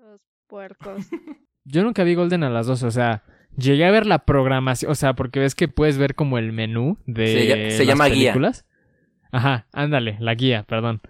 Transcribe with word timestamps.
Todos 0.00 0.20
puercos. 0.46 1.06
Yo 1.64 1.84
nunca 1.84 2.04
vi 2.04 2.14
Golden 2.14 2.42
a 2.42 2.48
las 2.50 2.66
12, 2.66 2.86
o 2.86 2.90
sea, 2.90 3.22
llegué 3.56 3.84
a 3.84 3.90
ver 3.90 4.06
la 4.06 4.20
programación, 4.24 4.90
o 4.90 4.94
sea, 4.94 5.12
porque 5.12 5.38
ves 5.40 5.54
que 5.54 5.68
puedes 5.68 5.98
ver 5.98 6.14
como 6.14 6.38
el 6.38 6.52
menú 6.52 6.96
de 7.06 7.26
Se 7.26 7.44
lla- 7.46 7.70
se 7.70 7.78
las 7.78 7.86
llama 7.86 8.06
guía. 8.06 8.32
películas. 8.32 8.66
Ajá, 9.30 9.66
ándale, 9.72 10.16
la 10.20 10.34
guía, 10.34 10.62
perdón. 10.64 11.00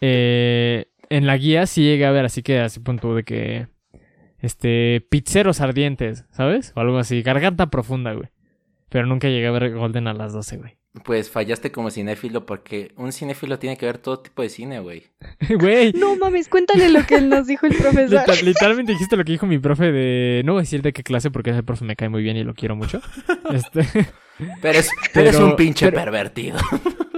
Eh, 0.00 0.86
en 1.10 1.26
la 1.26 1.36
guía 1.36 1.66
sí 1.66 1.82
llegué 1.82 2.06
a 2.06 2.12
ver, 2.12 2.24
así 2.26 2.42
que 2.42 2.60
así 2.60 2.78
punto 2.80 3.12
de 3.14 3.24
que 3.24 3.66
este 4.38 5.04
pizzeros 5.10 5.60
ardientes, 5.60 6.24
¿sabes? 6.30 6.72
O 6.76 6.80
algo 6.80 6.98
así, 6.98 7.22
garganta 7.22 7.66
profunda, 7.66 8.12
güey. 8.12 8.28
Pero 8.88 9.04
nunca 9.06 9.28
llegué 9.28 9.48
a 9.48 9.50
ver 9.50 9.74
Golden 9.74 10.06
a 10.06 10.14
las 10.14 10.32
12, 10.32 10.56
güey. 10.58 10.77
Pues 11.04 11.30
fallaste 11.30 11.70
como 11.72 11.90
cinéfilo 11.90 12.44
porque 12.46 12.92
un 12.96 13.12
cinéfilo 13.12 13.58
tiene 13.58 13.76
que 13.76 13.86
ver 13.86 13.98
todo 13.98 14.20
tipo 14.20 14.42
de 14.42 14.48
cine, 14.48 14.80
güey. 14.80 15.04
Güey, 15.58 15.92
no 15.92 16.16
mames, 16.16 16.48
cuéntale 16.48 16.88
lo 16.90 17.04
que 17.06 17.20
nos 17.20 17.46
dijo 17.46 17.66
el 17.66 17.74
profesor. 17.76 18.20
liter- 18.26 18.42
literalmente 18.44 18.92
dijiste 18.92 19.16
lo 19.16 19.24
que 19.24 19.32
dijo 19.32 19.46
mi 19.46 19.58
profe 19.58 19.90
de... 19.92 20.42
No 20.44 20.52
voy 20.52 20.60
a 20.60 20.62
decir 20.62 20.82
de 20.82 20.92
qué 20.92 21.02
clase 21.02 21.30
porque 21.30 21.50
ese 21.50 21.62
profe 21.62 21.84
me 21.84 21.96
cae 21.96 22.08
muy 22.08 22.22
bien 22.22 22.36
y 22.36 22.44
lo 22.44 22.54
quiero 22.54 22.76
mucho. 22.76 23.00
Este... 23.52 23.84
Pero 24.62 24.78
es, 24.78 24.90
Pero- 25.12 25.28
eres 25.30 25.40
un 25.40 25.56
pinche 25.56 25.86
pero- 25.90 25.96
pervertido. 26.04 26.58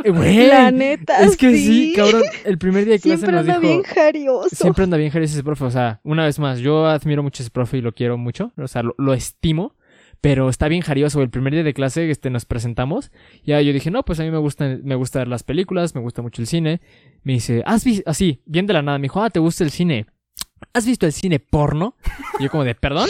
Güey, 0.03 0.47
La 0.47 0.71
neta, 0.71 1.23
Es 1.23 1.37
que 1.37 1.55
sí, 1.55 1.93
cabrón. 1.95 2.23
El 2.47 2.57
primer 2.57 2.87
día 2.87 2.95
de 2.95 3.01
clase 3.01 3.19
Siempre 3.19 3.33
nos 3.33 3.41
anda 3.43 3.59
dijo. 3.61 3.73
bien 3.73 3.83
jarioso. 3.83 4.49
Siempre 4.57 4.85
anda 4.85 4.97
bien 4.97 5.11
Jerry 5.13 5.27
ese 5.27 5.43
profe. 5.45 5.65
O 5.65 5.71
sea, 5.71 6.01
una 6.03 6.25
vez 6.25 6.39
más, 6.39 6.61
yo 6.61 6.87
admiro 6.87 7.23
mucho 7.23 7.43
a 7.43 7.45
ese 7.45 7.51
profe 7.51 7.77
y 7.77 7.81
lo 7.83 7.93
quiero 7.93 8.17
mucho. 8.17 8.53
O 8.57 8.67
sea, 8.67 8.83
lo, 8.83 8.95
lo 8.97 9.13
estimo. 9.13 9.75
Pero 10.21 10.51
está 10.51 10.69
bien 10.69 10.83
jarioso. 10.83 11.23
El 11.23 11.31
primer 11.31 11.55
día 11.55 11.63
de 11.63 11.73
clase 11.73 12.11
este, 12.11 12.29
nos 12.31 12.45
presentamos. 12.45 13.11
Ya 13.45 13.61
yo 13.63 13.73
dije, 13.73 13.91
no, 13.91 14.03
pues 14.05 14.21
a 14.21 14.23
mí 14.23 14.31
me 14.31 14.39
gusta, 14.39 14.79
me 14.83 14.97
las 15.27 15.43
películas, 15.43 15.95
me 15.95 16.01
gusta 16.01 16.21
mucho 16.23 16.43
el 16.43 16.47
cine. 16.49 16.81
Me 17.23 17.35
dice, 17.35 17.63
¿has 17.67 17.85
visto? 17.85 18.09
Así, 18.11 18.43
bien 18.45 18.67
de 18.67 18.75
la 18.75 18.83
nada. 18.83 18.99
Me 18.99 19.05
dijo, 19.05 19.23
ah, 19.23 19.31
¿te 19.31 19.41
gusta 19.41 19.65
el 19.65 19.71
cine? 19.71 20.07
¿Has 20.75 20.87
visto 20.87 21.07
el 21.07 21.13
cine 21.13 21.39
porno? 21.41 21.97
Y 22.39 22.45
yo 22.45 22.51
como 22.51 22.65
de, 22.65 22.75
¿perdón? 22.75 23.09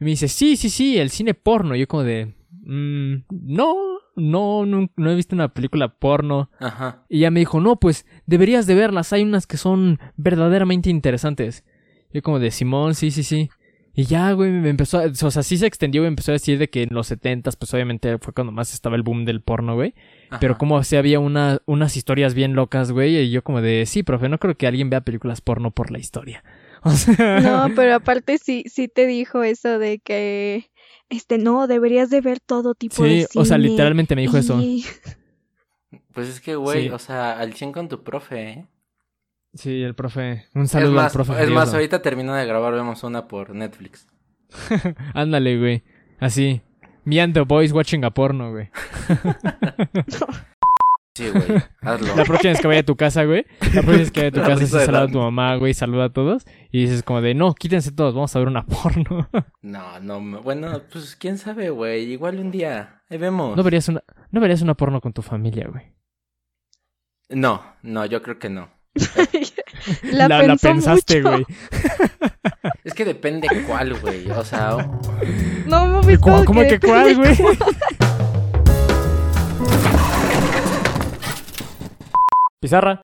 Y 0.00 0.04
me 0.04 0.10
dice, 0.10 0.28
sí, 0.28 0.56
sí, 0.56 0.70
sí, 0.70 0.98
el 0.98 1.10
cine 1.10 1.34
porno. 1.34 1.74
Y 1.74 1.80
yo 1.80 1.88
como 1.88 2.04
de, 2.04 2.34
"Mm, 2.50 3.24
no, 3.30 3.74
no, 4.16 4.66
no, 4.66 4.88
no 4.96 5.10
he 5.10 5.14
visto 5.16 5.34
una 5.34 5.48
película 5.52 5.88
porno. 5.98 6.50
Ajá. 6.60 7.04
Y 7.08 7.20
ya 7.20 7.30
me 7.30 7.40
dijo, 7.40 7.60
no, 7.60 7.76
pues 7.76 8.06
deberías 8.26 8.66
de 8.66 8.74
verlas, 8.74 9.12
hay 9.12 9.22
unas 9.22 9.46
que 9.46 9.56
son 9.56 9.98
verdaderamente 10.16 10.90
interesantes. 10.90 11.64
Yo 12.12 12.22
como 12.22 12.38
de 12.38 12.50
Simón, 12.52 12.94
sí, 12.94 13.10
sí, 13.10 13.24
sí. 13.24 13.50
Y 13.96 14.04
ya, 14.06 14.32
güey, 14.32 14.50
me 14.50 14.70
empezó, 14.70 14.98
a, 14.98 15.04
o 15.04 15.30
sea, 15.30 15.42
sí 15.44 15.56
se 15.56 15.66
extendió, 15.66 16.02
me 16.02 16.08
empezó 16.08 16.32
a 16.32 16.34
decir 16.34 16.58
de 16.58 16.68
que 16.68 16.82
en 16.82 16.88
los 16.92 17.06
setentas, 17.06 17.54
pues 17.54 17.72
obviamente 17.74 18.18
fue 18.18 18.32
cuando 18.34 18.52
más 18.52 18.74
estaba 18.74 18.96
el 18.96 19.02
boom 19.02 19.24
del 19.24 19.40
porno, 19.40 19.74
güey. 19.76 19.94
ajá. 20.30 20.40
Pero 20.40 20.58
como 20.58 20.82
si 20.82 20.96
había 20.96 21.20
una, 21.20 21.60
unas 21.66 21.96
historias 21.96 22.34
bien 22.34 22.54
locas, 22.54 22.90
güey, 22.90 23.16
y 23.16 23.30
yo 23.30 23.44
como 23.44 23.60
de, 23.60 23.86
sí, 23.86 24.02
profe, 24.02 24.28
no 24.28 24.38
creo 24.38 24.56
que 24.56 24.66
alguien 24.66 24.90
vea 24.90 25.02
películas 25.02 25.40
porno 25.40 25.70
por 25.70 25.90
la 25.90 25.98
historia. 25.98 26.42
O 26.86 26.90
sea, 26.90 27.40
No, 27.40 27.74
pero 27.74 27.94
aparte 27.94 28.36
sí, 28.36 28.64
sí 28.66 28.88
te 28.88 29.06
dijo 29.06 29.42
eso 29.42 29.78
de 29.78 30.00
que, 30.00 30.70
este, 31.08 31.38
no, 31.38 31.66
deberías 31.66 32.10
de 32.10 32.20
ver 32.20 32.40
todo 32.40 32.74
tipo 32.74 33.04
de 33.04 33.26
sí, 33.30 33.38
o 33.38 33.44
sea, 33.46 33.56
literalmente 33.56 34.14
me 34.14 34.20
dijo 34.22 34.36
eso. 34.36 34.60
Y- 34.60 34.84
Pues 36.12 36.28
es 36.28 36.40
que, 36.40 36.56
güey, 36.56 36.84
Sí. 36.84 36.88
o 36.90 36.98
sea, 36.98 37.38
al 37.38 37.54
100 37.54 37.72
con 37.72 37.88
tu 37.88 38.02
profe, 38.04 38.48
¿eh? 38.50 38.66
Sí, 39.54 39.82
el 39.82 39.94
profe, 39.94 40.46
un 40.54 40.66
saludo 40.66 40.92
más, 40.92 41.06
al 41.06 41.12
profe. 41.24 41.42
es 41.42 41.50
más, 41.50 41.72
ahorita 41.72 42.02
termino 42.02 42.34
de 42.34 42.44
grabar, 42.44 42.74
vemos 42.74 43.04
una 43.04 43.28
por 43.28 43.54
Netflix. 43.54 44.06
Ándale, 45.14 45.58
güey, 45.58 45.84
así. 46.18 46.62
Me 47.04 47.20
and 47.20 47.34
the 47.34 47.42
boys 47.42 47.72
watching 47.72 48.04
a 48.04 48.10
porno, 48.10 48.50
güey. 48.50 48.70
Sí, 51.16 51.30
güey, 51.30 51.62
hazlo. 51.80 52.16
La 52.16 52.24
próxima 52.24 52.50
vez 52.50 52.60
que 52.60 52.66
vaya 52.66 52.80
a 52.80 52.84
tu 52.84 52.96
casa, 52.96 53.22
güey. 53.22 53.46
La 53.60 53.82
próxima 53.82 53.98
vez 53.98 54.10
que 54.10 54.20
vaya 54.20 54.28
a 54.28 54.32
tu 54.32 54.40
La 54.40 54.48
casa, 54.48 54.60
de 54.78 54.84
saluda 54.84 55.02
a 55.02 55.08
tu 55.08 55.18
mamá, 55.20 55.54
güey. 55.54 55.72
Saluda 55.72 56.06
a 56.06 56.12
todos. 56.12 56.44
Y 56.72 56.80
dices 56.80 57.04
como 57.04 57.20
de, 57.20 57.34
no, 57.34 57.54
quítense 57.54 57.92
todos, 57.92 58.14
vamos 58.14 58.34
a 58.34 58.38
ver 58.40 58.48
una 58.48 58.66
porno. 58.66 59.28
No, 59.62 60.00
no, 60.00 60.42
bueno, 60.42 60.82
pues 60.90 61.14
quién 61.14 61.38
sabe, 61.38 61.70
güey, 61.70 62.10
igual 62.10 62.40
un 62.40 62.50
día, 62.50 63.04
ahí 63.08 63.18
vemos. 63.18 63.56
No 63.56 63.62
verías 63.62 63.88
una, 63.88 64.02
no 64.32 64.40
verías 64.40 64.62
una 64.62 64.74
porno 64.74 65.00
con 65.00 65.12
tu 65.12 65.22
familia, 65.22 65.68
güey. 65.70 65.84
No, 67.28 67.62
no, 67.82 68.06
yo 68.06 68.20
creo 68.20 68.40
que 68.40 68.50
no. 68.50 68.73
la, 70.12 70.56
pensaste, 70.56 71.22
güey. 71.22 71.44
Es 72.84 72.92
que 72.94 73.04
depende 73.04 73.48
cuál, 73.66 73.98
güey, 73.98 74.30
o 74.30 74.44
sea, 74.44 74.76
o- 74.76 75.00
No 75.66 75.86
mames, 75.86 76.18
¿Cómo, 76.18 76.36
como 76.36 76.44
cómo 76.46 76.60
que 76.60 76.78
depende 76.78 76.86
cuál, 76.86 77.16
güey? 77.16 77.36
Pizarra. 82.60 83.02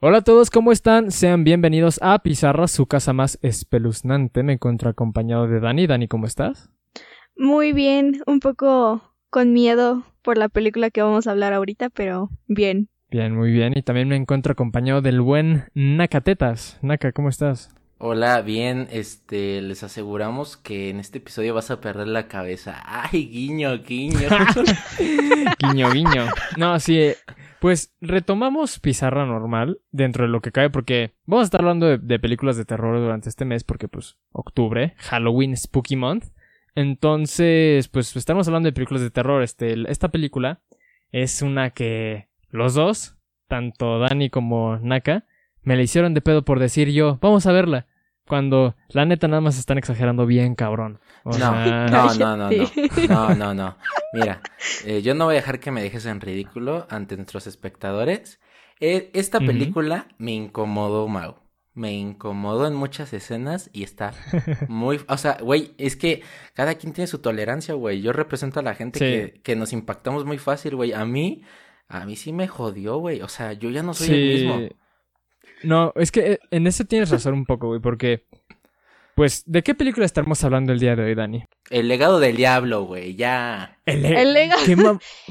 Hola 0.00 0.18
a 0.18 0.22
todos, 0.22 0.50
¿cómo 0.50 0.72
están? 0.72 1.10
Sean 1.10 1.44
bienvenidos 1.44 1.98
a 2.02 2.18
Pizarra, 2.18 2.68
su 2.68 2.86
casa 2.86 3.12
más 3.12 3.38
espeluznante. 3.42 4.42
Me 4.42 4.54
encuentro 4.54 4.90
acompañado 4.90 5.46
de 5.48 5.60
Dani. 5.60 5.86
Dani, 5.86 6.08
¿cómo 6.08 6.26
estás? 6.26 6.70
Muy 7.36 7.72
bien, 7.72 8.22
un 8.26 8.40
poco 8.40 9.14
con 9.30 9.52
miedo 9.52 10.04
por 10.22 10.36
la 10.36 10.48
película 10.48 10.90
que 10.90 11.02
vamos 11.02 11.26
a 11.26 11.30
hablar 11.30 11.52
ahorita, 11.54 11.88
pero 11.90 12.28
bien. 12.46 12.88
Bien, 13.14 13.32
muy 13.32 13.52
bien. 13.52 13.74
Y 13.76 13.82
también 13.82 14.08
me 14.08 14.16
encuentro 14.16 14.50
acompañado 14.54 15.00
del 15.00 15.20
buen 15.20 15.66
Nakatetas. 15.74 16.80
Naka, 16.82 17.12
¿cómo 17.12 17.28
estás? 17.28 17.72
hola, 17.98 18.42
bien, 18.42 18.88
este, 18.90 19.62
les 19.62 19.84
aseguramos 19.84 20.56
que 20.56 20.90
en 20.90 20.98
este 20.98 21.18
episodio 21.18 21.54
vas 21.54 21.70
a 21.70 21.80
perder 21.80 22.08
la 22.08 22.26
cabeza. 22.26 22.82
Ay, 22.84 23.28
guiño, 23.28 23.78
guiño. 23.84 24.18
Guiño, 25.60 25.92
guiño. 25.92 26.26
No, 26.56 26.80
sí. 26.80 26.98
eh, 26.98 27.16
Pues 27.60 27.94
retomamos 28.00 28.80
Pizarra 28.80 29.24
normal 29.26 29.78
dentro 29.92 30.24
de 30.24 30.30
lo 30.30 30.40
que 30.40 30.50
cabe 30.50 30.70
porque 30.70 31.14
vamos 31.24 31.42
a 31.42 31.44
estar 31.44 31.60
hablando 31.60 31.86
de, 31.86 31.98
de 31.98 32.18
películas 32.18 32.56
de 32.56 32.64
terror 32.64 32.98
durante 32.98 33.28
este 33.28 33.44
mes 33.44 33.62
porque 33.62 33.86
pues 33.86 34.16
octubre, 34.32 34.94
Halloween, 34.98 35.56
Spooky 35.56 35.94
Month. 35.94 36.24
Entonces, 36.74 37.86
pues 37.86 38.16
estamos 38.16 38.48
hablando 38.48 38.66
de 38.66 38.72
películas 38.72 39.04
de 39.04 39.12
terror. 39.12 39.44
Este, 39.44 39.88
esta 39.88 40.08
película 40.08 40.62
es 41.12 41.42
una 41.42 41.70
que 41.70 42.33
los 42.54 42.74
dos, 42.74 43.16
tanto 43.48 43.98
Dani 43.98 44.30
como 44.30 44.78
Naka, 44.78 45.24
me 45.62 45.76
la 45.76 45.82
hicieron 45.82 46.14
de 46.14 46.20
pedo 46.20 46.44
por 46.44 46.58
decir 46.60 46.90
yo, 46.90 47.18
vamos 47.20 47.46
a 47.46 47.52
verla. 47.52 47.86
Cuando 48.26 48.74
la 48.88 49.04
neta 49.04 49.28
nada 49.28 49.42
más 49.42 49.58
están 49.58 49.76
exagerando 49.76 50.24
bien, 50.24 50.54
cabrón. 50.54 50.98
O 51.24 51.30
No, 51.30 51.36
sea, 51.36 51.86
no, 51.90 52.14
no, 52.14 52.36
no, 52.36 52.48
no, 52.48 52.58
no, 53.08 53.34
no, 53.34 53.54
no. 53.54 53.76
Mira, 54.14 54.40
eh, 54.86 55.02
yo 55.02 55.14
no 55.14 55.26
voy 55.26 55.34
a 55.34 55.40
dejar 55.40 55.60
que 55.60 55.70
me 55.70 55.82
dejes 55.82 56.06
en 56.06 56.20
ridículo 56.22 56.86
ante 56.88 57.16
nuestros 57.16 57.46
espectadores. 57.46 58.40
Eh, 58.80 59.10
esta 59.12 59.40
película 59.40 60.08
me 60.18 60.32
incomodó, 60.32 61.06
Mau. 61.08 61.36
Me 61.74 61.92
incomodó 61.92 62.66
en 62.66 62.74
muchas 62.74 63.12
escenas 63.12 63.68
y 63.72 63.82
está 63.82 64.12
muy... 64.68 65.00
O 65.08 65.16
sea, 65.18 65.38
güey, 65.42 65.74
es 65.76 65.96
que 65.96 66.22
cada 66.54 66.76
quien 66.76 66.92
tiene 66.92 67.08
su 67.08 67.18
tolerancia, 67.18 67.74
güey. 67.74 68.00
Yo 68.00 68.12
represento 68.12 68.60
a 68.60 68.62
la 68.62 68.74
gente 68.74 68.98
Sí. 69.00 69.04
que, 69.04 69.40
que 69.42 69.56
nos 69.56 69.72
impactamos 69.72 70.24
muy 70.24 70.38
fácil, 70.38 70.76
güey. 70.76 70.92
A 70.92 71.04
mí, 71.04 71.42
a 71.88 72.04
mí 72.06 72.16
sí 72.16 72.32
me 72.32 72.48
jodió, 72.48 72.98
güey. 72.98 73.20
O 73.22 73.28
sea, 73.28 73.52
yo 73.52 73.70
ya 73.70 73.82
no 73.82 73.94
soy 73.94 74.08
el 74.14 74.34
mismo. 74.34 74.68
No, 75.62 75.92
es 75.96 76.10
que 76.12 76.32
eh, 76.32 76.38
en 76.50 76.66
eso 76.66 76.84
tienes 76.84 77.10
razón 77.10 77.34
un 77.34 77.44
poco, 77.46 77.68
güey, 77.68 77.80
porque. 77.80 78.26
Pues, 79.16 79.44
¿de 79.46 79.62
qué 79.62 79.76
película 79.76 80.04
estamos 80.04 80.42
hablando 80.42 80.72
el 80.72 80.80
día 80.80 80.96
de 80.96 81.04
hoy, 81.04 81.14
Dani? 81.14 81.44
El 81.70 81.86
legado 81.86 82.18
del 82.18 82.34
diablo, 82.36 82.82
güey, 82.82 83.14
ya. 83.14 83.78
El, 83.86 84.04
El 84.04 84.32
legado- 84.34 84.60
¿Qué 84.66 84.76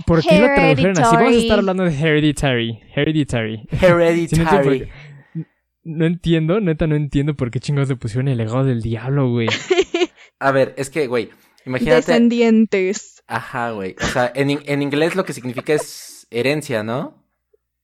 ¿Por 0.05 0.21
qué 0.23 0.39
lo 0.39 0.45
tradujeron 0.45 0.91
así? 0.91 1.01
Vamos 1.01 1.13
a 1.13 1.19
Hereditary. 1.19 1.41
estar 1.43 1.59
hablando 1.59 1.83
de 1.83 1.91
Hereditary. 1.99 2.79
Hereditary. 2.95 3.67
Sí, 3.71 3.77
no, 3.85 3.99
entiendo 3.99 4.49
Hereditary. 4.51 4.79
qué- 4.79 5.45
no 5.83 6.05
entiendo, 6.05 6.59
neta, 6.61 6.87
no 6.87 6.95
entiendo 6.95 7.35
por 7.35 7.51
qué 7.51 7.59
chingados 7.59 7.89
le 7.89 7.97
pusieron 7.97 8.29
el 8.29 8.37
legado 8.37 8.63
del 8.63 8.81
diablo, 8.81 9.29
güey. 9.29 9.49
A 10.39 10.51
ver, 10.51 10.73
es 10.77 10.89
que, 10.89 11.07
güey, 11.07 11.29
imagínate... 11.65 11.97
Descendientes. 11.97 13.21
Ajá, 13.27 13.71
güey. 13.71 13.95
O 14.01 14.05
sea, 14.05 14.31
en, 14.33 14.61
en 14.65 14.81
inglés 14.81 15.15
lo 15.17 15.25
que 15.25 15.33
significa 15.33 15.73
es 15.73 16.12
herencia, 16.33 16.83
¿no? 16.83 17.23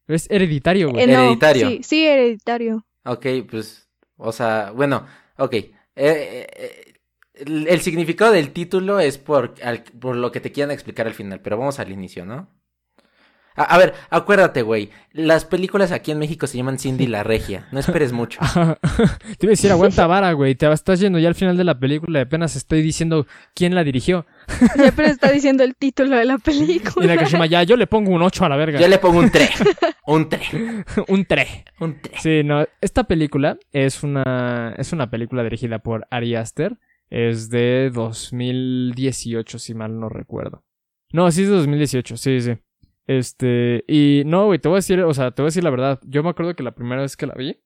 Es 0.08 0.30
hereditario, 0.30 0.90
güey. 0.90 1.04
Eh, 1.04 1.08
no, 1.08 1.14
Hereditario. 1.14 1.70
sí, 1.70 1.84
sí, 1.84 2.08
hereditario. 2.08 2.86
Ok, 3.06 3.26
pues, 3.50 3.88
o 4.18 4.32
sea, 4.32 4.72
bueno, 4.72 5.06
ok. 5.38 5.54
Eh, 5.54 5.72
eh, 5.96 6.94
el, 7.36 7.68
el 7.68 7.82
significado 7.82 8.32
del 8.34 8.52
título 8.52 9.00
es 9.00 9.18
por, 9.18 9.56
al- 9.64 9.84
por 9.84 10.16
lo 10.16 10.32
que 10.32 10.40
te 10.42 10.52
quieran 10.52 10.72
explicar 10.72 11.08
al 11.08 11.14
final, 11.14 11.42
pero 11.42 11.58
vamos 11.58 11.80
al 11.80 11.92
inicio, 11.92 12.26
¿no? 12.26 12.50
A, 13.60 13.64
a 13.64 13.78
ver, 13.78 13.94
acuérdate, 14.10 14.62
güey. 14.62 14.90
Las 15.12 15.44
películas 15.44 15.92
aquí 15.92 16.12
en 16.12 16.18
México 16.20 16.48
se 16.48 16.56
llaman 16.56 16.80
Cindy 16.80 17.08
la 17.08 17.24
Regia. 17.24 17.68
No 17.74 17.80
esperes 17.82 18.14
mucho. 18.14 18.40
Te 19.38 19.46
iba 19.46 19.50
a 19.50 19.58
decir, 19.58 19.70
aguanta 19.70 20.08
vara, 20.08 20.32
güey. 20.32 20.56
Te 20.56 20.72
estás 20.72 21.02
yendo 21.02 21.20
ya 21.20 21.28
al 21.28 21.36
final 21.36 21.58
de 21.58 21.66
la 21.66 21.78
película 21.78 22.20
y 22.20 22.22
apenas 22.22 22.56
estoy 22.56 22.82
diciendo 22.82 23.28
quién 23.54 23.76
la 23.76 23.84
dirigió. 23.84 24.26
Siempre 24.76 25.08
está 25.08 25.30
diciendo 25.30 25.66
el 25.66 25.76
título 25.76 26.16
de 26.16 26.24
la 26.24 26.36
Y 26.36 26.38
película. 26.38 27.06
Nakashima, 27.06 27.48
ya, 27.48 27.64
yo 27.64 27.76
le 27.76 27.86
pongo 27.86 28.12
un 28.12 28.22
8 28.22 28.46
a 28.46 28.50
la 28.50 28.56
verga. 28.56 28.80
Yo 28.80 28.88
le 28.88 28.98
pongo 28.98 29.20
un 29.20 29.30
3. 29.30 29.50
Un 30.06 30.28
3. 30.28 30.50
un 31.10 31.26
3. 31.26 31.48
Un 31.82 32.02
3. 32.02 32.22
Sí, 32.22 32.42
no, 32.44 32.66
esta 32.82 33.04
película 33.04 33.60
es 33.74 34.02
una, 34.04 34.74
es 34.78 34.92
una 34.92 35.12
película 35.12 35.44
dirigida 35.44 35.80
por 35.80 36.08
Ari 36.10 36.36
Aster. 36.36 36.78
Es 37.12 37.50
de 37.50 37.92
2018, 37.94 39.60
si 39.60 39.74
mal 39.76 40.00
no 40.00 40.10
recuerdo. 40.10 40.64
No, 41.12 41.30
sí 41.30 41.44
es 41.44 41.50
de 41.50 41.56
2018, 41.58 42.18
sí, 42.18 42.42
sí. 42.42 42.58
Este, 43.10 43.86
y 43.88 44.22
no, 44.28 44.46
güey, 44.46 44.60
te 44.60 44.70
voy 44.70 44.76
a 44.76 44.84
decir, 44.86 45.02
o 45.02 45.14
sea, 45.16 45.32
te 45.32 45.42
voy 45.42 45.48
a 45.48 45.50
decir 45.50 45.64
la 45.64 45.72
verdad. 45.72 46.00
Yo 46.06 46.22
me 46.22 46.30
acuerdo 46.30 46.56
que 46.56 46.62
la 46.62 46.76
primera 46.76 47.02
vez 47.02 47.18
que 47.18 47.26
la 47.26 47.34
vi, 47.34 47.58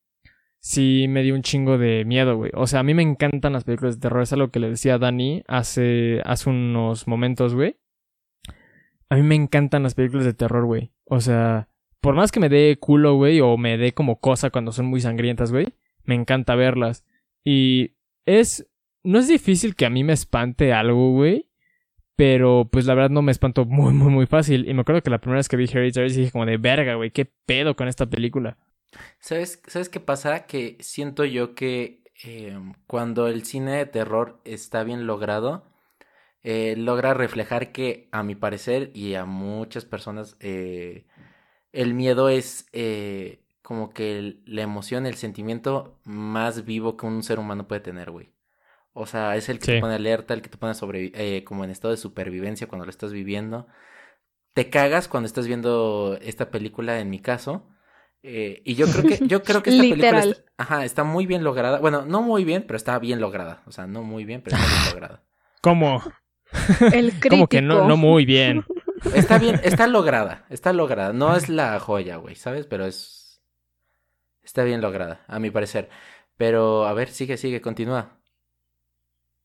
sí 0.62 1.08
me 1.10 1.22
dio 1.22 1.36
un 1.36 1.42
chingo 1.42 1.78
de 1.78 2.06
miedo, 2.06 2.38
güey. 2.38 2.52
O 2.54 2.66
sea, 2.66 2.80
a 2.80 2.84
mí 2.84 2.94
me 2.94 3.04
encantan 3.04 3.52
las 3.52 3.66
películas 3.66 3.96
de 3.96 4.02
terror. 4.04 4.22
Es 4.22 4.32
algo 4.32 4.52
que 4.52 4.62
le 4.62 4.70
decía 4.70 4.94
a 4.94 5.00
Dani 5.00 5.44
hace, 5.50 6.22
hace 6.24 6.50
unos 6.50 7.10
momentos, 7.10 7.56
güey. 7.56 7.76
A 9.10 9.18
mí 9.18 9.24
me 9.24 9.36
encantan 9.36 9.84
las 9.84 9.96
películas 9.96 10.24
de 10.24 10.34
terror, 10.34 10.66
güey. 10.66 10.94
O 11.04 11.20
sea, 11.20 11.68
por 12.00 12.16
más 12.16 12.32
que 12.32 12.40
me 12.40 12.48
dé 12.48 12.78
culo, 12.80 13.16
güey, 13.16 13.42
o 13.42 13.58
me 13.58 13.78
dé 13.78 13.94
como 13.94 14.22
cosa 14.22 14.50
cuando 14.50 14.72
son 14.72 14.86
muy 14.86 15.02
sangrientas, 15.02 15.52
güey, 15.52 15.68
me 16.06 16.16
encanta 16.16 16.56
verlas. 16.56 17.06
Y 17.44 17.98
es... 18.26 18.66
No 19.04 19.20
es 19.20 19.28
difícil 19.28 19.76
que 19.76 19.86
a 19.86 19.90
mí 19.90 20.06
me 20.06 20.14
espante 20.14 20.72
algo, 20.72 21.12
güey. 21.12 21.50
Pero 22.16 22.70
pues 22.72 22.86
la 22.86 22.94
verdad 22.94 23.10
no 23.10 23.22
me 23.22 23.32
espanto 23.32 23.66
muy, 23.66 23.94
muy, 23.94 24.12
muy 24.12 24.26
fácil. 24.26 24.68
Y 24.68 24.74
me 24.74 24.82
acuerdo 24.82 25.02
que 25.02 25.10
la 25.10 25.20
primera 25.20 25.40
vez 25.40 25.50
que 25.50 25.58
vi 25.58 25.66
Hereditary 25.66 26.12
dije 26.14 26.32
como 26.32 26.46
de 26.46 26.58
verga, 26.58 26.96
güey, 26.96 27.12
qué 27.12 27.32
pedo 27.46 27.76
con 27.76 27.88
esta 27.88 28.06
película. 28.06 28.58
¿Sabes, 29.20 29.62
¿Sabes 29.68 29.90
qué 29.90 30.00
pasa? 30.00 30.46
Que 30.46 30.78
siento 30.80 31.26
yo 31.26 31.56
que 31.56 32.04
eh, 32.24 32.58
cuando 32.88 33.28
el 33.28 33.46
cine 33.46 33.78
de 33.78 33.86
terror 33.86 34.40
está 34.46 34.84
bien 34.84 35.08
logrado, 35.08 35.66
eh, 36.44 36.76
logra 36.78 37.14
reflejar 37.14 37.72
que, 37.72 38.10
a 38.12 38.24
mi 38.24 38.36
parecer, 38.36 38.92
y 38.94 39.16
a 39.16 39.26
muchas 39.26 39.86
personas, 39.86 40.38
eh, 40.40 41.06
el 41.72 41.94
miedo 41.94 42.30
es 42.30 42.68
como 43.62 43.92
que 43.92 44.38
la 44.46 44.62
emoción, 44.62 45.06
el 45.06 45.16
sentimiento 45.16 46.00
más 46.04 46.66
vivo 46.66 46.98
que 46.98 47.06
un 47.06 47.24
ser 47.24 47.40
humano 47.40 47.68
puede 47.68 47.82
tener, 47.82 48.12
güey. 48.12 48.33
O 48.94 49.06
sea, 49.08 49.36
es 49.36 49.50
el 49.50 49.60
que 49.60 49.74
te 49.74 49.80
pone 49.82 49.96
alerta, 49.96 50.34
el 50.34 50.42
que 50.42 50.50
te 50.50 50.58
pone 50.58 50.76
sobre, 50.76 51.44
como 51.44 51.64
en 51.64 51.72
estado 51.72 51.92
de 51.92 51.98
supervivencia 51.98 52.68
cuando 52.68 52.86
lo 52.86 52.92
estás 52.92 53.12
viviendo. 53.12 53.68
Te 54.54 54.70
cagas 54.70 55.08
cuando 55.08 55.26
estás 55.26 55.48
viendo 55.48 56.18
esta 56.22 56.52
película, 56.52 57.00
en 57.00 57.10
mi 57.10 57.20
caso. 57.20 57.68
Eh, 58.22 58.62
y 58.64 58.76
yo 58.76 58.88
creo 58.88 59.04
que, 59.04 59.28
yo 59.28 59.44
creo 59.44 59.62
que 59.64 59.72
esta 59.72 59.82
película 59.82 60.20
está, 60.20 60.44
ajá, 60.58 60.86
está 60.86 61.04
muy 61.04 61.26
bien 61.26 61.44
lograda. 61.44 61.80
Bueno, 61.80 62.06
no 62.06 62.22
muy 62.22 62.46
bien, 62.46 62.64
pero 62.66 62.78
está 62.78 62.98
bien 63.00 63.20
lograda. 63.20 63.64
O 63.66 63.72
sea, 63.72 63.86
no 63.86 64.04
muy 64.04 64.26
bien, 64.26 64.42
pero 64.42 64.56
está 64.56 64.68
bien 64.68 64.86
lograda. 64.94 65.24
¿Cómo? 65.62 66.02
El 66.94 67.12
crítico. 67.20 67.30
Como 67.30 67.48
que 67.48 67.62
no, 67.62 67.88
no 67.88 67.98
muy 67.98 68.26
bien. 68.26 68.64
Está 69.14 69.38
bien, 69.38 69.60
está 69.64 69.88
lograda, 69.88 70.46
está 70.50 70.72
lograda. 70.72 71.12
No 71.12 71.36
es 71.36 71.50
la 71.50 71.78
joya, 71.80 72.16
güey, 72.18 72.36
¿sabes? 72.36 72.66
Pero 72.66 72.86
es. 72.86 73.42
Está 74.44 74.64
bien 74.64 74.82
lograda, 74.82 75.24
a 75.28 75.40
mi 75.40 75.52
parecer. 75.52 75.90
Pero, 76.38 76.86
a 76.86 76.94
ver, 76.94 77.10
sigue, 77.10 77.38
sigue, 77.38 77.62
continúa. 77.62 78.18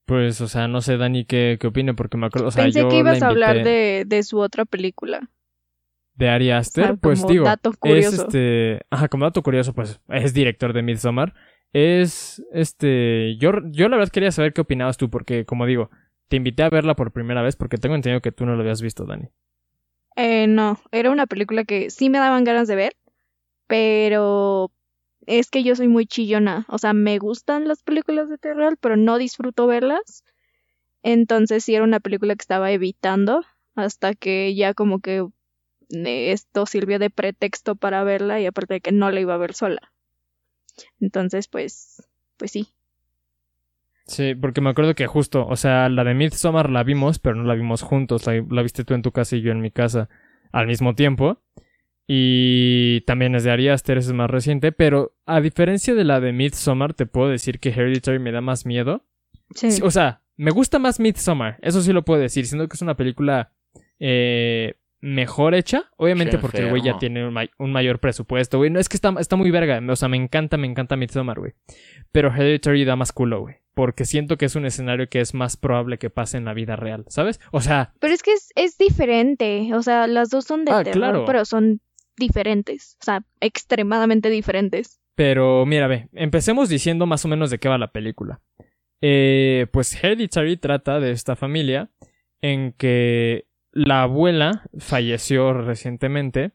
Pues, 0.08 0.40
o 0.40 0.48
sea, 0.48 0.68
no 0.68 0.80
sé, 0.80 0.96
Dani, 0.96 1.26
qué, 1.26 1.58
qué 1.60 1.66
opine, 1.66 1.92
porque 1.92 2.16
me 2.16 2.26
acuerdo. 2.26 2.48
O 2.48 2.50
sea, 2.50 2.64
Pensé 2.64 2.80
yo 2.80 2.88
que 2.88 2.96
ibas 2.96 3.20
la 3.20 3.26
a 3.26 3.28
hablar 3.28 3.62
de, 3.62 4.04
de 4.06 4.22
su 4.22 4.38
otra 4.38 4.64
película. 4.64 5.28
de 6.14 6.30
Ari 6.30 6.50
Aster, 6.50 6.84
sea, 6.84 6.96
pues 6.96 7.20
como 7.20 7.30
digo, 7.30 7.44
dato 7.44 7.70
es 7.70 7.76
curioso. 7.76 8.22
este, 8.22 8.80
ajá, 8.88 9.08
como 9.08 9.26
dato 9.26 9.42
curioso, 9.42 9.74
pues 9.74 10.00
es 10.08 10.32
director 10.32 10.72
de 10.72 10.82
Midsommar. 10.82 11.34
Es 11.74 12.42
este, 12.54 13.36
yo, 13.36 13.52
yo 13.70 13.90
la 13.90 13.98
verdad 13.98 14.10
quería 14.10 14.32
saber 14.32 14.54
qué 14.54 14.62
opinabas 14.62 14.96
tú, 14.96 15.10
porque 15.10 15.44
como 15.44 15.66
digo, 15.66 15.90
te 16.28 16.36
invité 16.36 16.62
a 16.62 16.70
verla 16.70 16.96
por 16.96 17.12
primera 17.12 17.42
vez 17.42 17.56
porque 17.56 17.76
tengo 17.76 17.94
entendido 17.94 18.22
que 18.22 18.32
tú 18.32 18.46
no 18.46 18.54
lo 18.54 18.62
habías 18.62 18.80
visto, 18.80 19.04
Dani. 19.04 19.28
Eh, 20.16 20.46
no, 20.46 20.80
era 20.90 21.10
una 21.10 21.26
película 21.26 21.64
que 21.64 21.90
sí 21.90 22.08
me 22.08 22.18
daban 22.18 22.44
ganas 22.44 22.66
de 22.66 22.76
ver, 22.76 22.92
pero 23.66 24.70
es 25.28 25.50
que 25.50 25.62
yo 25.62 25.76
soy 25.76 25.88
muy 25.88 26.06
chillona. 26.06 26.64
O 26.68 26.78
sea, 26.78 26.94
me 26.94 27.18
gustan 27.18 27.68
las 27.68 27.82
películas 27.82 28.30
de 28.30 28.38
terror, 28.38 28.78
pero 28.80 28.96
no 28.96 29.18
disfruto 29.18 29.66
verlas. 29.66 30.24
Entonces 31.02 31.64
sí 31.64 31.74
era 31.74 31.84
una 31.84 32.00
película 32.00 32.34
que 32.34 32.42
estaba 32.42 32.72
evitando 32.72 33.44
hasta 33.74 34.14
que 34.14 34.54
ya 34.54 34.72
como 34.72 35.00
que 35.00 35.26
eh, 35.90 36.32
esto 36.32 36.64
sirvió 36.64 36.98
de 36.98 37.10
pretexto 37.10 37.76
para 37.76 38.04
verla 38.04 38.40
y 38.40 38.46
aparte 38.46 38.74
de 38.74 38.80
que 38.80 38.90
no 38.90 39.10
la 39.10 39.20
iba 39.20 39.34
a 39.34 39.38
ver 39.38 39.52
sola. 39.52 39.92
Entonces, 40.98 41.46
pues, 41.46 42.08
pues 42.38 42.50
sí. 42.50 42.68
Sí, 44.06 44.34
porque 44.34 44.62
me 44.62 44.70
acuerdo 44.70 44.94
que 44.94 45.06
justo, 45.06 45.46
o 45.46 45.56
sea, 45.56 45.90
la 45.90 46.04
de 46.04 46.14
Midsommar 46.14 46.70
la 46.70 46.84
vimos, 46.84 47.18
pero 47.18 47.36
no 47.36 47.44
la 47.44 47.54
vimos 47.54 47.82
juntos, 47.82 48.26
la, 48.26 48.42
la 48.48 48.62
viste 48.62 48.84
tú 48.84 48.94
en 48.94 49.02
tu 49.02 49.12
casa 49.12 49.36
y 49.36 49.42
yo 49.42 49.52
en 49.52 49.60
mi 49.60 49.70
casa 49.70 50.08
al 50.52 50.66
mismo 50.66 50.94
tiempo. 50.94 51.42
Y 52.10 53.02
también 53.02 53.34
es 53.34 53.44
de 53.44 53.50
Ari 53.50 53.68
Aster, 53.68 53.98
es 53.98 54.10
más 54.14 54.30
reciente, 54.30 54.72
pero 54.72 55.14
a 55.26 55.42
diferencia 55.42 55.94
de 55.94 56.04
la 56.04 56.20
de 56.20 56.32
Midsommar, 56.32 56.94
te 56.94 57.04
puedo 57.04 57.28
decir 57.28 57.60
que 57.60 57.68
Hereditary 57.68 58.18
me 58.18 58.32
da 58.32 58.40
más 58.40 58.64
miedo. 58.64 59.04
Sí. 59.54 59.68
O 59.82 59.90
sea, 59.90 60.22
me 60.36 60.50
gusta 60.50 60.78
más 60.78 61.00
Midsommar, 61.00 61.58
eso 61.60 61.82
sí 61.82 61.92
lo 61.92 62.04
puedo 62.06 62.20
decir, 62.20 62.46
siendo 62.46 62.66
que 62.66 62.76
es 62.76 62.82
una 62.82 62.96
película 62.96 63.52
eh, 63.98 64.76
mejor 65.00 65.54
hecha, 65.54 65.90
obviamente 65.96 66.36
Qué 66.36 66.38
porque 66.38 66.58
el 66.62 66.70
güey 66.70 66.82
ya 66.82 66.98
tiene 66.98 67.26
un, 67.26 67.32
may- 67.34 67.50
un 67.58 67.72
mayor 67.72 67.98
presupuesto, 67.98 68.56
güey, 68.58 68.70
no 68.70 68.80
es 68.80 68.88
que 68.88 68.96
está, 68.96 69.14
está 69.20 69.36
muy 69.36 69.50
verga, 69.50 69.80
o 69.86 69.96
sea, 69.96 70.08
me 70.08 70.16
encanta, 70.16 70.56
me 70.56 70.66
encanta 70.66 70.96
Midsommar, 70.96 71.38
güey, 71.38 71.52
pero 72.10 72.32
Hereditary 72.34 72.84
da 72.84 72.96
más 72.96 73.12
culo, 73.12 73.40
güey, 73.42 73.56
porque 73.74 74.04
siento 74.04 74.38
que 74.38 74.46
es 74.46 74.56
un 74.56 74.64
escenario 74.64 75.08
que 75.08 75.20
es 75.20 75.34
más 75.34 75.56
probable 75.56 75.98
que 75.98 76.08
pase 76.10 76.36
en 76.38 76.44
la 76.46 76.54
vida 76.54 76.74
real, 76.76 77.04
¿sabes? 77.08 77.38
O 77.52 77.60
sea, 77.60 77.92
Pero 78.00 78.14
es 78.14 78.22
que 78.22 78.32
es, 78.32 78.50
es 78.56 78.76
diferente. 78.78 79.72
O 79.74 79.82
sea, 79.82 80.06
las 80.08 80.30
dos 80.30 80.44
son 80.46 80.64
de 80.64 80.72
Ah, 80.72 80.82
terror, 80.82 80.98
claro. 80.98 81.24
pero 81.26 81.44
son 81.44 81.80
diferentes. 82.18 82.96
O 83.00 83.04
sea, 83.04 83.24
extremadamente 83.40 84.30
diferentes. 84.30 85.00
Pero 85.14 85.66
mira, 85.66 85.86
ve, 85.88 86.08
empecemos 86.12 86.68
diciendo 86.68 87.06
más 87.06 87.24
o 87.24 87.28
menos 87.28 87.50
de 87.50 87.58
qué 87.58 87.68
va 87.68 87.78
la 87.78 87.92
película. 87.92 88.40
Eh, 89.00 89.66
pues 89.72 89.92
Hereditary 90.02 90.56
trata 90.56 91.00
de 91.00 91.12
esta 91.12 91.36
familia 91.36 91.90
en 92.40 92.72
que 92.72 93.46
la 93.72 94.02
abuela 94.02 94.68
falleció 94.78 95.52
recientemente 95.52 96.52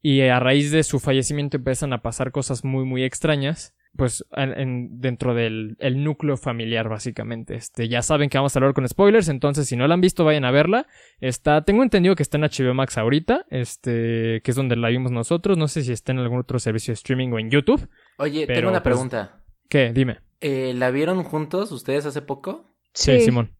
y 0.00 0.20
a 0.22 0.40
raíz 0.40 0.70
de 0.70 0.82
su 0.82 1.00
fallecimiento 1.00 1.58
empiezan 1.58 1.92
a 1.92 2.02
pasar 2.02 2.32
cosas 2.32 2.64
muy 2.64 2.84
muy 2.84 3.04
extrañas 3.04 3.74
pues 3.96 4.24
en, 4.32 4.58
en- 4.58 5.00
dentro 5.00 5.34
del 5.34 5.76
el 5.78 6.02
núcleo 6.02 6.36
familiar 6.36 6.88
básicamente 6.88 7.54
este 7.56 7.88
ya 7.88 8.00
saben 8.02 8.30
que 8.30 8.38
vamos 8.38 8.56
a 8.56 8.58
hablar 8.58 8.72
con 8.74 8.88
spoilers 8.88 9.28
entonces 9.28 9.68
si 9.68 9.76
no 9.76 9.86
la 9.86 9.94
han 9.94 10.00
visto 10.00 10.24
vayan 10.24 10.44
a 10.44 10.50
verla 10.50 10.86
está 11.20 11.62
tengo 11.64 11.82
entendido 11.82 12.16
que 12.16 12.22
está 12.22 12.38
en 12.38 12.44
HBO 12.44 12.74
Max 12.74 12.96
ahorita 12.96 13.46
este 13.50 14.40
que 14.42 14.50
es 14.50 14.56
donde 14.56 14.76
la 14.76 14.88
vimos 14.88 15.12
nosotros 15.12 15.58
no 15.58 15.68
sé 15.68 15.82
si 15.82 15.92
está 15.92 16.12
en 16.12 16.18
algún 16.20 16.38
otro 16.40 16.58
servicio 16.58 16.92
de 16.92 16.94
streaming 16.94 17.30
o 17.32 17.38
en 17.38 17.50
YouTube 17.50 17.88
Oye, 18.18 18.46
Pero, 18.46 18.58
tengo 18.60 18.70
una 18.70 18.82
pues, 18.82 18.92
pregunta. 18.94 19.42
¿Qué? 19.68 19.92
Dime. 19.92 20.20
Eh, 20.40 20.74
¿La 20.74 20.90
vieron 20.90 21.22
juntos 21.24 21.72
ustedes 21.72 22.06
hace 22.06 22.22
poco? 22.22 22.76
Sí, 22.94 23.20
Simón. 23.20 23.56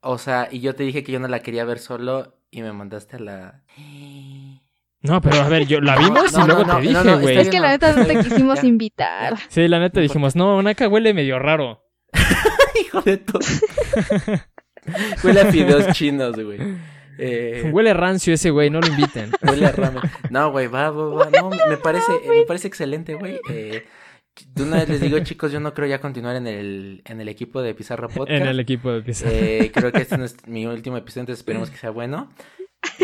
O 0.00 0.18
sea, 0.18 0.48
y 0.50 0.60
yo 0.60 0.74
te 0.74 0.82
dije 0.82 1.02
que 1.02 1.12
yo 1.12 1.20
no 1.20 1.28
la 1.28 1.40
quería 1.40 1.64
ver 1.64 1.78
solo 1.78 2.34
y 2.50 2.62
me 2.62 2.72
mandaste 2.72 3.16
a 3.16 3.20
la... 3.20 3.64
No, 5.04 5.20
pero 5.20 5.42
a 5.42 5.48
ver, 5.50 5.66
yo 5.66 5.82
la 5.82 5.96
vimos 5.96 6.32
no, 6.32 6.44
y 6.44 6.46
luego 6.46 6.64
no, 6.64 6.66
te 6.66 6.72
no, 6.72 6.80
dije, 6.80 7.04
no, 7.04 7.20
güey. 7.20 7.36
Es 7.36 7.50
que 7.50 7.60
la 7.60 7.72
neta 7.72 7.92
no 7.92 8.06
te 8.06 8.18
quisimos 8.20 8.58
Ya, 8.62 8.66
invitar. 8.66 9.34
Sí, 9.48 9.68
la 9.68 9.78
neta 9.78 10.00
dijimos, 10.00 10.34
no, 10.34 10.62
Naka 10.62 10.88
huele 10.88 11.12
medio 11.12 11.38
raro. 11.38 11.84
Hijo 12.80 13.02
de 13.02 13.18
tu... 13.18 13.38
Huele 15.22 15.40
a 15.42 15.52
fideos 15.52 15.88
chinos, 15.92 16.36
güey. 16.42 16.58
Eh, 17.18 17.70
Huele 17.70 17.92
rancio 17.92 18.32
ese 18.32 18.48
güey, 18.48 18.70
no 18.70 18.80
lo 18.80 18.86
inviten. 18.86 19.30
Huele 19.42 19.66
a 19.66 19.72
ramen. 19.72 20.02
No, 20.30 20.50
güey, 20.50 20.68
va, 20.68 20.90
va, 20.90 21.14
va. 21.14 21.30
No, 21.30 21.50
me 21.50 21.76
parece, 21.76 22.10
me 22.26 22.42
parece 22.46 22.68
excelente, 22.68 23.14
güey. 23.14 23.38
Eh, 23.50 23.84
de 24.54 24.62
una 24.62 24.78
vez 24.78 24.88
les 24.88 25.00
digo, 25.02 25.18
chicos, 25.20 25.52
yo 25.52 25.60
no 25.60 25.74
creo 25.74 25.86
ya 25.86 26.00
continuar 26.00 26.34
en 26.36 26.46
el, 26.46 27.02
en 27.04 27.20
el 27.20 27.28
equipo 27.28 27.60
de 27.62 27.74
Pizarra 27.74 28.08
Podcast. 28.08 28.40
en 28.42 28.48
el 28.48 28.58
equipo 28.58 28.90
de 28.90 29.02
pizza. 29.02 29.26
Eh, 29.30 29.70
creo 29.72 29.92
que 29.92 30.00
este 30.02 30.18
no 30.18 30.24
es 30.24 30.36
mi 30.46 30.66
último 30.66 30.96
episodio, 30.96 31.22
entonces 31.22 31.40
esperemos 31.40 31.70
que 31.70 31.76
sea 31.76 31.90
bueno. 31.90 32.30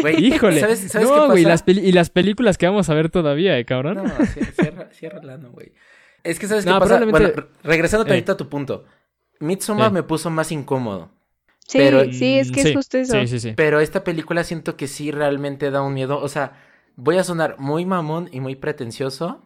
Güey, 0.00 0.24
Híjole. 0.26 0.60
¿sabes, 0.60 0.80
sabes 0.90 1.08
qué 1.08 1.14
no, 1.14 1.26
güey, 1.26 1.42
pasa? 1.44 1.48
las 1.48 1.62
peli- 1.62 1.80
y 1.86 1.92
las 1.92 2.10
películas 2.10 2.58
que 2.58 2.66
vamos 2.66 2.88
a 2.90 2.94
ver 2.94 3.10
todavía, 3.10 3.58
eh, 3.58 3.64
cabrón. 3.64 3.96
No, 3.96 4.04
cier- 4.04 4.52
cierra, 4.54 4.88
cierra 4.92 5.36
no, 5.38 5.50
güey. 5.50 5.72
Es 6.24 6.38
que 6.38 6.46
sabes 6.46 6.64
qué 6.64 6.70
No, 6.70 6.78
pasa. 6.78 6.98
probablemente- 6.98 7.32
Bueno, 7.32 7.48
re- 7.62 7.68
regresando 7.70 8.12
Eh. 8.12 8.24
a 8.26 8.36
tu 8.36 8.48
punto. 8.48 8.84
Midsommar 9.38 9.90
me 9.92 10.02
puso 10.02 10.28
más 10.30 10.52
incómodo. 10.52 11.10
Sí, 11.66 11.78
Pero- 11.78 12.04
sí, 12.12 12.38
es 12.38 12.50
que 12.50 12.62
es 12.62 12.74
justo 12.74 12.98
eso. 12.98 13.12
Sí, 13.20 13.26
sí, 13.26 13.40
sí. 13.40 13.52
Pero 13.56 13.80
esta 13.80 14.04
película 14.04 14.44
siento 14.44 14.76
que 14.76 14.86
sí 14.88 15.10
realmente 15.12 15.70
da 15.70 15.82
un 15.82 15.94
miedo. 15.94 16.18
O 16.20 16.28
sea, 16.28 16.52
voy 16.96 17.16
a 17.16 17.24
sonar 17.24 17.56
muy 17.58 17.86
mamón 17.86 18.28
y 18.32 18.40
muy 18.40 18.56
pretencioso. 18.56 19.42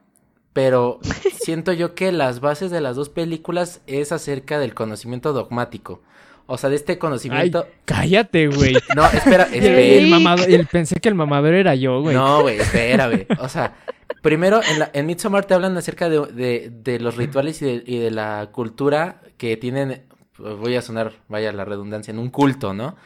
Pero 0.52 1.00
siento 1.44 1.72
yo 1.72 1.94
que 1.94 2.12
las 2.12 2.40
bases 2.40 2.70
de 2.70 2.80
las 2.80 2.96
dos 2.96 3.08
películas 3.08 3.82
es 3.86 4.10
acerca 4.12 4.58
del 4.58 4.72
conocimiento 4.74 5.32
dogmático. 5.32 6.02
O 6.46 6.58
sea, 6.58 6.68
de 6.70 6.76
este 6.76 6.92
Ay, 6.92 6.98
conocimiento. 6.98 7.66
cállate, 7.84 8.48
güey. 8.48 8.74
No, 8.96 9.06
espera, 9.06 9.44
espera. 9.44 9.80
el 9.80 10.08
mamador- 10.08 10.48
el- 10.52 10.66
pensé 10.66 10.96
que 11.00 11.08
el 11.08 11.14
mamador 11.14 11.54
era 11.54 11.74
yo, 11.74 12.00
güey. 12.02 12.14
No, 12.14 12.42
güey, 12.42 12.58
espera, 12.58 13.06
güey. 13.08 13.26
O 13.40 13.48
sea, 13.48 13.76
primero 14.22 14.60
en, 14.70 14.78
la, 14.80 14.90
en 14.92 15.06
Midsommar 15.06 15.46
te 15.46 15.54
hablan 15.54 15.76
acerca 15.76 16.08
de, 16.08 16.20
de, 16.26 16.70
de 16.70 17.00
los 17.00 17.16
rituales 17.16 17.62
y 17.62 17.64
de, 17.64 17.82
y 17.86 17.98
de 17.98 18.10
la 18.10 18.50
cultura 18.52 19.22
que 19.38 19.56
tienen, 19.56 20.02
pues, 20.36 20.56
voy 20.58 20.76
a 20.76 20.82
sonar, 20.82 21.12
vaya 21.28 21.50
la 21.52 21.64
redundancia, 21.64 22.10
en 22.12 22.18
un 22.18 22.28
culto, 22.30 22.74
¿no? 22.74 22.96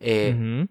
Eh. 0.00 0.66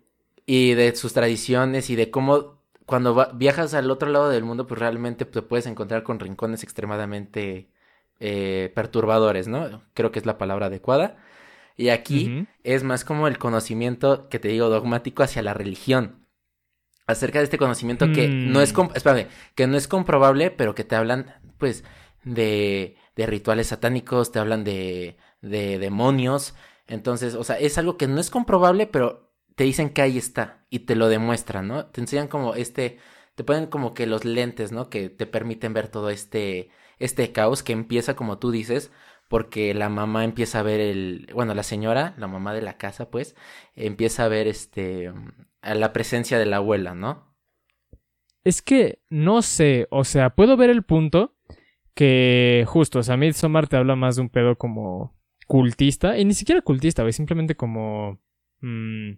Y 0.45 0.73
de 0.73 0.93
sus 0.95 1.13
tradiciones 1.13 1.89
y 1.89 1.95
de 1.95 2.09
cómo 2.11 2.59
cuando 2.85 3.15
va- 3.15 3.31
viajas 3.33 3.73
al 3.73 3.89
otro 3.89 4.09
lado 4.09 4.29
del 4.29 4.43
mundo, 4.43 4.67
pues 4.67 4.79
realmente 4.81 5.23
te 5.23 5.41
puedes 5.41 5.65
encontrar 5.65 6.03
con 6.03 6.19
rincones 6.19 6.63
extremadamente 6.63 7.69
eh, 8.19 8.69
perturbadores, 8.75 9.47
¿no? 9.47 9.81
Creo 9.93 10.11
que 10.11 10.19
es 10.19 10.25
la 10.25 10.37
palabra 10.37 10.65
adecuada. 10.65 11.15
Y 11.77 11.89
aquí 11.89 12.47
es 12.63 12.83
más 12.83 13.03
como 13.05 13.27
el 13.27 13.37
conocimiento 13.37 14.29
que 14.29 14.39
te 14.39 14.49
digo 14.49 14.69
dogmático 14.69 15.23
hacia 15.23 15.41
la 15.41 15.53
religión. 15.53 16.27
Acerca 17.07 17.39
de 17.39 17.45
este 17.45 17.57
conocimiento 17.57 18.11
que 18.13 18.27
Mm. 18.27 18.51
no 18.51 18.61
es, 18.61 18.73
espérame, 18.95 19.27
que 19.55 19.67
no 19.67 19.77
es 19.77 19.87
comprobable, 19.87 20.51
pero 20.51 20.75
que 20.75 20.83
te 20.83 20.95
hablan, 20.95 21.33
pues, 21.57 21.83
de, 22.23 22.95
de 23.15 23.25
rituales 23.25 23.67
satánicos, 23.67 24.31
te 24.31 24.39
hablan 24.39 24.63
de, 24.63 25.17
de 25.41 25.79
demonios. 25.79 26.53
Entonces, 26.87 27.35
o 27.35 27.43
sea, 27.43 27.57
es 27.57 27.77
algo 27.77 27.97
que 27.97 28.07
no 28.07 28.19
es 28.19 28.29
comprobable, 28.29 28.85
pero 28.87 29.31
te 29.55 29.63
dicen 29.63 29.89
que 29.89 30.01
ahí 30.01 30.17
está 30.17 30.65
y 30.69 30.79
te 30.79 30.95
lo 30.95 31.07
demuestran, 31.09 31.67
¿no? 31.67 31.85
Te 31.87 32.01
enseñan 32.01 32.27
como 32.27 32.53
este, 32.55 32.99
te 33.35 33.43
ponen 33.43 33.67
como 33.67 33.93
que 33.93 34.05
los 34.07 34.23
lentes, 34.23 34.71
¿no? 34.71 34.89
Que 34.89 35.09
te 35.09 35.25
permiten 35.25 35.73
ver 35.73 35.87
todo 35.87 36.09
este, 36.09 36.69
este 36.99 37.31
caos 37.31 37.63
que 37.63 37.73
empieza, 37.73 38.15
como 38.15 38.37
tú 38.37 38.51
dices, 38.51 38.91
porque 39.31 39.73
la 39.73 39.87
mamá 39.87 40.25
empieza 40.25 40.59
a 40.59 40.63
ver 40.63 40.81
el, 40.81 41.27
bueno, 41.33 41.53
la 41.55 41.63
señora, 41.63 42.13
la 42.17 42.27
mamá 42.27 42.53
de 42.53 42.61
la 42.61 42.77
casa, 42.77 43.09
pues, 43.09 43.33
empieza 43.75 44.25
a 44.25 44.27
ver 44.27 44.45
este, 44.47 45.09
a 45.61 45.73
la 45.73 45.93
presencia 45.93 46.37
de 46.37 46.45
la 46.45 46.57
abuela, 46.57 46.93
¿no? 46.95 47.33
Es 48.43 48.61
que 48.61 48.99
no 49.09 49.41
sé, 49.41 49.87
o 49.89 50.03
sea, 50.03 50.31
puedo 50.31 50.57
ver 50.57 50.69
el 50.69 50.83
punto 50.83 51.37
que 51.95 52.65
justo, 52.67 52.99
o 52.99 53.03
sea, 53.03 53.15
Midsommar 53.15 53.67
te 53.69 53.77
habla 53.77 53.95
más 53.95 54.17
de 54.17 54.23
un 54.23 54.29
pedo 54.29 54.57
como 54.57 55.17
cultista, 55.47 56.17
y 56.17 56.25
ni 56.25 56.33
siquiera 56.33 56.61
cultista, 56.61 57.03
güey, 57.03 57.13
simplemente 57.13 57.55
como 57.55 58.19
mm, 58.59 59.11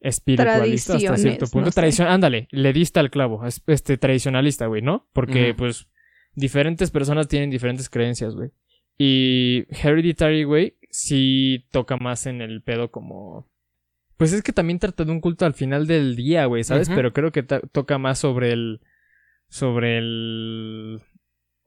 espiritualista 0.00 0.94
hasta 0.96 1.16
cierto 1.18 1.46
punto. 1.46 1.66
no 1.66 1.72
sé. 1.72 1.80
Tradición, 1.80 2.08
ándale, 2.08 2.48
le 2.52 2.72
diste 2.72 3.00
al 3.00 3.10
clavo, 3.10 3.44
es- 3.44 3.62
este 3.66 3.98
tradicionalista, 3.98 4.66
güey, 4.66 4.80
¿no? 4.80 5.08
Porque 5.12 5.52
pues 5.54 5.88
diferentes 6.34 6.90
personas 6.90 7.28
tienen 7.28 7.50
diferentes 7.50 7.90
creencias, 7.90 8.34
güey. 8.34 8.50
Y 8.98 9.66
Hereditary, 9.70 10.44
güey, 10.44 10.74
sí 10.90 11.66
toca 11.70 11.96
más 11.96 12.26
en 12.26 12.40
el 12.40 12.62
pedo 12.62 12.90
como... 12.90 13.46
Pues 14.16 14.32
es 14.32 14.42
que 14.42 14.52
también 14.52 14.78
trata 14.78 15.04
de 15.04 15.12
un 15.12 15.20
culto 15.20 15.44
al 15.44 15.52
final 15.52 15.86
del 15.86 16.16
día, 16.16 16.46
güey, 16.46 16.64
¿sabes? 16.64 16.88
Pero 16.88 17.12
creo 17.12 17.32
que 17.32 17.42
toca 17.42 17.98
más 17.98 18.18
sobre 18.18 18.52
el... 18.52 18.80
Sobre 19.48 19.98
el... 19.98 21.00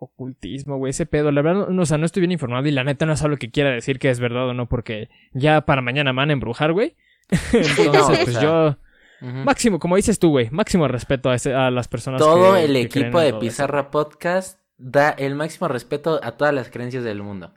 Ocultismo, 0.02 0.78
güey, 0.78 0.92
ese 0.92 1.06
pedo. 1.06 1.32
La 1.32 1.42
verdad, 1.42 1.68
no, 1.68 1.82
o 1.82 1.86
sea, 1.86 1.98
no 1.98 2.06
estoy 2.06 2.22
bien 2.22 2.32
informado 2.32 2.66
y 2.68 2.72
la 2.72 2.84
neta 2.86 3.06
no 3.06 3.14
es 3.14 3.22
algo 3.22 3.36
que 3.38 3.52
quiera 3.52 3.70
decir 3.72 4.00
que 4.00 4.10
es 4.10 4.20
verdad 4.22 4.48
o 4.48 4.54
no, 4.54 4.68
porque 4.68 5.10
ya 5.34 5.62
para 5.66 5.82
mañana 5.82 6.14
me 6.14 6.18
van 6.18 6.30
a 6.30 6.34
embrujar, 6.34 6.72
güey. 6.72 6.96
Entonces, 7.54 8.20
pues 8.24 8.42
yo... 8.42 8.78
Máximo, 9.22 9.80
como 9.80 9.98
dices 9.98 10.18
tú, 10.18 10.30
güey, 10.30 10.50
máximo 10.50 10.88
respeto 10.88 11.30
a, 11.30 11.36
ese- 11.36 11.54
a 11.54 11.70
las 11.72 11.90
personas 11.90 12.22
Todo 12.22 12.54
que- 12.54 12.64
el 12.64 12.74
que 12.74 13.00
equipo 13.02 13.20
de 13.20 13.28
eso. 13.30 13.40
Pizarra 13.40 13.92
Podcast 13.92 14.59
da 14.80 15.12
el 15.12 15.36
máximo 15.36 15.68
respeto 15.68 16.20
a 16.24 16.38
todas 16.38 16.54
las 16.54 16.70
creencias 16.70 17.04
del 17.04 17.22
mundo. 17.22 17.54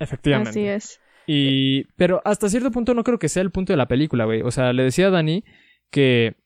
Efectivamente. 0.00 0.50
Así 0.50 0.66
es. 0.66 1.00
Y, 1.26 1.84
pero 1.96 2.22
hasta 2.24 2.48
cierto 2.48 2.70
punto 2.70 2.94
no 2.94 3.04
creo 3.04 3.18
que 3.18 3.28
sea 3.28 3.42
el 3.42 3.50
punto 3.50 3.72
de 3.72 3.76
la 3.76 3.86
película, 3.86 4.24
güey. 4.24 4.40
O 4.40 4.50
sea, 4.50 4.72
le 4.72 4.82
decía 4.82 5.08
a 5.08 5.10
Dani 5.10 5.44
que 5.90 6.36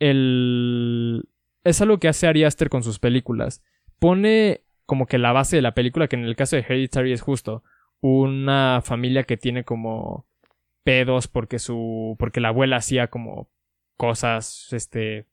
el... 0.00 1.28
Es 1.62 1.80
algo 1.80 1.98
que 1.98 2.08
hace 2.08 2.26
Ari 2.26 2.44
Aster 2.44 2.68
con 2.68 2.82
sus 2.82 2.98
películas. 2.98 3.62
Pone 4.00 4.64
como 4.84 5.06
que 5.06 5.18
la 5.18 5.32
base 5.32 5.56
de 5.56 5.62
la 5.62 5.74
película, 5.74 6.08
que 6.08 6.16
en 6.16 6.24
el 6.24 6.36
caso 6.36 6.56
de 6.56 6.62
Hereditary 6.62 7.12
es 7.12 7.22
justo 7.22 7.62
una 8.00 8.82
familia 8.84 9.24
que 9.24 9.36
tiene 9.36 9.64
como 9.64 10.26
pedos 10.82 11.28
porque 11.28 11.58
su... 11.58 12.16
porque 12.18 12.40
la 12.40 12.48
abuela 12.48 12.76
hacía 12.76 13.08
como 13.08 13.48
cosas, 13.96 14.72
este... 14.72 15.26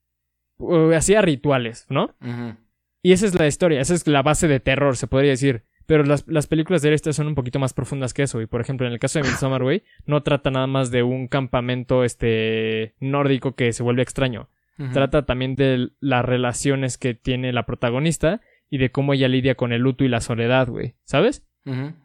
uh, 0.58 0.92
hacía 0.92 1.22
rituales, 1.22 1.88
¿no? 1.90 2.16
Ujú. 2.22 2.58
Y 3.04 3.12
esa 3.12 3.26
es 3.26 3.36
la 3.36 3.46
historia, 3.46 3.82
esa 3.82 3.94
es 3.94 4.08
la 4.08 4.22
base 4.24 4.48
de 4.48 4.62
terror, 4.62 4.96
se 4.96 5.08
podría 5.08 5.32
decir. 5.32 5.66
Pero 5.86 6.06
las, 6.06 6.26
las 6.28 6.48
películas 6.48 6.82
de 6.82 6.94
este 6.94 7.12
son 7.12 7.28
un 7.28 7.36
poquito 7.36 7.60
más 7.60 7.74
profundas 7.74 8.14
que 8.14 8.24
eso. 8.24 8.42
Y 8.42 8.48
por 8.48 8.62
ejemplo, 8.62 8.88
en 8.88 8.94
el 8.94 9.00
caso 9.00 9.20
de 9.20 9.28
Midsommar, 9.28 9.62
güey, 9.62 9.84
no 10.06 10.24
trata 10.24 10.50
nada 10.50 10.68
más 10.68 10.90
de 10.90 11.04
un 11.04 11.28
campamento 11.28 12.06
este 12.06 12.96
nórdico 13.02 13.56
que 13.56 13.74
se 13.74 13.84
vuelve 13.84 14.02
extraño. 14.02 14.50
Trata 14.92 15.26
también 15.26 15.56
de 15.56 15.90
las 16.00 16.26
relaciones 16.26 16.98
que 16.98 17.14
tiene 17.14 17.54
la 17.54 17.66
protagonista 17.66 18.42
y 18.72 18.80
de 18.80 18.90
cómo 18.90 19.14
ella 19.14 19.28
lidia 19.28 19.54
con 19.54 19.72
el 19.72 19.82
luto 19.82 20.04
y 20.04 20.08
la 20.08 20.20
soledad, 20.20 20.68
güey. 20.68 20.96
¿Sabes? 21.04 21.46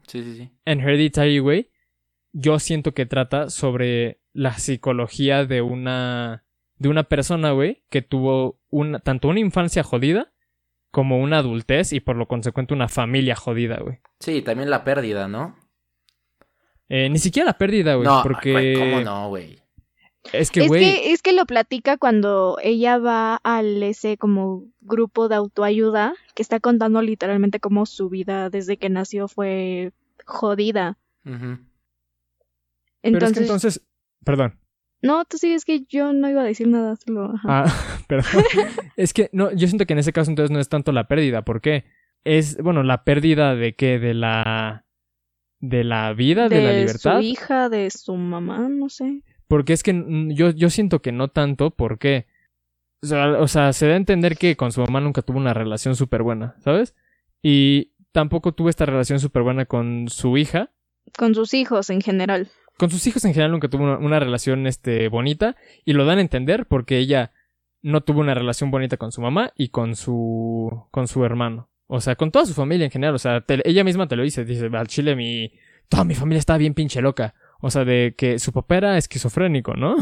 Sí, 0.07 0.23
sí, 0.23 0.37
sí. 0.37 0.51
En 0.67 0.81
Hereditary, 0.81 1.39
güey, 1.39 1.71
yo 2.33 2.59
siento 2.59 2.93
que 2.93 3.07
trata 3.07 3.49
sobre 3.49 4.21
la 4.33 4.53
psicología 4.59 5.47
de 5.47 5.63
una 5.63 6.45
de 6.77 6.89
una 6.89 7.05
persona, 7.05 7.53
güey, 7.53 7.85
que 7.89 8.03
tuvo 8.03 8.61
una 8.69 9.01
tanto 9.01 9.29
una 9.29 9.41
infancia 9.41 9.83
jodida 9.83 10.33
como 10.99 11.21
una 11.21 11.39
adultez 11.39 11.93
y 11.93 12.01
por 12.01 12.17
lo 12.17 12.27
consecuente 12.27 12.75
una 12.75 12.89
familia 12.89 13.37
jodida, 13.37 13.79
güey. 13.81 14.01
Sí, 14.19 14.43
también 14.43 14.69
la 14.69 14.83
pérdida, 14.83 15.29
¿no? 15.29 15.55
Eh, 16.89 17.09
ni 17.09 17.21
siquiera 17.21 17.47
la 17.47 17.57
pérdida, 17.57 17.95
güey, 17.95 18.09
no, 18.09 18.21
porque 18.25 18.51
güey, 18.51 18.75
¿cómo 18.75 19.01
no, 19.03 19.29
güey? 19.29 19.61
es 20.33 20.51
que, 20.51 20.63
es, 20.63 20.67
güey, 20.67 20.81
que, 20.81 21.13
es 21.13 21.23
que 21.23 21.33
lo 21.33 21.47
platica 21.47 21.99
cuando 21.99 22.59
ella 22.61 22.99
va 22.99 23.37
al 23.45 23.81
ese 23.85 24.19
como 24.19 24.65
grupo 24.81 25.29
de 25.29 25.37
autoayuda 25.37 26.15
que 26.35 26.43
está 26.43 26.59
contando 26.59 27.01
literalmente 27.01 27.61
cómo 27.61 27.87
su 27.87 28.09
vida 28.09 28.51
desde 28.51 28.77
que 28.77 28.89
nació 28.91 29.29
fue 29.29 29.93
jodida. 30.27 30.99
Ujú. 31.25 31.37
pero 31.37 31.59
es 33.03 33.13
Entonces, 33.13 33.39
que 33.39 33.45
entonces, 33.45 33.83
perdón. 34.25 34.59
No, 35.03 35.25
tú 35.25 35.39
sí, 35.39 35.53
es 35.53 35.65
que 35.65 35.85
yo 35.89 36.13
no 36.13 36.29
iba 36.29 36.43
a 36.43 36.47
decir 36.47 36.69
nada, 36.69 36.97
solo, 36.97 37.33
ajá. 37.35 37.65
Ah, 37.65 38.05
perdón. 38.09 38.45
es 38.97 39.13
que 39.13 39.31
no, 39.33 39.53
yo 39.53 39.67
siento 39.69 39.87
que 39.87 39.93
en 39.93 40.01
ese 40.01 40.13
caso 40.13 40.31
entonces 40.31 40.51
no 40.51 40.61
es 40.61 40.69
tanto 40.69 40.93
la 40.93 41.09
pérdida, 41.09 41.43
¿por 41.43 41.61
qué? 41.61 41.85
Es, 42.25 42.57
bueno, 42.61 42.83
la 42.83 43.05
pérdida 43.05 43.55
de 43.55 43.75
qué, 43.75 43.99
de 43.99 44.15
la 44.15 44.85
de 45.61 45.85
la 45.85 46.13
vida, 46.13 46.49
de, 46.49 46.63
la 46.63 46.73
libertad. 46.73 47.19
su 47.19 47.25
hija, 47.25 47.69
de 47.69 47.91
su 47.91 48.15
mamá, 48.15 48.69
no 48.69 48.89
sé. 48.89 49.23
Porque 49.49 49.73
es 49.73 49.83
que 49.83 50.05
yo, 50.29 50.51
yo 50.51 50.71
siento 50.71 51.01
que 51.01 51.13
no 51.13 51.29
tanto, 51.29 51.71
porque. 51.71 52.27
O 53.03 53.07
sea, 53.07 53.41
o 53.41 53.49
sea, 53.49 53.73
se 53.73 53.87
da 53.87 53.95
a 53.95 53.97
entender 53.97 54.37
que 54.37 54.57
con 54.57 54.73
su 54.73 54.81
mamá 54.83 55.01
nunca 55.01 55.23
tuvo 55.23 55.39
una 55.39 55.55
relación 55.55 55.95
súper 55.95 56.23
buena, 56.23 56.57
¿sabes? 56.61 56.95
Y 57.43 57.93
tampoco 58.13 58.53
tuvo 58.53 58.69
esta 58.69 58.87
relación 58.87 59.21
súper 59.21 59.43
buena 59.43 59.67
con 59.67 60.09
su 60.09 60.37
hija. 60.37 60.73
Con 61.17 61.35
sus 61.35 61.55
hijos 61.55 61.91
en 61.91 62.01
general. 62.01 62.51
Con 62.79 62.91
sus 62.91 63.07
hijos 63.07 63.25
en 63.27 63.33
general 63.35 63.51
nunca 63.53 63.69
tuvo 63.69 63.85
una, 63.85 63.99
una 63.99 64.19
relación 64.21 64.67
este, 64.67 65.09
bonita. 65.09 65.57
Y 65.85 65.93
lo 65.93 66.05
dan 66.07 66.19
a 66.19 66.23
entender 66.23 66.67
porque 66.67 66.97
ella 66.99 67.33
no 67.83 68.01
tuvo 68.03 68.21
una 68.21 68.35
relación 68.35 68.71
bonita 68.71 68.97
con 68.97 69.13
su 69.13 69.21
mamá 69.21 69.53
y 69.57 69.69
con 69.69 69.95
su. 69.97 70.87
con 70.91 71.07
su 71.09 71.25
hermano. 71.25 71.69
O 71.87 72.01
sea, 72.01 72.17
con 72.17 72.31
toda 72.31 72.47
su 72.47 72.55
familia 72.55 72.85
en 72.87 72.91
general. 72.91 73.15
O 73.15 73.19
sea, 73.19 73.41
te- 73.43 73.69
ella 73.69 73.85
misma 73.85 74.09
te 74.09 74.17
lo 74.17 74.23
dice. 74.23 74.45
Dice, 74.45 74.71
al 74.73 74.87
chile 74.89 75.15
mi. 75.17 75.53
Toda 75.89 76.05
mi 76.05 76.15
familia 76.15 76.39
estaba 76.39 76.59
bien 76.59 76.75
pinche 76.75 77.01
loca. 77.03 77.35
O 77.61 77.71
sea, 77.71 77.85
de 77.85 78.15
que 78.17 78.39
su 78.39 78.53
papá 78.53 78.77
era 78.77 78.97
esquizofrénico, 78.99 79.75
¿no? 79.75 79.97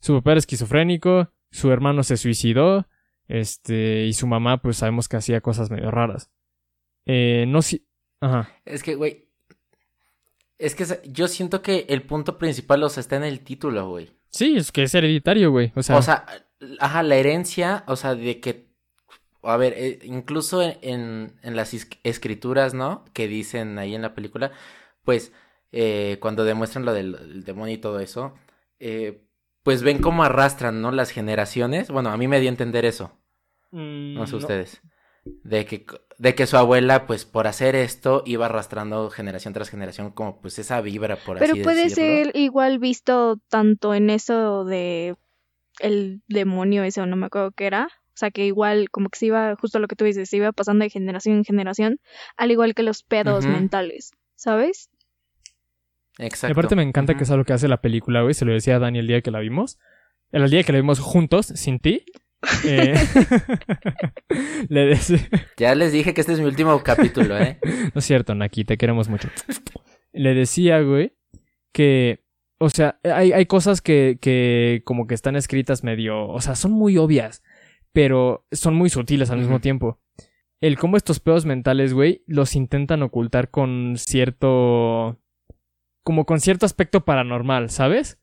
Su 0.00 0.14
papá 0.14 0.32
era 0.32 0.38
esquizofrénico, 0.38 1.32
su 1.50 1.70
hermano 1.72 2.02
se 2.02 2.16
suicidó, 2.16 2.86
este, 3.28 4.04
y 4.06 4.12
su 4.12 4.26
mamá, 4.26 4.62
pues 4.62 4.76
sabemos 4.78 5.08
que 5.08 5.16
hacía 5.16 5.40
cosas 5.40 5.70
medio 5.70 5.90
raras. 5.90 6.30
Eh, 7.06 7.44
no 7.48 7.60
si. 7.62 7.86
Ajá. 8.20 8.48
Es 8.64 8.82
que, 8.82 8.94
güey. 8.94 9.25
Es 10.58 10.74
que 10.74 10.84
yo 11.04 11.28
siento 11.28 11.62
que 11.62 11.86
el 11.88 12.02
punto 12.02 12.38
principal, 12.38 12.82
o 12.82 12.88
sea, 12.88 13.00
está 13.00 13.16
en 13.16 13.24
el 13.24 13.40
título, 13.40 13.90
güey. 13.90 14.10
Sí, 14.30 14.56
es 14.56 14.72
que 14.72 14.84
es 14.84 14.94
hereditario, 14.94 15.50
güey. 15.50 15.72
O 15.74 15.82
sea, 15.82 15.96
O 15.96 16.02
sea, 16.02 16.26
ajá, 16.78 17.02
la 17.02 17.16
herencia, 17.16 17.84
o 17.86 17.96
sea, 17.96 18.14
de 18.14 18.40
que. 18.40 18.66
A 19.42 19.56
ver, 19.56 19.74
eh, 19.76 20.00
incluso 20.02 20.62
en, 20.62 21.38
en, 21.42 21.56
las 21.56 21.72
escrituras, 22.02 22.74
¿no? 22.74 23.04
Que 23.12 23.28
dicen 23.28 23.78
ahí 23.78 23.94
en 23.94 24.02
la 24.02 24.14
película, 24.14 24.50
pues, 25.04 25.32
eh, 25.70 26.18
cuando 26.20 26.44
demuestran 26.44 26.84
lo 26.84 26.92
del 26.92 27.14
el 27.14 27.44
demonio 27.44 27.74
y 27.74 27.78
todo 27.78 28.00
eso, 28.00 28.34
eh, 28.80 29.22
pues 29.62 29.82
ven 29.82 30.00
cómo 30.00 30.24
arrastran, 30.24 30.80
¿no? 30.80 30.90
Las 30.90 31.10
generaciones. 31.10 31.90
Bueno, 31.90 32.10
a 32.10 32.16
mí 32.16 32.28
me 32.28 32.40
dio 32.40 32.48
a 32.48 32.52
entender 32.52 32.84
eso. 32.84 33.12
No 33.70 34.26
sé 34.26 34.36
ustedes. 34.36 34.80
De 35.42 35.66
que, 35.66 35.86
de 36.18 36.34
que 36.34 36.46
su 36.46 36.56
abuela, 36.56 37.06
pues 37.06 37.24
por 37.24 37.46
hacer 37.46 37.74
esto, 37.74 38.22
iba 38.26 38.46
arrastrando 38.46 39.10
generación 39.10 39.54
tras 39.54 39.70
generación, 39.70 40.10
como 40.10 40.40
pues 40.40 40.58
esa 40.58 40.80
vibra, 40.80 41.16
por 41.16 41.38
Pero 41.38 41.54
así 41.54 41.62
puede 41.62 41.84
decirlo. 41.84 42.24
ser 42.24 42.36
igual 42.36 42.78
visto 42.78 43.40
tanto 43.48 43.94
en 43.94 44.10
eso 44.10 44.64
de 44.64 45.16
el 45.80 46.22
demonio 46.28 46.84
ese 46.84 47.00
o 47.00 47.06
no 47.06 47.16
me 47.16 47.26
acuerdo 47.26 47.52
qué 47.52 47.66
era. 47.66 47.88
O 48.14 48.18
sea, 48.18 48.30
que 48.30 48.46
igual 48.46 48.88
como 48.90 49.10
que 49.10 49.18
se 49.18 49.26
iba, 49.26 49.54
justo 49.56 49.78
lo 49.78 49.88
que 49.88 49.96
tú 49.96 50.06
dices, 50.06 50.30
se 50.30 50.38
iba 50.38 50.50
pasando 50.52 50.84
de 50.84 50.90
generación 50.90 51.36
en 51.36 51.44
generación, 51.44 52.00
al 52.38 52.50
igual 52.50 52.74
que 52.74 52.82
los 52.82 53.02
pedos 53.02 53.44
mentales, 53.44 54.12
¿sabes? 54.36 54.88
Y 56.18 56.24
Exacto. 56.24 56.52
aparte 56.52 56.76
me 56.76 56.82
encanta 56.82 57.14
que 57.14 57.24
es 57.24 57.30
algo 57.30 57.44
que 57.44 57.52
hace 57.52 57.68
la 57.68 57.82
película, 57.82 58.22
güey. 58.22 58.32
Se 58.32 58.46
lo 58.46 58.52
decía 58.52 58.76
a 58.76 58.78
Dani 58.78 59.00
el 59.00 59.06
día 59.06 59.20
que 59.20 59.30
la 59.30 59.40
vimos. 59.40 59.78
El 60.32 60.48
día 60.48 60.62
que 60.62 60.72
la 60.72 60.78
vimos 60.78 60.98
juntos, 60.98 61.46
sin 61.46 61.78
ti. 61.78 62.06
Eh, 62.64 62.94
le. 64.68 64.98
Ya 65.56 65.74
les 65.74 65.92
dije 65.92 66.14
que 66.14 66.20
este 66.20 66.32
es 66.32 66.40
mi 66.40 66.46
último 66.46 66.82
capítulo, 66.82 67.38
¿eh? 67.38 67.58
No 67.94 67.98
es 67.98 68.04
cierto, 68.04 68.34
Naki, 68.34 68.64
te 68.64 68.76
queremos 68.76 69.08
mucho. 69.08 69.28
Le 70.12 70.34
decía, 70.34 70.80
güey, 70.80 71.16
que, 71.72 72.24
o 72.58 72.70
sea, 72.70 72.98
hay, 73.02 73.32
hay 73.32 73.46
cosas 73.46 73.80
que, 73.80 74.18
que 74.20 74.82
como 74.84 75.06
que 75.06 75.14
están 75.14 75.36
escritas 75.36 75.84
medio, 75.84 76.28
o 76.28 76.40
sea, 76.40 76.54
son 76.54 76.72
muy 76.72 76.96
obvias, 76.98 77.42
pero 77.92 78.46
son 78.52 78.74
muy 78.74 78.90
sutiles 78.90 79.30
al 79.30 79.38
mismo 79.38 79.60
tiempo. 79.60 80.00
El 80.60 80.78
cómo 80.78 80.96
estos 80.96 81.20
pedos 81.20 81.44
mentales, 81.44 81.92
güey, 81.92 82.24
los 82.26 82.56
intentan 82.56 83.02
ocultar 83.02 83.50
con 83.50 83.94
cierto, 83.96 85.20
como 86.02 86.24
con 86.24 86.40
cierto 86.40 86.64
aspecto 86.64 87.04
paranormal, 87.04 87.68
¿sabes? 87.68 88.18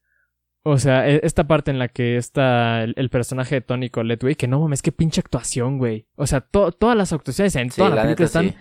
O 0.66 0.78
sea, 0.78 1.10
e- 1.10 1.20
esta 1.24 1.46
parte 1.46 1.72
en 1.72 1.80
la 1.80 1.90
que 1.90 2.16
está 2.18 2.84
el, 2.84 2.94
el 2.98 3.10
personaje 3.10 3.56
de 3.56 3.62
Tony 3.62 3.90
Collette, 3.90 4.22
güey, 4.24 4.36
que 4.36 4.48
no 4.48 4.62
mames, 4.62 4.82
qué 4.82 4.92
pinche 4.92 5.20
actuación, 5.20 5.78
güey. 5.78 6.08
O 6.16 6.26
sea, 6.26 6.42
to- 6.42 6.72
todas 6.72 6.96
las 6.98 7.12
actuaciones 7.12 7.56
en 7.58 7.70
Sí, 7.70 7.78
toda 7.78 7.90
la, 7.90 7.96
la 7.98 8.02
película 8.04 8.26
neta, 8.28 8.40
están 8.40 8.50
sí. 8.50 8.56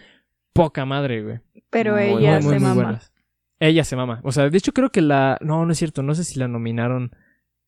poca 0.53 0.85
madre, 0.85 1.23
güey. 1.23 1.39
Pero 1.71 1.93
Muy, 1.95 2.03
ella 2.03 2.33
muy, 2.35 2.43
se 2.43 2.49
muy 2.49 2.59
mama. 2.61 2.75
buenas. 2.75 3.13
Ella 3.61 3.85
se 3.85 3.95
mama. 3.95 4.21
O 4.25 4.33
sea, 4.33 4.51
de 4.51 4.59
hecho 4.59 4.73
creo 4.73 4.91
que 4.91 5.01
la... 5.01 5.39
No, 5.41 5.65
no 5.65 5.71
es 5.73 5.79
cierto. 5.79 6.03
No 6.03 6.15
sé 6.17 6.25
si 6.25 6.39
la 6.41 6.49
nominaron 6.49 7.15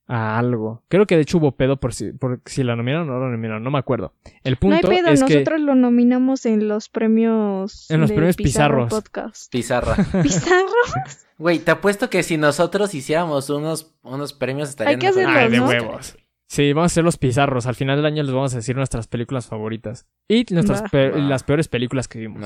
a 0.07 0.39
algo. 0.39 0.83
Creo 0.89 1.07
que 1.07 1.17
de 1.17 1.23
hecho 1.23 1.39
hubo 1.39 1.53
pedo 1.53 1.79
por 1.79 1.95
si, 1.95 2.13
por 2.13 2.41
si 2.45 2.63
la 2.63 2.77
nominaron 2.77 3.09
o 3.09 3.15
no 3.15 3.21
la 3.21 3.31
nominaron. 3.31 3.63
No 3.63 3.71
me 3.71 3.79
acuerdo. 3.79 4.13
El 4.43 4.59
No 4.61 4.75
hay 4.75 4.81
punto 4.83 4.89
pedo, 4.89 5.09
es 5.09 5.23
que... 5.25 5.35
nosotros 5.35 5.61
lo 5.61 5.75
nominamos 5.75 6.47
en 6.47 6.69
los 6.69 6.89
premios. 6.89 7.91
En 7.91 8.01
los 8.01 8.11
de 8.11 8.17
premios 8.17 8.37
Pizarro 8.37 8.85
Pizarros. 8.85 9.03
Podcast. 9.03 9.53
Pizarra. 9.53 9.97
¿Pizarro? 10.23 10.67
Güey, 11.37 11.59
te 11.59 11.73
apuesto 11.73 12.11
que 12.11 12.23
si 12.23 12.37
nosotros 12.37 12.95
hiciéramos 12.95 13.51
unos, 13.51 13.93
unos 14.05 14.33
premios 14.33 14.69
estarían... 14.69 14.95
Hay 14.95 14.99
que 15.01 15.09
hacerlos, 15.09 15.37
Ay, 15.37 15.51
de 15.51 15.59
¿no? 15.59 15.67
huevos. 15.67 16.17
Sí, 16.47 16.73
vamos 16.73 16.91
a 16.91 16.93
hacer 16.93 17.05
los 17.05 17.17
pizarros. 17.17 17.67
Al 17.67 17.75
final 17.75 17.97
del 17.97 18.07
año 18.07 18.23
les 18.23 18.33
vamos 18.33 18.53
a 18.53 18.57
decir 18.59 18.77
nuestras 18.77 19.09
películas 19.09 19.47
favoritas. 19.47 20.07
Y 20.29 20.45
nuestras 20.51 20.83
pe- 20.91 21.11
Va. 21.11 21.19
las 21.19 21.43
peores 21.43 21.69
películas 21.69 22.07
que 22.07 22.19
vimos. 22.21 22.43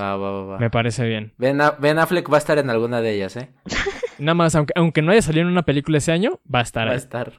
Me 0.60 0.70
parece 0.70 1.06
bien. 1.06 1.34
Ben, 1.36 1.60
Affleck 1.60 2.30
va 2.32 2.36
a 2.36 2.38
estar 2.38 2.58
en 2.58 2.70
alguna 2.70 3.00
de 3.00 3.14
ellas, 3.14 3.36
¿eh? 3.36 3.50
Nada 4.18 4.34
más, 4.34 4.54
aunque, 4.54 4.72
aunque 4.76 5.02
no 5.02 5.12
haya 5.12 5.22
salido 5.22 5.42
en 5.46 5.52
una 5.52 5.62
película 5.64 5.98
ese 5.98 6.10
año, 6.12 6.40
va 6.52 6.60
a 6.60 6.62
estar 6.62 6.88
Va 6.88 6.92
a 6.92 6.96
estar. 6.96 7.32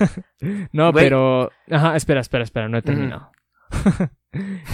No, 0.72 0.92
pero. 0.92 1.50
Ajá, 1.70 1.96
espera, 1.96 2.20
espera, 2.20 2.44
espera, 2.44 2.68
no 2.68 2.78
he 2.78 2.82
terminado. 2.82 3.30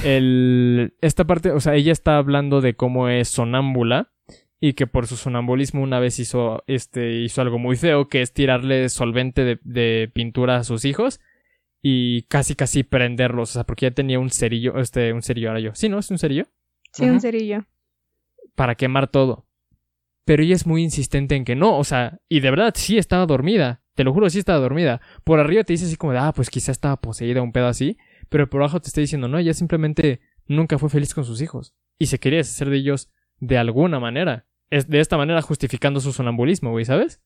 El... 0.05 0.95
Esta 1.01 1.25
parte, 1.25 1.51
o 1.53 1.61
sea, 1.61 1.75
ella 1.75 1.93
está 1.93 2.17
hablando 2.17 2.61
de 2.61 2.75
cómo 2.75 3.09
es 3.09 3.29
sonámbula 3.29 4.13
y 4.67 4.73
que 4.73 4.87
por 4.87 5.07
su 5.07 5.19
sonambulismo 5.19 5.83
una 5.83 6.01
vez 6.01 6.19
hizo, 6.19 6.65
este, 6.67 7.21
hizo 7.21 7.43
algo 7.43 7.59
muy 7.59 7.77
feo, 7.77 8.09
que 8.09 8.23
es 8.23 8.33
tirarle 8.33 8.89
solvente 8.89 9.45
de, 9.45 9.59
de 9.63 10.11
pintura 10.15 10.57
a 10.57 10.65
sus 10.65 10.87
hijos 10.87 11.21
y 11.83 12.23
casi 12.29 12.55
casi 12.55 12.83
prenderlos, 12.83 13.51
o 13.51 13.53
sea, 13.53 13.65
porque 13.65 13.85
ya 13.85 13.91
tenía 13.91 14.19
un 14.19 14.31
cerillo, 14.31 14.79
este, 14.79 15.13
un 15.13 15.21
cerillo 15.21 15.49
ahora 15.49 15.61
yo. 15.61 15.75
Sí, 15.75 15.91
¿no? 15.91 15.99
¿Es 15.99 16.11
un 16.11 16.17
cerillo? 16.17 16.47
Sí, 16.95 17.05
un 17.05 17.21
cerillo. 17.21 17.67
Para 18.55 18.75
quemar 18.75 19.09
todo. 19.09 19.47
Pero 20.25 20.43
ella 20.43 20.55
es 20.55 20.67
muy 20.67 20.83
insistente 20.83 21.37
en 21.37 21.45
que 21.45 21.57
no, 21.57 21.77
o 21.77 21.85
sea, 21.85 22.21
y 22.31 22.41
de 22.41 22.51
verdad 22.51 22.73
sí 22.75 22.97
estaba 22.97 23.27
dormida. 23.27 23.83
Te 23.95 24.03
lo 24.03 24.15
juro, 24.15 24.31
sí 24.31 24.39
estaba 24.39 24.61
dormida. 24.61 25.03
Por 25.25 25.41
arriba 25.41 25.65
te 25.65 25.75
dice 25.75 25.85
así 25.85 25.97
como 25.97 26.15
de, 26.15 26.21
ah, 26.21 26.33
pues 26.35 26.49
quizá 26.49 26.73
estaba 26.73 27.03
poseída, 27.03 27.43
un 27.43 27.53
pedo 27.53 27.67
así. 27.67 27.99
Pero 28.31 28.49
por 28.49 28.63
abajo 28.63 28.81
te 28.81 28.89
está 28.89 29.03
diciendo, 29.03 29.29
no, 29.29 29.37
ella 29.37 29.53
simplemente 29.53 30.23
nunca 30.47 30.79
fue 30.79 30.89
feliz 30.89 31.13
con 31.13 31.27
sus 31.27 31.43
hijos. 31.43 31.75
Y 31.99 32.07
se 32.07 32.19
quería 32.19 32.39
deshacer 32.39 32.71
de 32.71 32.79
ellos 32.79 33.11
de 33.41 33.59
alguna 33.59 34.01
manera. 34.01 34.47
Es 34.77 34.89
de 34.89 35.01
esta 35.01 35.17
manera 35.17 35.41
justificando 35.41 36.01
su 36.01 36.13
sonambulismo, 36.13 36.71
güey, 36.71 36.85
¿sabes? 36.85 37.23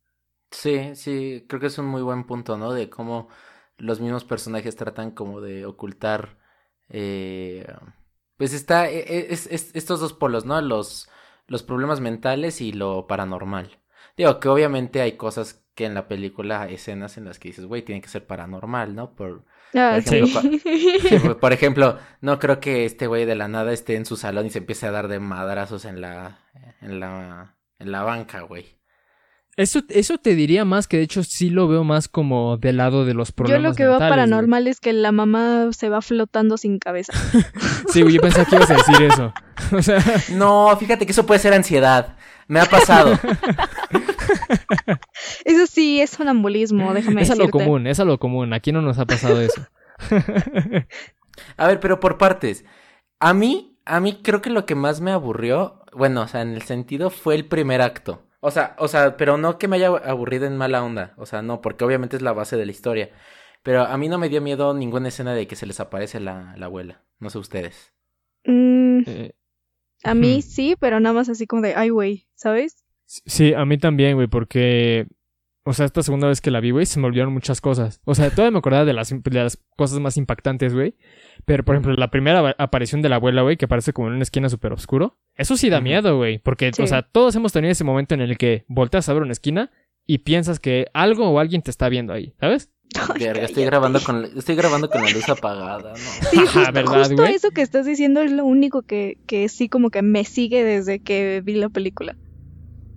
Sí, 0.50 0.95
sí, 0.95 1.45
creo 1.49 1.61
que 1.61 1.67
es 1.67 1.78
un 1.78 1.87
muy 1.87 2.02
buen 2.02 2.25
punto, 2.25 2.57
¿no? 2.57 2.73
De 2.73 2.88
cómo 2.88 3.28
los 3.76 4.00
mismos 4.00 4.25
personajes 4.25 4.76
tratan 4.76 5.11
como 5.12 5.40
de 5.40 5.67
ocultar, 5.67 6.38
eh, 6.88 7.67
pues 8.37 8.55
está, 8.55 8.88
e- 8.90 9.00
e- 9.00 9.33
es, 9.33 9.47
es- 9.47 9.75
estos 9.75 10.00
dos 10.00 10.14
polos, 10.14 10.47
¿no? 10.47 10.61
Los, 10.62 11.09
los 11.47 11.62
problemas 11.62 12.00
mentales 12.00 12.61
y 12.62 12.73
lo 12.73 13.07
paranormal. 13.07 13.78
Digo 14.17 14.40
que 14.40 14.49
obviamente 14.49 15.00
hay 15.02 15.17
cosas 15.17 15.64
que 15.75 15.85
en 15.87 15.95
la 15.95 16.09
película, 16.09 16.69
escenas 16.69 17.19
en 17.19 17.25
las 17.26 17.38
que 17.38 17.49
dices, 17.50 17.67
güey, 17.67 17.83
tiene 17.85 18.00
que 18.00 18.09
ser 18.09 18.26
paranormal, 18.26 18.95
¿no? 18.95 19.14
Por, 19.14 19.45
Ah, 19.75 19.98
Por 20.04 20.14
ejemplo, 20.14 20.40
sí. 20.40 20.60
Sí, 21.08 21.18
por- 21.40 21.52
ejemplo, 21.52 21.98
no 22.20 22.38
creo 22.38 22.58
que 22.60 22.84
este 22.84 23.06
güey 23.06 23.25
de 23.26 23.34
la 23.34 23.48
nada 23.48 23.72
esté 23.72 23.96
en 23.96 24.06
su 24.06 24.16
salón 24.16 24.46
y 24.46 24.50
se 24.50 24.58
empiece 24.58 24.87
a 24.87 24.90
dar 24.90 25.08
de 25.08 25.20
madrazos 25.20 25.84
en 25.84 26.00
la, 26.00 26.38
en 26.80 27.00
la, 27.00 27.56
en 27.78 27.92
la 27.92 28.02
banca, 28.02 28.40
güey. 28.40 28.78
Eso, 29.56 29.80
eso 29.88 30.18
te 30.18 30.37
diría 30.37 30.64
más 30.64 30.87
que 30.87 30.98
de 30.98 31.02
hecho 31.02 31.25
sí 31.25 31.50
lo 31.50 31.66
veo 31.66 31.82
más 31.82 32.06
como 32.06 32.58
del 32.58 32.76
lado 32.76 33.04
de 33.04 33.12
los 33.12 33.30
Yo 33.30 33.34
problemas 33.34 33.70
lo 33.72 33.75
que 33.75 33.82
veo 33.82 33.92
mentales, 33.94 34.10
güey. 34.14 34.20
paranormal 34.20 34.68
es 34.68 34.78
que 34.78 34.92
la 34.92 35.10
mamá 35.10 35.70
se 35.72 35.88
va 35.88 36.00
flotando 36.00 36.56
sin 36.56 36.78
cabeza. 36.78 37.12
Sí, 37.92 38.02
güey, 38.02 38.14
yo 38.14 38.20
pensaba 38.20 38.44
que 38.44 38.54
ibas 38.56 38.70
a 38.70 38.75
decir 38.75 39.02
eso. 39.02 39.32
O 39.76 39.82
sea, 39.82 39.98
No, 40.32 40.76
fíjate 40.78 41.04
que 41.06 41.12
eso 41.12 41.26
puede 41.26 41.40
ser 41.40 41.52
ansiedad. 41.54 42.16
Me 42.49 42.61
ha 42.61 42.67
pasado. 42.67 43.12
Eso 45.45 45.67
sí 45.67 46.01
es 46.01 46.11
sonambulismo, 46.11 46.92
déjame 46.94 47.22
es 47.22 47.31
a 47.31 47.35
lo 47.35 47.44
decirte. 47.44 47.64
común, 47.64 47.87
es 47.87 48.01
a 48.01 48.05
lo 48.05 48.18
común. 48.18 48.53
Aquí 48.53 48.72
no 48.72 48.83
nos 48.83 48.99
ha 48.99 49.07
pasado 49.07 49.40
eso. 49.40 49.66
A 51.57 51.66
ver, 51.66 51.81
pero 51.81 52.01
por 52.01 52.18
partes. 52.18 52.64
A 53.20 53.35
mí, 53.35 53.79
a 53.85 54.01
mí 54.01 54.20
creo 54.22 54.42
que 54.42 54.51
lo 54.51 54.66
que 54.66 54.75
más 54.75 55.01
me 55.01 55.11
aburrió, 55.12 55.83
bueno, 55.92 56.22
o 56.22 56.29
sea, 56.29 56.42
en 56.42 56.55
el 56.55 56.62
sentido 56.62 57.11
fue 57.11 57.35
el 57.35 57.46
primer 57.46 57.81
acto. 57.83 58.25
O 58.40 58.51
sea, 58.51 58.77
o 58.79 58.88
sea, 58.88 59.16
pero 59.16 59.37
no 59.37 59.59
que 59.59 59.66
me 59.68 59.77
haya 59.77 59.88
aburrido 59.88 60.46
en 60.46 60.57
mala 60.57 60.83
onda. 60.85 61.14
O 61.16 61.27
sea, 61.27 61.42
no, 61.42 61.61
porque 61.61 61.85
obviamente 61.85 62.16
es 62.16 62.22
la 62.22 62.33
base 62.33 62.57
de 62.57 62.66
la 62.66 62.72
historia. 62.72 63.11
Pero 63.62 63.83
a 63.83 63.96
mí 63.99 64.09
no 64.09 64.18
me 64.18 64.29
dio 64.29 64.40
miedo 64.40 64.72
ninguna 64.75 65.09
escena 65.09 65.35
de 65.35 65.46
que 65.49 65.57
se 65.57 65.66
les 65.66 65.81
aparece 65.81 66.20
la, 66.20 66.55
la 66.57 66.66
abuela. 66.66 67.03
No 67.18 67.31
sé 67.31 67.38
ustedes. 67.38 67.92
Mm, 68.44 69.01
Eh, 69.07 69.33
a 70.04 70.14
mí 70.14 70.38
Hmm. 70.38 70.42
sí, 70.42 70.76
pero 70.78 71.00
nada 71.00 71.14
más 71.14 71.28
así 71.28 71.46
como 71.46 71.62
de, 71.62 71.74
ay, 71.74 71.90
güey, 71.90 72.26
¿sabes? 72.34 72.84
Sí, 73.06 73.54
a 73.54 73.64
mí 73.64 73.78
también, 73.78 74.14
güey, 74.16 74.26
porque. 74.28 75.06
O 75.64 75.74
sea, 75.74 75.84
esta 75.84 76.02
segunda 76.02 76.26
vez 76.28 76.40
que 76.40 76.50
la 76.50 76.61
vi, 76.61 76.70
güey, 76.70 76.87
se 76.87 76.98
me 76.98 77.06
olvidaron 77.08 77.32
muchas 77.34 77.61
cosas. 77.61 78.00
O 78.06 78.14
sea, 78.14 78.30
todavía 78.30 78.52
me 78.52 78.58
acordaba 78.58 78.87
de 78.87 78.94
las, 78.94 79.11
de 79.11 79.30
las 79.32 79.58
cosas 79.76 80.00
más 80.00 80.16
impactantes, 80.16 80.72
güey. 80.72 80.94
Pero, 81.44 81.62
por 81.62 81.74
ejemplo, 81.74 81.92
la 81.94 82.11
primera 82.11 82.54
aparición 82.56 83.02
de 83.02 83.11
la 83.11 83.16
abuela, 83.16 83.42
güey, 83.42 83.58
que 83.58 83.66
aparece 83.66 83.92
como 83.92 84.08
en 84.08 84.14
una 84.14 84.22
esquina 84.22 84.48
súper 84.48 84.72
oscuro. 84.72 85.18
Eso 85.34 85.58
sí 85.58 85.68
da 85.68 85.82
miedo, 85.82 86.16
güey. 86.16 86.38
Porque, 86.38 86.70
Sí. 86.72 86.80
o 86.80 86.87
sea, 86.87 87.02
todos 87.02 87.37
hemos 87.37 87.52
tenido 87.52 87.70
ese 87.72 87.84
momento 87.84 88.14
en 88.14 88.22
el 88.22 88.38
que 88.38 88.64
volteas 88.68 89.11
a 89.11 89.12
ver 89.12 89.22
una 89.22 89.32
esquina 89.32 89.70
y 90.09 90.18
piensas 90.18 90.59
que 90.59 90.87
algo 90.94 91.29
o 91.31 91.38
alguien 91.38 91.62
te 91.62 91.71
está 91.71 91.88
viendo 91.88 92.12
ahí, 92.12 92.35
¿sabes? 92.40 92.71
Ay, 93.14 93.27
Verga, 93.27 93.44
estoy 93.44 93.64
grabando 93.66 94.01
con, 94.01 94.25
estoy 94.37 94.57
grabando 94.57 94.88
con 94.88 95.05
la 95.05 95.11
luz 95.11 95.29
apagada, 95.29 95.90
¿no? 95.92 95.97
Sí, 96.31 96.38
Ajá, 96.38 96.47
justo, 96.64 96.73
¿verdad, 96.73 96.99
justo 97.07 97.25
eso 97.27 97.51
que 97.51 97.61
estás 97.62 97.85
diciendo 97.87 98.23
es 98.23 98.33
lo 98.33 98.44
único 98.47 98.83
que, 98.83 99.18
que 99.27 99.49
sí 99.51 99.68
como 99.68 99.90
que 99.90 100.01
me 100.03 100.25
sigue 100.25 100.64
desde 100.64 101.01
que 101.01 101.42
vi 101.44 101.55
la 101.55 101.68
película. 101.68 102.16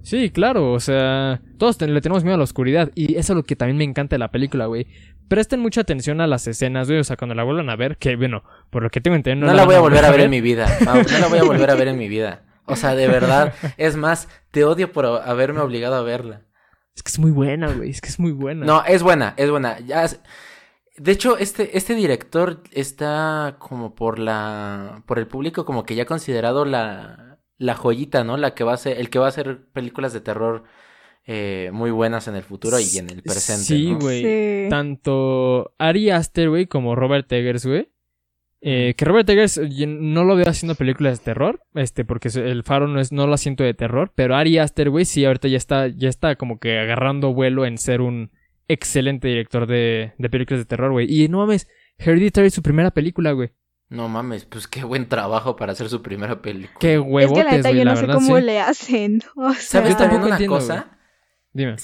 Sí, 0.03 0.29
claro, 0.31 0.71
o 0.71 0.79
sea, 0.79 1.41
todos 1.59 1.77
te- 1.77 1.87
le 1.87 2.01
tenemos 2.01 2.23
miedo 2.23 2.35
a 2.35 2.37
la 2.37 2.43
oscuridad 2.45 2.89
y 2.95 3.17
eso 3.17 3.33
es 3.33 3.37
lo 3.37 3.43
que 3.43 3.55
también 3.55 3.77
me 3.77 3.83
encanta 3.83 4.15
de 4.15 4.19
la 4.19 4.31
película, 4.31 4.65
güey. 4.65 4.87
Presten 5.27 5.59
mucha 5.59 5.81
atención 5.81 6.21
a 6.21 6.27
las 6.27 6.47
escenas, 6.47 6.87
güey, 6.87 6.99
o 6.99 7.03
sea, 7.03 7.17
cuando 7.17 7.35
la 7.35 7.43
vuelvan 7.43 7.69
a 7.69 7.75
ver, 7.75 7.97
que 7.97 8.15
bueno, 8.15 8.43
por 8.69 8.81
lo 8.83 8.89
que 8.89 8.99
tengo 9.01 9.15
entendido 9.15 9.47
No, 9.47 9.53
la 9.53 9.65
voy 9.65 9.75
a 9.75 9.79
volver 9.81 10.03
a 10.05 10.09
ver 10.11 10.21
en 10.21 10.31
mi 10.31 10.41
vida. 10.41 10.67
No, 10.85 10.95
no 10.95 11.17
la 11.19 11.27
voy 11.27 11.39
a 11.39 11.43
volver 11.43 11.69
a 11.69 11.75
ver 11.75 11.89
en 11.89 11.97
mi 11.97 12.07
vida. 12.07 12.43
O 12.65 12.75
sea, 12.75 12.95
de 12.95 13.07
verdad. 13.07 13.53
Es 13.77 13.95
más, 13.97 14.27
te 14.51 14.63
odio 14.63 14.91
por 14.91 15.05
haberme 15.05 15.59
obligado 15.59 15.95
a 15.95 16.01
verla. 16.01 16.41
Es 16.95 17.03
que 17.03 17.09
es 17.09 17.19
muy 17.19 17.31
buena, 17.31 17.71
güey, 17.71 17.89
es 17.89 18.01
que 18.01 18.09
es 18.09 18.19
muy 18.19 18.31
buena. 18.31 18.65
No, 18.65 18.83
es 18.85 19.01
buena, 19.03 19.33
es 19.37 19.49
buena. 19.49 19.79
Ya 19.79 20.03
es- 20.03 20.19
De 20.97 21.11
hecho, 21.11 21.37
este, 21.37 21.77
este 21.77 21.95
director 21.95 22.61
está 22.71 23.55
como 23.59 23.95
por 23.95 24.19
la. 24.19 25.03
por 25.07 25.17
el 25.19 25.27
público, 25.27 25.65
como 25.65 25.83
que 25.85 25.95
ya 25.95 26.05
considerado 26.05 26.65
la. 26.65 27.39
la 27.57 27.75
joyita, 27.75 28.23
¿no? 28.23 28.37
La 28.37 28.53
que 28.55 28.63
va 28.63 28.73
a 28.73 28.77
ser. 28.77 28.97
el 28.99 29.09
que 29.09 29.19
va 29.19 29.25
a 29.27 29.29
hacer 29.29 29.65
películas 29.73 30.13
de 30.13 30.21
terror 30.21 30.63
eh, 31.25 31.69
muy 31.73 31.91
buenas 31.91 32.27
en 32.27 32.35
el 32.35 32.43
futuro 32.43 32.79
y 32.79 32.97
en 32.97 33.09
el 33.09 33.21
presente. 33.23 33.63
Sí, 33.63 33.91
¿no? 33.91 33.99
güey. 33.99 34.21
Sí. 34.23 34.69
Tanto 34.69 35.73
Ari 35.77 36.09
Aster, 36.09 36.49
güey, 36.49 36.65
como 36.67 36.95
Robert 36.95 37.31
Eggers, 37.31 37.65
güey. 37.65 37.90
Eh, 38.63 38.93
que 38.95 39.05
Robert 39.05 39.27
Eggers 39.27 39.59
no 39.87 40.23
lo 40.23 40.35
veo 40.35 40.47
haciendo 40.47 40.75
películas 40.75 41.19
de 41.19 41.25
terror, 41.25 41.63
este, 41.73 42.05
porque 42.05 42.29
el 42.35 42.63
faro 42.63 42.87
no 42.87 42.99
es, 42.99 43.11
no 43.11 43.25
lo 43.25 43.35
siento 43.37 43.63
de 43.63 43.73
terror, 43.73 44.11
pero 44.13 44.35
Ari 44.35 44.59
Aster, 44.59 44.91
güey, 44.91 45.05
sí, 45.05 45.25
ahorita 45.25 45.47
ya 45.47 45.57
está, 45.57 45.87
ya 45.87 46.09
está 46.09 46.35
como 46.35 46.59
que 46.59 46.77
agarrando 46.77 47.33
vuelo 47.33 47.65
en 47.65 47.79
ser 47.79 48.01
un 48.01 48.31
excelente 48.67 49.27
director 49.27 49.65
de, 49.65 50.13
de 50.17 50.29
películas 50.29 50.61
de 50.61 50.65
terror, 50.65 50.91
güey. 50.91 51.07
Y 51.09 51.27
no 51.27 51.39
mames, 51.39 51.67
Hereditary 51.97 52.47
es 52.47 52.53
su 52.53 52.61
primera 52.61 52.91
película, 52.91 53.31
güey. 53.31 53.49
No 53.89 54.07
mames, 54.07 54.45
pues 54.45 54.67
qué 54.67 54.85
buen 54.85 55.09
trabajo 55.09 55.57
para 55.57 55.73
hacer 55.73 55.89
su 55.89 56.01
primera 56.01 56.41
película. 56.41 56.79
Qué 56.79 56.93
es 56.93 57.01
huevotes, 57.03 57.43
que 57.43 57.49
la 57.49 57.57
neta 57.57 57.71
yo 57.71 57.83
la 57.83 57.91
no 57.91 57.97
sé 57.97 58.07
cómo 58.07 58.37
sí. 58.37 58.43
le 58.43 58.59
hacen. 58.61 59.21
O 59.35 59.53
sea, 59.53 59.81
¿Sabes 59.81 59.97
también 59.97 60.21
tampoco 60.21 60.25
una 60.27 60.35
entiendo, 60.35 60.55
cosa? 60.55 60.97
Dime. 61.51 61.75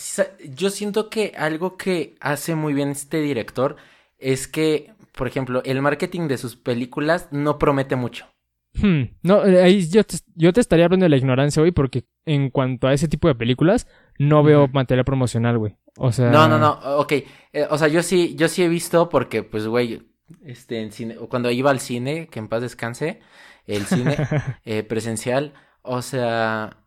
Yo 0.55 0.69
siento 0.69 1.09
que 1.09 1.33
algo 1.37 1.75
que 1.75 2.15
hace 2.21 2.55
muy 2.55 2.73
bien 2.73 2.89
este 2.89 3.19
director 3.19 3.75
es 4.17 4.47
que, 4.47 4.93
por 5.17 5.27
ejemplo, 5.27 5.61
el 5.65 5.81
marketing 5.81 6.29
de 6.29 6.37
sus 6.37 6.55
películas 6.55 7.27
no 7.31 7.59
promete 7.59 7.97
mucho. 7.97 8.27
Hmm, 8.75 9.03
No, 9.23 9.45
eh, 9.45 9.61
ahí 9.61 9.89
yo 9.89 10.03
te, 10.03 10.17
yo 10.35 10.53
te 10.53 10.61
estaría 10.61 10.85
hablando 10.85 11.05
de 11.05 11.09
la 11.09 11.17
ignorancia, 11.17 11.61
güey, 11.61 11.71
porque 11.71 12.05
en 12.25 12.49
cuanto 12.49 12.87
a 12.87 12.93
ese 12.93 13.07
tipo 13.07 13.27
de 13.27 13.35
películas, 13.35 13.87
no 14.19 14.43
veo 14.43 14.67
material 14.67 15.03
promocional, 15.03 15.57
güey. 15.57 15.75
O 15.97 16.11
sea... 16.11 16.29
No, 16.29 16.47
no, 16.47 16.59
no, 16.59 16.79
ok. 16.97 17.11
Eh, 17.11 17.67
o 17.69 17.77
sea, 17.77 17.87
yo 17.87 18.03
sí, 18.03 18.35
yo 18.35 18.47
sí 18.47 18.63
he 18.63 18.69
visto 18.69 19.09
porque, 19.09 19.43
pues, 19.43 19.67
güey, 19.67 20.03
este, 20.45 20.81
en 20.81 20.91
cine, 20.91 21.15
cuando 21.15 21.49
iba 21.49 21.71
al 21.71 21.79
cine, 21.79 22.27
que 22.27 22.39
en 22.39 22.47
paz 22.47 22.61
descanse, 22.61 23.19
el 23.65 23.85
cine 23.85 24.15
eh, 24.65 24.83
presencial, 24.83 25.53
o 25.81 26.01
sea, 26.03 26.77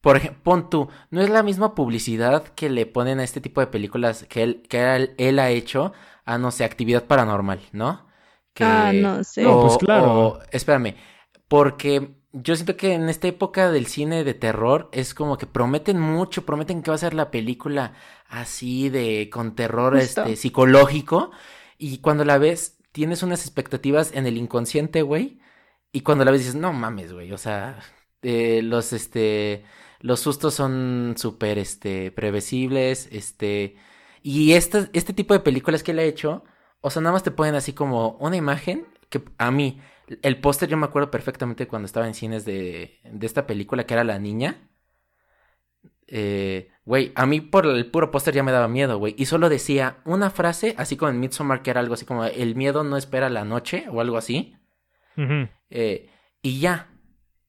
por 0.00 0.16
ejemplo, 0.16 0.40
pon 0.44 0.70
tú, 0.70 0.88
no 1.10 1.20
es 1.20 1.28
la 1.28 1.42
misma 1.42 1.74
publicidad 1.74 2.44
que 2.44 2.70
le 2.70 2.86
ponen 2.86 3.20
a 3.20 3.24
este 3.24 3.40
tipo 3.40 3.60
de 3.60 3.66
películas 3.66 4.24
que 4.28 4.42
él, 4.42 4.62
que 4.68 4.94
él, 4.96 5.14
él 5.18 5.38
ha 5.38 5.50
hecho 5.50 5.92
a, 6.32 6.38
no 6.38 6.50
sé, 6.50 6.64
actividad 6.64 7.04
paranormal, 7.06 7.60
¿no? 7.72 8.06
Que, 8.54 8.64
Ah, 8.64 8.92
no 8.92 9.24
sé. 9.24 9.42
No, 9.42 9.60
pues 9.60 9.78
claro. 9.78 10.28
o- 10.28 10.40
espérame, 10.50 10.94
porque 11.48 12.16
yo 12.32 12.54
siento 12.56 12.76
que 12.76 12.92
en 12.94 13.08
esta 13.08 13.28
época 13.28 13.70
del 13.70 13.86
cine 13.86 14.24
de 14.24 14.34
terror 14.34 14.88
es 14.92 15.14
como 15.14 15.38
que 15.38 15.46
prometen 15.46 15.98
mucho, 15.98 16.44
prometen 16.44 16.82
que 16.82 16.90
va 16.90 16.94
a 16.96 16.98
ser 16.98 17.14
la 17.14 17.30
película 17.30 17.94
así 18.28 18.90
de 18.90 19.30
con 19.32 19.54
terror 19.54 19.96
este 19.96 20.36
psicológico 20.36 21.30
y 21.78 21.98
cuando 21.98 22.24
la 22.24 22.38
ves 22.38 22.78
tienes 22.92 23.22
unas 23.22 23.42
expectativas 23.42 24.12
en 24.14 24.26
el 24.26 24.36
inconsciente, 24.36 25.02
güey, 25.02 25.40
y 25.92 26.00
cuando 26.02 26.24
la 26.24 26.30
ves 26.32 26.40
dices, 26.40 26.54
"No 26.56 26.72
mames, 26.72 27.12
güey", 27.12 27.32
o 27.32 27.38
sea, 27.38 27.78
eh, 28.22 28.60
los 28.62 28.92
este 28.92 29.64
los 30.00 30.20
sustos 30.20 30.54
son 30.54 31.14
súper 31.16 31.58
este 31.58 32.10
previsibles, 32.12 33.08
este 33.12 33.76
y 34.22 34.52
este, 34.52 34.88
este 34.92 35.12
tipo 35.12 35.34
de 35.34 35.40
películas 35.40 35.82
que 35.82 35.92
él 35.92 35.98
ha 35.98 36.04
hecho, 36.04 36.44
o 36.80 36.90
sea, 36.90 37.02
nada 37.02 37.12
más 37.12 37.22
te 37.22 37.30
ponen 37.30 37.54
así 37.54 37.72
como 37.72 38.12
una 38.20 38.36
imagen 38.36 38.86
que 39.08 39.22
a 39.38 39.50
mí 39.50 39.80
el 40.22 40.40
póster 40.40 40.68
yo 40.68 40.76
me 40.76 40.86
acuerdo 40.86 41.10
perfectamente 41.10 41.66
cuando 41.66 41.86
estaba 41.86 42.06
en 42.06 42.14
cines 42.14 42.44
de, 42.44 43.00
de 43.04 43.26
esta 43.26 43.46
película 43.46 43.84
que 43.84 43.94
era 43.94 44.04
La 44.04 44.18
Niña. 44.18 44.68
Eh, 46.06 46.70
güey, 46.86 47.12
a 47.14 47.26
mí 47.26 47.42
por 47.42 47.66
el 47.66 47.90
puro 47.90 48.10
póster 48.10 48.34
ya 48.34 48.42
me 48.42 48.52
daba 48.52 48.68
miedo, 48.68 48.98
güey. 48.98 49.14
Y 49.18 49.26
solo 49.26 49.48
decía 49.48 49.98
una 50.04 50.30
frase, 50.30 50.74
así 50.78 50.96
como 50.96 51.10
en 51.10 51.20
Midsommar, 51.20 51.62
que 51.62 51.70
era 51.70 51.80
algo 51.80 51.94
así 51.94 52.06
como 52.06 52.24
el 52.24 52.54
miedo 52.54 52.84
no 52.84 52.96
espera 52.96 53.28
la 53.28 53.44
noche 53.44 53.86
o 53.90 54.00
algo 54.00 54.16
así. 54.16 54.56
Eh, 55.70 56.10
y 56.42 56.60
ya. 56.60 56.90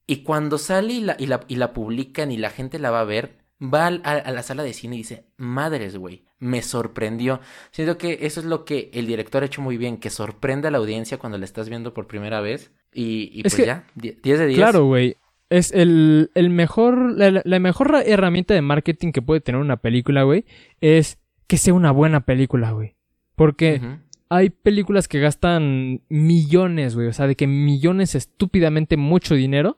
Y 0.06 0.24
cuando 0.24 0.58
sale 0.58 0.92
y 0.92 1.00
la, 1.00 1.16
y, 1.18 1.26
la, 1.26 1.40
y 1.48 1.56
la 1.56 1.72
publican 1.72 2.32
y 2.32 2.36
la 2.36 2.50
gente 2.50 2.78
la 2.78 2.90
va 2.90 3.00
a 3.00 3.04
ver, 3.04 3.39
va 3.62 3.86
a, 3.86 4.12
a 4.12 4.32
la 4.32 4.42
sala 4.42 4.62
de 4.62 4.72
cine 4.72 4.96
y 4.96 4.98
dice, 4.98 5.24
madres, 5.36 5.96
güey, 5.96 6.24
me 6.40 6.62
sorprendió. 6.62 7.40
Siento 7.70 7.98
que 7.98 8.18
eso 8.22 8.40
es 8.40 8.46
lo 8.46 8.64
que 8.64 8.90
el 8.94 9.06
director 9.06 9.42
ha 9.42 9.46
hecho 9.46 9.62
muy 9.62 9.76
bien, 9.76 9.98
que 9.98 10.10
sorprende 10.10 10.68
a 10.68 10.70
la 10.70 10.78
audiencia 10.78 11.18
cuando 11.18 11.38
la 11.38 11.44
estás 11.44 11.68
viendo 11.68 11.94
por 11.94 12.06
primera 12.06 12.40
vez. 12.40 12.72
Y, 12.92 13.30
y 13.32 13.42
pues 13.42 13.56
ya, 13.56 13.86
10 13.94 14.22
de 14.22 14.46
10. 14.46 14.58
Claro, 14.58 14.86
güey. 14.86 15.16
Es 15.50 15.72
el, 15.72 16.30
el 16.34 16.48
mejor, 16.48 17.16
la, 17.16 17.58
mejor 17.58 18.02
herramienta 18.06 18.54
de 18.54 18.62
marketing 18.62 19.10
que 19.10 19.20
puede 19.20 19.40
tener 19.40 19.60
una 19.60 19.78
película, 19.78 20.22
güey, 20.22 20.44
es 20.80 21.18
que 21.48 21.56
sea 21.56 21.74
una 21.74 21.90
buena 21.90 22.20
película, 22.20 22.70
güey. 22.70 22.94
Porque 23.34 23.80
hay 24.28 24.50
películas 24.50 25.08
que 25.08 25.18
gastan 25.18 26.02
millones, 26.08 26.94
güey, 26.94 27.08
o 27.08 27.12
sea, 27.12 27.26
de 27.26 27.34
que 27.34 27.48
millones 27.48 28.14
estúpidamente 28.14 28.96
mucho 28.96 29.34
dinero 29.34 29.76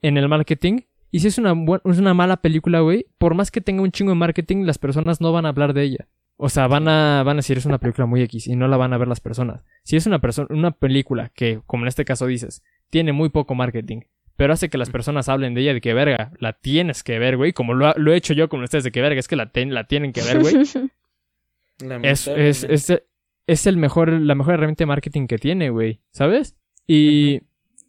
en 0.00 0.16
el 0.16 0.28
marketing 0.28 0.82
y 1.14 1.20
si 1.20 1.28
es 1.28 1.38
una, 1.38 1.54
es 1.84 1.98
una 2.00 2.12
mala 2.12 2.38
película, 2.38 2.80
güey, 2.80 3.06
por 3.18 3.36
más 3.36 3.52
que 3.52 3.60
tenga 3.60 3.82
un 3.82 3.92
chingo 3.92 4.10
de 4.10 4.16
marketing, 4.16 4.64
las 4.64 4.78
personas 4.78 5.20
no 5.20 5.30
van 5.30 5.46
a 5.46 5.50
hablar 5.50 5.72
de 5.72 5.84
ella. 5.84 6.08
O 6.36 6.48
sea, 6.48 6.66
van 6.66 6.88
a, 6.88 7.22
van 7.22 7.36
a 7.36 7.38
decir 7.38 7.56
es 7.56 7.66
una 7.66 7.78
película 7.78 8.04
muy 8.04 8.20
X 8.22 8.48
y 8.48 8.56
no 8.56 8.66
la 8.66 8.76
van 8.76 8.92
a 8.92 8.98
ver 8.98 9.06
las 9.06 9.20
personas. 9.20 9.62
Si 9.84 9.94
es 9.94 10.06
una, 10.06 10.20
persona 10.20 10.48
una 10.50 10.72
película 10.72 11.30
que, 11.32 11.60
como 11.66 11.84
en 11.84 11.88
este 11.88 12.04
caso 12.04 12.26
dices, 12.26 12.64
tiene 12.90 13.12
muy 13.12 13.28
poco 13.28 13.54
marketing, 13.54 14.00
pero 14.34 14.54
hace 14.54 14.68
que 14.68 14.76
las 14.76 14.90
personas 14.90 15.28
hablen 15.28 15.54
de 15.54 15.60
ella 15.60 15.74
de 15.74 15.80
que 15.80 15.94
verga, 15.94 16.32
la 16.40 16.54
tienes 16.54 17.04
que 17.04 17.16
ver, 17.20 17.36
güey, 17.36 17.52
como 17.52 17.74
lo, 17.74 17.92
lo, 17.94 18.12
he 18.12 18.16
hecho 18.16 18.34
yo 18.34 18.48
con 18.48 18.64
ustedes 18.64 18.82
de 18.82 18.90
que 18.90 19.00
verga, 19.00 19.20
es 19.20 19.28
que 19.28 19.36
la, 19.36 19.52
la 19.54 19.84
tienen 19.84 20.12
que 20.12 20.20
ver, 20.20 20.40
güey. 20.40 20.56
es, 22.02 22.26
es, 22.26 22.64
es, 22.64 23.02
es, 23.46 23.66
el 23.68 23.76
mejor, 23.76 24.10
la 24.10 24.34
mejor 24.34 24.54
herramienta 24.54 24.82
de 24.82 24.86
marketing 24.86 25.28
que 25.28 25.38
tiene, 25.38 25.70
güey, 25.70 26.00
¿sabes? 26.10 26.56
Y 26.88 27.42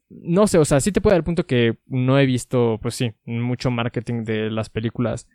no 0.09 0.47
sé, 0.47 0.57
o 0.57 0.65
sea, 0.65 0.79
sí 0.79 0.91
te 0.91 1.01
puede 1.01 1.13
dar 1.13 1.19
el 1.19 1.25
punto 1.25 1.45
que 1.45 1.77
no 1.87 2.19
he 2.19 2.25
visto, 2.25 2.79
pues 2.81 2.95
sí, 2.95 3.13
mucho 3.25 3.71
marketing 3.71 4.23
de 4.23 4.49
las 4.51 4.69
películas 4.69 5.27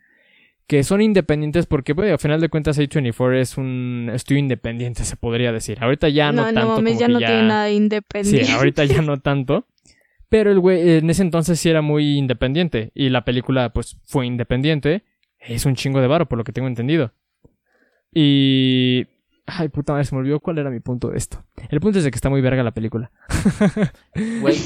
que 0.71 0.85
son 0.85 1.01
independientes 1.01 1.65
porque, 1.65 1.93
pues, 1.93 2.09
al 2.09 2.17
final 2.17 2.39
de 2.39 2.47
cuentas 2.47 2.79
A24 2.79 3.35
es 3.35 3.57
un 3.57 4.09
estudio 4.13 4.39
independiente, 4.39 5.03
se 5.03 5.17
podría 5.17 5.51
decir. 5.51 5.79
Ahorita 5.81 6.07
ya 6.07 6.31
no, 6.31 6.45
tanto. 6.45 6.75
como 6.75 6.87
ya 6.87 7.09
no 7.09 7.17
tiene 7.17 7.43
nada 7.43 7.69
independiente. 7.69 8.45
Sí, 8.45 8.53
ahorita 8.53 8.85
ya 8.85 9.01
no 9.01 9.19
tanto. 9.19 9.67
Pero 10.29 10.49
el 10.49 10.61
güey 10.61 10.91
en 10.99 11.09
ese 11.09 11.23
entonces 11.23 11.59
sí 11.59 11.69
era 11.69 11.81
muy 11.81 12.17
independiente 12.17 12.91
y 12.95 13.09
la 13.09 13.25
película 13.25 13.73
pues 13.73 13.97
fue 14.05 14.25
independiente. 14.25 15.03
Es 15.41 15.65
un 15.65 15.75
chingo 15.75 15.99
de 15.99 16.07
varo 16.07 16.29
por 16.29 16.37
lo 16.37 16.45
que 16.45 16.53
tengo 16.53 16.69
entendido. 16.69 17.11
Y 18.13 19.07
Ay, 19.53 19.67
puta 19.67 19.93
madre, 19.93 20.05
se 20.05 20.15
me 20.15 20.21
olvidó 20.21 20.39
cuál 20.39 20.59
era 20.59 20.69
mi 20.69 20.79
punto 20.79 21.09
de 21.09 21.17
esto. 21.17 21.43
El 21.69 21.81
punto 21.81 21.97
es 21.97 22.05
de 22.05 22.11
que 22.11 22.15
está 22.15 22.29
muy 22.29 22.41
verga 22.41 22.63
la 22.63 22.73
película. 22.73 23.11
Güey, 24.41 24.57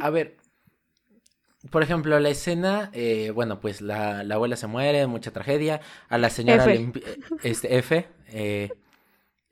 a 0.00 0.10
ver. 0.10 0.36
Por 1.70 1.82
ejemplo, 1.82 2.18
la 2.18 2.30
escena, 2.30 2.90
eh, 2.92 3.30
bueno, 3.32 3.60
pues 3.60 3.80
la, 3.80 4.20
abuela 4.20 4.56
se 4.56 4.66
muere, 4.66 5.06
mucha 5.06 5.32
tragedia. 5.32 5.80
A 6.08 6.18
la 6.18 6.30
señora 6.30 6.64
F, 6.64 7.02
este, 7.42 7.76
F 7.78 8.08
eh, 8.28 8.70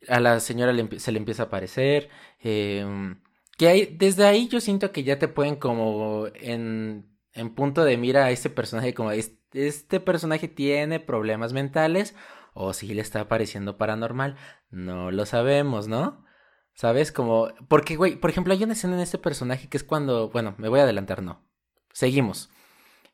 a 0.07 0.19
la 0.19 0.39
señora 0.39 0.73
se 0.97 1.11
le 1.11 1.19
empieza 1.19 1.43
a 1.43 1.45
aparecer. 1.45 2.09
Eh, 2.43 3.15
que 3.57 3.67
hay, 3.67 3.85
desde 3.85 4.25
ahí 4.25 4.47
yo 4.47 4.59
siento 4.59 4.91
que 4.91 5.03
ya 5.03 5.19
te 5.19 5.27
pueden 5.27 5.55
como 5.55 6.25
en, 6.33 7.05
en 7.33 7.53
punto 7.53 7.83
de 7.83 7.97
mira 7.97 8.25
a 8.25 8.31
este 8.31 8.49
personaje 8.49 8.93
como 8.93 9.11
este 9.11 9.99
personaje 9.99 10.47
tiene 10.47 10.99
problemas 10.99 11.53
mentales 11.53 12.15
o 12.53 12.73
si 12.73 12.93
le 12.93 13.01
está 13.01 13.27
pareciendo 13.27 13.77
paranormal, 13.77 14.35
no 14.69 15.11
lo 15.11 15.25
sabemos, 15.25 15.87
¿no? 15.87 16.25
¿Sabes? 16.73 17.11
Como, 17.11 17.49
porque, 17.67 17.95
güey, 17.95 18.15
por 18.15 18.29
ejemplo, 18.29 18.53
hay 18.53 18.63
una 18.63 18.73
escena 18.73 18.95
en 18.95 19.01
este 19.01 19.17
personaje 19.17 19.69
que 19.69 19.77
es 19.77 19.83
cuando, 19.83 20.29
bueno, 20.29 20.55
me 20.57 20.69
voy 20.69 20.79
a 20.79 20.83
adelantar, 20.83 21.21
no. 21.21 21.45
Seguimos. 21.93 22.49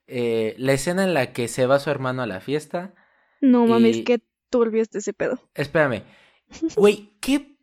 Eh, 0.08 0.56
la 0.58 0.74
escena 0.74 1.04
en 1.04 1.14
la 1.14 1.34
que 1.34 1.48
se 1.48 1.66
va 1.66 1.80
su 1.80 1.90
hermano 1.90 2.22
a 2.22 2.28
la 2.28 2.40
fiesta. 2.40 2.94
No 3.42 3.66
mames, 3.66 4.04
que 4.04 4.22
tú 4.50 4.62
olvidaste 4.62 5.00
ese 5.00 5.14
pedo. 5.14 5.40
Espérame. 5.54 6.04
Güey, 6.78 7.12
¿qué, 7.20 7.58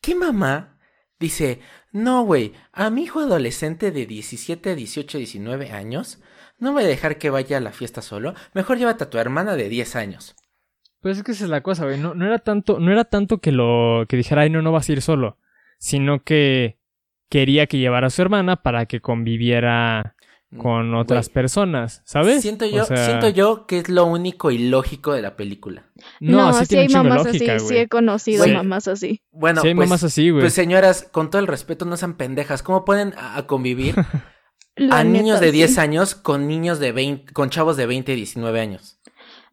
¿qué 0.00 0.16
mamá 0.16 0.80
dice? 1.20 1.60
No, 1.92 2.24
güey, 2.24 2.52
a 2.72 2.90
mi 2.90 3.04
hijo 3.04 3.20
adolescente 3.20 3.92
de 3.92 4.06
17, 4.06 4.74
18, 4.74 5.18
19 5.18 5.70
años, 5.70 6.20
no 6.58 6.72
voy 6.72 6.82
a 6.82 6.88
dejar 6.88 7.16
que 7.16 7.30
vaya 7.30 7.58
a 7.58 7.60
la 7.60 7.72
fiesta 7.72 8.02
solo. 8.02 8.34
Mejor 8.54 8.78
llévate 8.78 9.04
a 9.04 9.10
tu 9.10 9.18
hermana 9.18 9.54
de 9.54 9.68
10 9.68 9.94
años. 9.94 10.34
Pues 11.06 11.18
es 11.18 11.22
que 11.22 11.30
esa 11.30 11.44
es 11.44 11.50
la 11.50 11.62
cosa, 11.62 11.84
güey. 11.84 12.00
No, 12.00 12.16
no, 12.16 12.26
era 12.26 12.40
tanto, 12.40 12.80
no 12.80 12.90
era 12.90 13.04
tanto 13.04 13.38
que 13.38 13.52
lo, 13.52 14.06
que 14.08 14.16
dijera, 14.16 14.42
ay, 14.42 14.50
no, 14.50 14.60
no 14.60 14.72
vas 14.72 14.88
a 14.88 14.92
ir 14.92 15.02
solo. 15.02 15.38
Sino 15.78 16.24
que 16.24 16.80
quería 17.28 17.68
que 17.68 17.78
llevara 17.78 18.08
a 18.08 18.10
su 18.10 18.22
hermana 18.22 18.56
para 18.56 18.86
que 18.86 19.00
conviviera 19.00 20.16
mm, 20.50 20.58
con 20.58 20.96
otras 20.96 21.28
personas, 21.28 22.02
¿sabes? 22.06 22.42
Siento 22.42 22.66
yo, 22.66 22.84
siento 22.86 23.28
yo 23.28 23.68
que 23.68 23.78
es 23.78 23.88
lo 23.88 24.04
único 24.04 24.50
ilógico 24.50 25.12
de 25.12 25.22
la 25.22 25.36
película. 25.36 25.86
No, 26.18 26.52
sí, 26.64 26.76
hay 26.76 26.88
mamás 26.88 27.24
así, 27.24 27.46
sí 27.60 27.76
he 27.76 27.86
conocido 27.86 28.44
mamás 28.48 28.88
así. 28.88 29.22
Bueno, 29.30 29.60
sí 29.60 29.68
hay 29.68 29.74
pues, 29.76 29.88
mamás 29.88 30.02
así, 30.02 30.30
güey. 30.30 30.42
Pues 30.42 30.54
señoras, 30.54 31.08
con 31.12 31.30
todo 31.30 31.40
el 31.40 31.46
respeto, 31.46 31.84
no 31.84 31.96
sean 31.96 32.16
pendejas. 32.16 32.64
¿Cómo 32.64 32.84
pueden 32.84 33.14
a, 33.16 33.46
convivir 33.46 33.94
a 34.90 35.04
niños 35.04 35.38
de 35.38 35.52
10 35.52 35.78
años 35.78 36.16
con 36.16 36.48
niños 36.48 36.80
de 36.80 36.90
20, 36.90 37.32
con 37.32 37.50
chavos 37.50 37.76
de 37.76 37.86
20 37.86 38.12
y 38.12 38.16
19 38.16 38.60
años? 38.60 38.98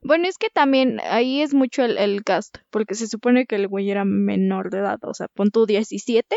Bueno, 0.03 0.27
es 0.27 0.37
que 0.37 0.49
también 0.49 0.99
ahí 1.09 1.41
es 1.41 1.53
mucho 1.53 1.83
el, 1.83 2.23
cast, 2.23 2.57
porque 2.69 2.95
se 2.95 3.07
supone 3.07 3.45
que 3.45 3.55
el 3.55 3.67
güey 3.67 3.89
era 3.89 4.05
menor 4.05 4.69
de 4.69 4.79
edad, 4.79 4.99
o 5.03 5.13
sea, 5.13 5.27
pon 5.27 5.51
tú 5.51 5.65
17 5.65 6.35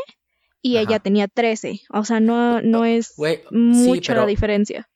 y 0.63 0.79
ella 0.79 0.99
tenía 0.99 1.29
13, 1.29 1.81
o 1.91 2.05
sea, 2.05 2.21
no, 2.21 2.61
no 2.63 2.85
es 2.85 3.15
mucha 3.51 4.15
la 4.15 4.27
diferencia. 4.27 4.89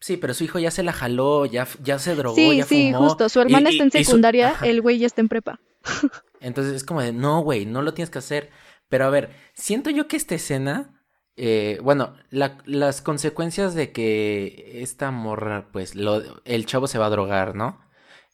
Sí, 0.00 0.16
pero 0.16 0.32
su 0.32 0.44
hijo 0.44 0.58
ya 0.58 0.70
se 0.70 0.84
la 0.84 0.92
jaló, 0.92 1.44
ya, 1.44 1.66
ya 1.82 1.98
se 1.98 2.14
drogó, 2.14 2.36
sí, 2.36 2.58
ya 2.58 2.64
Sí, 2.64 2.92
justo, 2.92 3.28
su 3.28 3.40
hermana 3.40 3.70
está 3.70 3.82
en 3.82 3.90
secundaria, 3.90 4.54
el 4.62 4.80
güey 4.80 4.98
ya 4.98 5.06
está 5.06 5.20
en 5.20 5.28
prepa. 5.28 5.60
Entonces 6.40 6.74
es 6.74 6.84
como 6.84 7.02
de, 7.02 7.12
no, 7.12 7.40
güey, 7.40 7.66
no 7.66 7.82
lo 7.82 7.94
tienes 7.94 8.10
que 8.10 8.18
hacer. 8.18 8.50
Pero 8.88 9.04
a 9.04 9.10
ver, 9.10 9.30
siento 9.54 9.90
yo 9.90 10.06
que 10.06 10.16
esta 10.16 10.34
escena, 10.34 11.02
eh, 11.36 11.78
bueno, 11.82 12.14
las 12.30 13.02
consecuencias 13.02 13.74
de 13.74 13.92
que 13.92 14.80
esta 14.82 15.10
morra, 15.10 15.68
pues, 15.72 15.94
lo, 15.94 16.22
el 16.44 16.64
chavo 16.66 16.86
se 16.86 16.98
va 16.98 17.06
a 17.06 17.10
drogar, 17.10 17.54
¿no? 17.56 17.80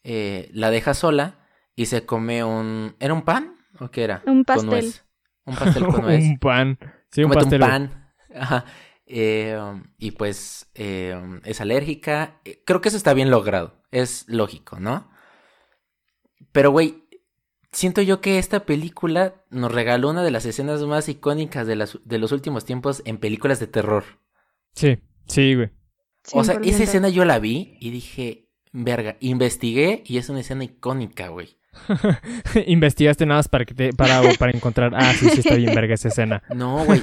Eh, 0.05 0.51
la 0.53 0.71
deja 0.71 0.95
sola 0.95 1.49
y 1.75 1.87
se 1.87 2.07
come 2.07 2.45
un... 2.45 2.95
¿Era 3.01 3.15
un 3.15 3.23
pan 3.23 3.57
o 3.81 3.91
qué 3.91 4.05
era? 4.05 4.23
Un 4.27 4.45
pastel. 4.45 4.93
Un 5.45 5.57
pastel 5.57 5.87
con 5.87 6.01
nuez. 6.03 6.25
un 6.25 6.39
pan. 6.39 6.79
Sí, 7.11 7.25
un 7.25 7.33
pastel. 7.33 7.63
Un 7.63 7.69
pan. 7.69 8.13
Ajá. 8.35 8.65
Eh, 9.07 9.59
y 9.99 10.13
pues 10.13 10.71
eh, 10.75 11.41
es 11.45 11.61
alérgica. 11.61 12.41
Creo 12.65 12.81
que 12.81 12.89
eso 12.89 12.97
está 12.97 13.15
bien 13.15 13.31
logrado. 13.31 13.83
Es 13.91 14.25
lógico, 14.29 14.79
¿no? 14.79 15.11
Pero, 16.53 16.71
güey, 16.71 17.05
siento 17.73 18.03
yo 18.03 18.21
que 18.21 18.39
esta 18.39 18.65
película 18.65 19.45
nos 19.51 19.73
regaló 19.73 20.11
una 20.11 20.23
de 20.23 20.31
las 20.31 20.47
escenas 20.47 20.83
más 20.83 21.09
icónicas 21.09 21.67
de, 21.67 21.77
las, 21.77 21.99
de 22.05 22.19
los 22.19 22.33
últimos 22.33 22.65
tiempos 22.65 23.03
en 23.05 23.19
películas 23.19 23.61
de 23.61 23.67
terror. 23.67 24.05
Sí, 24.75 24.99
sí, 25.27 25.55
güey. 25.55 25.71
O 26.33 26.43
sea, 26.43 26.61
esa 26.63 26.85
escena 26.85 27.09
yo 27.09 27.25
la 27.25 27.39
vi 27.39 27.77
y 27.81 27.91
dije, 27.91 28.44
Verga, 28.77 29.17
investigué 29.21 30.03
y 30.05 30.19
es 30.19 30.29
una 30.29 30.41
escena 30.41 30.65
icónica, 30.65 31.29
güey. 31.29 31.57
Investigaste 32.67 33.25
nada 33.25 33.39
más 33.39 33.49
para, 33.49 33.65
que 33.65 33.73
te, 33.73 33.93
para, 33.93 34.21
para 34.37 34.51
encontrar. 34.51 34.93
Ah, 34.97 35.13
sí, 35.13 35.29
sí, 35.29 35.41
está 35.41 35.55
bien 35.55 35.73
verga 35.77 35.95
esa 35.95 36.09
escena. 36.09 36.43
No, 36.57 36.85
güey, 36.85 37.01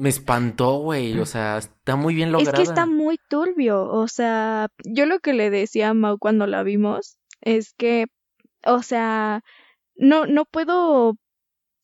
me, 0.00 0.08
espantó, 0.08 0.78
güey. 0.78 1.18
O 1.18 1.26
sea, 1.26 1.58
está 1.58 1.96
muy 1.96 2.14
bien 2.14 2.32
lograda. 2.32 2.52
Es 2.52 2.58
que 2.58 2.62
está 2.62 2.86
muy 2.86 3.18
turbio. 3.28 3.84
O 3.90 4.08
sea, 4.08 4.68
yo 4.84 5.04
lo 5.04 5.18
que 5.20 5.34
le 5.34 5.50
decía 5.50 5.90
a 5.90 5.94
Mau 5.94 6.16
cuando 6.16 6.46
la 6.46 6.62
vimos 6.62 7.18
es 7.42 7.74
que, 7.74 8.06
o 8.64 8.82
sea, 8.82 9.42
no, 9.94 10.24
no 10.24 10.46
puedo 10.46 11.18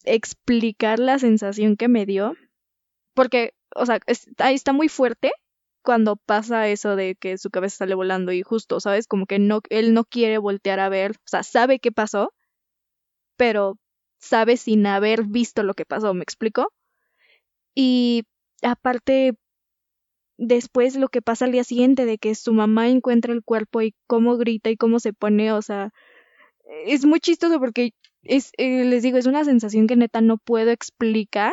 explicar 0.04 0.98
la 1.00 1.18
sensación 1.18 1.76
que 1.76 1.88
me 1.88 2.06
dio. 2.06 2.34
Porque, 3.12 3.52
o 3.76 3.84
sea, 3.84 4.00
está, 4.06 4.52
está 4.52 4.72
muy 4.72 4.88
fuerte, 4.88 5.32
cuando 5.82 6.16
pasa 6.16 6.68
eso 6.68 6.96
de 6.96 7.14
que 7.16 7.38
su 7.38 7.50
cabeza 7.50 7.78
sale 7.78 7.94
volando 7.94 8.32
y 8.32 8.42
justo, 8.42 8.80
¿sabes? 8.80 9.06
Como 9.06 9.26
que 9.26 9.38
no, 9.38 9.60
él 9.70 9.94
no 9.94 10.04
quiere 10.04 10.38
voltear 10.38 10.80
a 10.80 10.88
ver, 10.88 11.12
o 11.12 11.28
sea, 11.28 11.42
sabe 11.42 11.78
qué 11.78 11.92
pasó, 11.92 12.32
pero 13.36 13.78
sabe 14.18 14.56
sin 14.56 14.86
haber 14.86 15.24
visto 15.24 15.62
lo 15.62 15.74
que 15.74 15.84
pasó, 15.86 16.12
¿me 16.14 16.22
explico? 16.22 16.72
Y 17.74 18.24
aparte, 18.62 19.34
después 20.36 20.96
lo 20.96 21.08
que 21.08 21.22
pasa 21.22 21.44
al 21.44 21.52
día 21.52 21.64
siguiente 21.64 22.04
de 22.04 22.18
que 22.18 22.34
su 22.34 22.52
mamá 22.52 22.88
encuentra 22.88 23.32
el 23.32 23.42
cuerpo 23.44 23.82
y 23.82 23.94
cómo 24.06 24.36
grita 24.36 24.70
y 24.70 24.76
cómo 24.76 25.00
se 25.00 25.12
pone, 25.12 25.52
o 25.52 25.62
sea, 25.62 25.90
es 26.86 27.04
muy 27.04 27.20
chistoso 27.20 27.58
porque 27.58 27.92
es, 28.22 28.52
eh, 28.58 28.84
les 28.84 29.02
digo, 29.02 29.18
es 29.18 29.26
una 29.26 29.44
sensación 29.44 29.86
que 29.86 29.96
neta 29.96 30.20
no 30.20 30.38
puedo 30.38 30.70
explicar, 30.70 31.52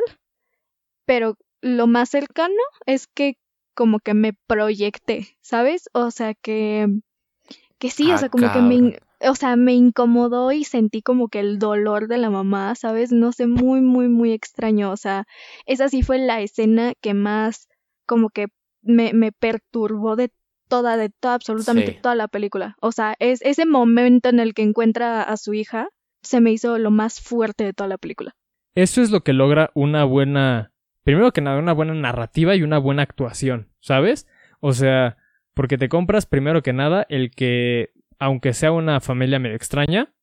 pero 1.05 1.38
lo 1.61 1.88
más 1.88 2.09
cercano 2.09 2.61
es 2.85 3.07
que 3.07 3.38
como 3.75 3.99
que 3.99 4.13
me 4.15 4.33
proyecté, 4.47 5.38
¿sabes? 5.41 5.89
O 5.93 6.09
sea 6.11 6.33
que 6.33 6.88
que 7.77 7.89
sí, 7.89 8.09
o 8.09 8.13
Ah, 8.13 8.17
sea, 8.17 8.29
como 8.29 8.51
que 8.53 8.61
me, 8.61 8.97
o 9.29 9.35
sea, 9.35 9.55
me 9.57 9.73
incomodó 9.73 10.51
y 10.53 10.63
sentí 10.63 11.01
como 11.01 11.27
que 11.27 11.39
el 11.41 11.59
dolor 11.59 12.07
de 12.07 12.17
la 12.17 12.29
mamá, 12.29 12.73
¿sabes? 12.75 13.11
No 13.11 13.33
sé, 13.33 13.47
muy, 13.47 13.81
muy, 13.81 14.07
muy 14.07 14.31
extraño. 14.31 14.91
O 14.91 14.97
sea, 14.97 15.25
esa 15.65 15.89
sí 15.89 16.01
fue 16.01 16.17
la 16.17 16.39
escena 16.41 16.93
que 17.01 17.13
más 17.13 17.67
como 18.07 18.29
que 18.29 18.47
me, 18.81 19.13
me 19.13 19.31
perturbó 19.33 20.15
de 20.15 20.31
toda, 20.69 20.95
de 20.95 21.09
toda, 21.09 21.33
absolutamente 21.35 21.91
Sí. 21.91 21.97
toda 22.01 22.15
la 22.15 22.27
película. 22.29 22.75
O 22.81 22.91
sea, 22.93 23.15
es 23.19 23.41
ese 23.41 23.65
momento 23.65 24.29
en 24.29 24.39
el 24.39 24.53
que 24.53 24.61
encuentra 24.63 25.21
a 25.21 25.35
su 25.38 25.53
hija, 25.53 25.89
se 26.23 26.39
me 26.39 26.51
hizo 26.53 26.77
lo 26.79 26.91
más 26.91 27.19
fuerte 27.19 27.65
de 27.65 27.73
toda 27.73 27.89
la 27.89 27.97
película. 27.97 28.31
Eso 28.73 29.01
es 29.01 29.11
lo 29.11 29.21
que 29.21 29.33
logra 29.33 29.69
una 29.75 30.05
buena. 30.05 30.71
Primero 31.05 31.31
que 31.31 31.39
nada, 31.39 31.57
una 31.59 31.71
buena 31.71 31.93
narrativa 31.93 32.53
y 32.55 32.63
una 32.63 32.77
buena 32.77 33.03
actuación, 33.03 33.69
¿sabes? 33.79 34.27
O 34.59 34.73
sea, 34.73 35.15
porque 35.53 35.77
te 35.77 35.87
compras 35.87 36.25
primero 36.25 36.61
que 36.61 36.73
nada 36.73 37.05
el 37.07 37.31
que, 37.31 37.93
aunque 38.19 38.51
sea 38.53 38.73
una 38.73 38.99
familia 38.99 39.39
medio 39.39 39.55
extraña, 39.55 40.13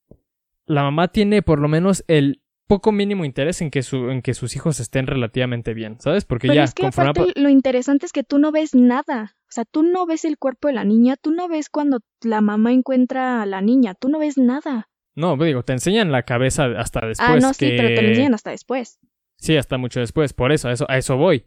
la 0.67 0.83
mamá 0.83 1.07
tiene 1.07 1.41
por 1.41 1.59
lo 1.59 1.67
menos 1.67 2.03
el 2.07 2.41
poco 2.67 2.91
mínimo 2.91 3.25
interés 3.25 3.61
en 3.61 3.71
que, 3.71 3.81
su, 3.81 4.09
en 4.09 4.21
que 4.21 4.33
sus 4.33 4.55
hijos 4.55 4.79
estén 4.79 5.07
relativamente 5.07 5.73
bien, 5.73 5.99
¿sabes? 5.99 6.25
Porque 6.25 6.47
Pero 6.47 6.55
ya, 6.55 6.63
es 6.65 6.73
que 6.73 6.83
conforme 6.83 7.09
aparte 7.11 7.33
pa- 7.33 7.41
lo 7.41 7.49
interesante 7.49 8.05
es 8.05 8.11
que 8.13 8.23
tú 8.23 8.37
no 8.37 8.51
ves 8.51 8.75
nada. 8.75 9.35
O 9.49 9.51
sea, 9.53 9.65
tú 9.65 9.83
no 9.83 10.05
ves 10.05 10.25
el 10.25 10.37
cuerpo 10.37 10.67
de 10.67 10.73
la 10.75 10.83
niña, 10.83 11.15
tú 11.15 11.31
no 11.31 11.47
ves 11.47 11.69
cuando 11.69 11.99
la 12.23 12.41
mamá 12.41 12.71
encuentra 12.73 13.41
a 13.41 13.45
la 13.45 13.61
niña, 13.61 13.93
tú 13.95 14.09
no 14.09 14.19
ves 14.19 14.37
nada. 14.37 14.89
No, 15.15 15.37
digo, 15.37 15.63
te 15.63 15.73
enseñan 15.73 16.11
la 16.11 16.23
cabeza 16.23 16.65
hasta 16.77 17.05
después. 17.05 17.29
ah, 17.29 17.39
no, 17.39 17.53
sí, 17.53 17.69
que... 17.69 17.75
pero 17.77 17.89
te 17.95 18.01
lo 18.01 18.07
enseñan 18.09 18.33
hasta 18.33 18.49
después. 18.51 18.99
Sí, 19.43 19.57
hasta 19.57 19.77
mucho 19.77 19.99
después. 19.99 20.31
Por 20.31 20.53
eso, 20.53 20.69
a 20.69 20.71
eso, 20.71 20.85
a 20.87 20.97
eso 20.97 21.17
voy. 21.17 21.43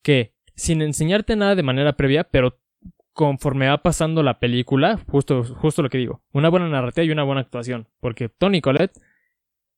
Que 0.00 0.32
sin 0.54 0.80
enseñarte 0.80 1.34
nada 1.34 1.56
de 1.56 1.64
manera 1.64 1.96
previa, 1.96 2.22
pero 2.22 2.60
conforme 3.12 3.66
va 3.66 3.82
pasando 3.82 4.22
la 4.22 4.38
película, 4.38 5.00
justo, 5.08 5.42
justo 5.42 5.82
lo 5.82 5.90
que 5.90 5.98
digo, 5.98 6.22
una 6.32 6.50
buena 6.50 6.68
narrativa 6.68 7.04
y 7.04 7.10
una 7.10 7.24
buena 7.24 7.40
actuación. 7.40 7.88
Porque 7.98 8.28
Tony 8.28 8.60
Collette 8.60 8.96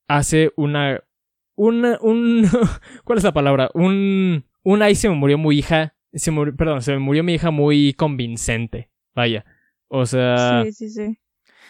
hace 0.08 0.52
una. 0.56 1.02
Una. 1.54 1.96
Un. 2.02 2.46
¿Cuál 3.04 3.16
es 3.16 3.24
la 3.24 3.32
palabra? 3.32 3.70
Un. 3.72 4.44
Un 4.62 4.82
ahí 4.82 4.94
se 4.94 5.08
me 5.08 5.14
murió 5.14 5.38
muy 5.38 5.58
hija. 5.58 5.96
Se 6.12 6.30
murió, 6.30 6.54
perdón, 6.54 6.82
se 6.82 6.92
me 6.92 6.98
murió 6.98 7.24
mi 7.24 7.32
hija 7.32 7.50
muy 7.50 7.94
convincente. 7.94 8.90
Vaya. 9.14 9.46
O 9.88 10.04
sea. 10.04 10.64
sí, 10.64 10.72
sí, 10.72 10.90
sí. 10.90 11.18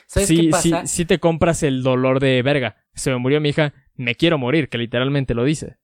¿Sabes 0.07 0.29
sí, 0.29 0.41
qué 0.41 0.49
pasa? 0.49 0.87
sí, 0.87 0.97
sí 0.97 1.05
te 1.05 1.21
compras 1.21 1.63
el 1.63 1.85
dolor 1.85 2.19
de 2.19 2.43
verga. 2.43 2.85
Se 2.95 3.13
me 3.13 3.19
murió 3.19 3.41
mi 3.41 3.51
hija, 3.51 3.73
me 3.95 4.17
quiero 4.17 4.39
morir, 4.39 4.69
que 4.69 4.77
literalmente 4.77 5.35
lo 5.35 5.45
dice. 5.45 5.79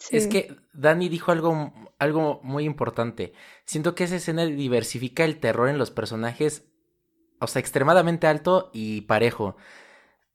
Sí. 0.00 0.16
Es 0.16 0.26
que 0.26 0.56
Dani 0.72 1.08
dijo 1.08 1.32
algo, 1.32 1.72
algo 1.98 2.40
muy 2.42 2.64
importante. 2.64 3.32
Siento 3.64 3.94
que 3.94 4.04
esa 4.04 4.16
escena 4.16 4.44
diversifica 4.44 5.24
el 5.24 5.38
terror 5.38 5.68
en 5.68 5.78
los 5.78 5.90
personajes, 5.90 6.66
o 7.40 7.46
sea, 7.46 7.60
extremadamente 7.60 8.26
alto 8.26 8.70
y 8.72 9.02
parejo. 9.02 9.56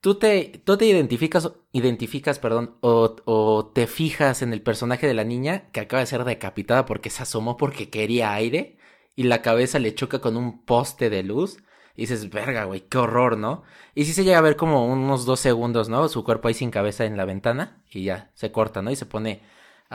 Tú 0.02 0.16
te, 0.16 0.62
tú 0.64 0.78
te 0.78 0.86
identificas, 0.86 1.52
identificas, 1.72 2.40
perdón, 2.40 2.78
o, 2.82 3.16
o 3.26 3.72
te 3.74 3.88
fijas 3.88 4.42
en 4.44 4.54
el 4.54 4.62
personaje 4.62 5.08
de 5.08 5.16
la 5.16 5.24
niña 5.24 5.72
que 5.72 5.80
acaba 5.80 6.02
de 6.02 6.06
ser 6.08 6.24
decapitada 6.24 6.86
porque 6.86 7.10
se 7.10 7.24
asomó 7.24 7.58
porque 7.58 7.90
quería 7.90 8.34
aire 8.34 8.78
y 9.16 9.24
la 9.24 9.42
cabeza 9.42 9.80
le 9.80 9.96
choca 9.96 10.20
con 10.20 10.38
un 10.38 10.64
poste 10.66 11.10
de 11.10 11.24
luz. 11.24 11.58
Y 11.96 12.02
dices, 12.02 12.30
verga, 12.30 12.66
güey, 12.66 12.82
qué 12.82 12.98
horror, 12.98 13.38
¿no? 13.38 13.64
Y 13.96 14.04
sí 14.06 14.14
se 14.14 14.26
llega 14.26 14.38
a 14.38 14.42
ver 14.42 14.58
como 14.58 14.86
unos 14.86 15.26
dos 15.26 15.40
segundos, 15.40 15.88
¿no? 15.88 16.10
Su 16.10 16.26
cuerpo 16.26 16.50
ahí 16.50 16.54
sin 16.54 16.70
cabeza 16.70 17.06
en 17.06 17.16
la 17.16 17.24
ventana 17.26 17.82
y 17.90 18.04
ya, 18.04 18.32
se 18.34 18.52
corta, 18.52 18.82
¿no? 18.82 18.92
Y 18.92 18.98
se 18.98 19.06
pone 19.06 19.42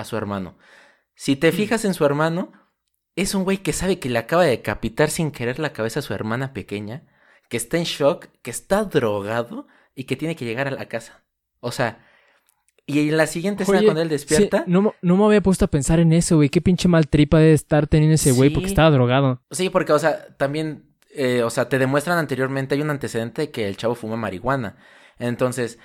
a 0.01 0.05
su 0.05 0.17
hermano. 0.17 0.57
Si 1.15 1.37
te 1.37 1.53
fijas 1.53 1.85
en 1.85 1.95
su 1.95 2.05
hermano, 2.05 2.53
es 3.17 3.35
un 3.35 3.45
güey 3.45 3.59
que 3.59 3.73
sabe 3.73 3.99
que 3.99 4.09
le 4.09 4.19
acaba 4.19 4.45
de 4.45 4.51
decapitar 4.51 5.11
sin 5.11 5.31
querer 5.31 5.59
la 5.59 5.73
cabeza 5.73 6.01
a 6.01 6.03
su 6.03 6.15
hermana 6.15 6.53
pequeña, 6.53 7.03
que 7.49 7.57
está 7.57 7.77
en 7.77 7.85
shock, 7.85 8.27
que 8.43 8.51
está 8.51 8.85
drogado 8.85 9.67
y 9.95 10.05
que 10.05 10.17
tiene 10.17 10.37
que 10.37 10.45
llegar 10.45 10.69
a 10.69 10.71
la 10.71 10.87
casa. 10.87 11.23
O 11.61 11.73
sea, 11.73 12.07
y 12.87 13.09
en 13.09 13.17
la 13.17 13.27
siguiente 13.27 13.63
escena 13.65 13.83
cuando 13.83 14.03
él 14.03 14.09
despierta, 14.09 14.59
sí, 14.59 14.65
no, 14.67 14.83
me- 14.83 14.93
no 15.03 15.17
me 15.17 15.25
había 15.27 15.43
puesto 15.43 15.65
a 15.65 15.69
pensar 15.69 16.01
en 16.01 16.13
eso, 16.13 16.37
güey. 16.37 16.49
Qué 16.49 16.61
pinche 16.61 16.89
mal 16.89 17.09
tripa 17.09 17.39
de 17.39 17.53
estar 17.53 17.87
teniendo 17.87 18.15
ese 18.15 18.33
güey 18.33 18.51
porque 18.51 18.69
estaba 18.69 18.91
drogado. 18.91 19.43
Sí, 19.51 19.69
porque, 19.71 19.93
o 19.93 19.99
sea, 19.99 20.35
también, 20.37 20.95
eh, 21.15 21.43
o 21.43 21.51
sea, 21.51 21.69
te 21.69 21.79
demuestran 21.79 22.19
anteriormente, 22.19 22.75
hay 22.75 22.81
un 22.81 22.91
antecedente 22.91 23.43
de 23.43 23.51
que 23.51 23.69
el 23.69 23.77
chavo 23.77 23.95
fuma 23.95 24.17
marihuana. 24.17 24.77
Entonces, 25.19 25.79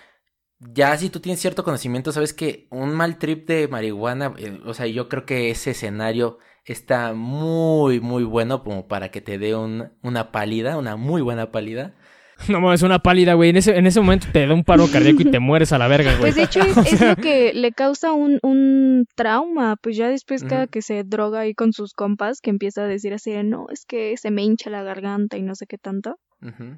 ya 0.73 0.95
si 0.97 1.09
tú 1.09 1.19
tienes 1.19 1.39
cierto 1.41 1.63
conocimiento, 1.63 2.11
sabes 2.11 2.33
que 2.33 2.67
un 2.71 2.93
mal 2.93 3.17
trip 3.17 3.47
de 3.47 3.67
marihuana, 3.67 4.33
eh, 4.37 4.59
o 4.65 4.73
sea, 4.73 4.87
yo 4.87 5.09
creo 5.09 5.25
que 5.25 5.49
ese 5.49 5.71
escenario 5.71 6.37
está 6.65 7.13
muy, 7.13 7.99
muy 7.99 8.23
bueno 8.23 8.63
como 8.63 8.87
para 8.87 9.09
que 9.11 9.21
te 9.21 9.37
dé 9.37 9.55
un- 9.55 9.91
una 10.01 10.31
pálida, 10.31 10.77
una 10.77 10.95
muy 10.95 11.21
buena 11.21 11.51
pálida. 11.51 11.93
No 12.49 12.59
mames, 12.59 12.81
una 12.81 12.99
pálida, 12.99 13.33
güey. 13.35 13.51
En 13.51 13.55
ese, 13.55 13.77
en 13.77 13.87
ese 13.87 14.01
momento 14.01 14.27
te 14.33 14.45
da 14.45 14.53
un 14.53 14.65
paro 14.65 14.87
cardíaco 14.91 15.21
y 15.21 15.31
te 15.31 15.39
mueres 15.39 15.71
a 15.71 15.77
la 15.77 15.87
verga, 15.87 16.17
güey. 16.17 16.33
Pues 16.33 16.35
de 16.35 16.43
hecho 16.43 16.59
es, 16.85 16.93
es 16.93 16.99
lo 17.01 17.15
que 17.15 17.53
le 17.53 17.71
causa 17.71 18.11
un, 18.11 18.39
un 18.43 19.05
trauma, 19.15 19.77
pues 19.81 19.95
ya 19.95 20.09
después 20.09 20.43
cada 20.43 20.67
que 20.67 20.81
se 20.81 21.05
droga 21.05 21.39
ahí 21.39 21.53
con 21.53 21.71
sus 21.71 21.93
compas, 21.93 22.41
que 22.41 22.49
empieza 22.49 22.81
a 22.83 22.87
decir 22.87 23.13
así 23.13 23.31
de, 23.31 23.43
no, 23.45 23.67
es 23.71 23.85
que 23.85 24.17
se 24.17 24.31
me 24.31 24.43
hincha 24.43 24.69
la 24.69 24.83
garganta 24.83 25.37
y 25.37 25.43
no 25.43 25.55
sé 25.55 25.65
qué 25.65 25.77
tanto. 25.77 26.17
Ujú. 26.41 26.77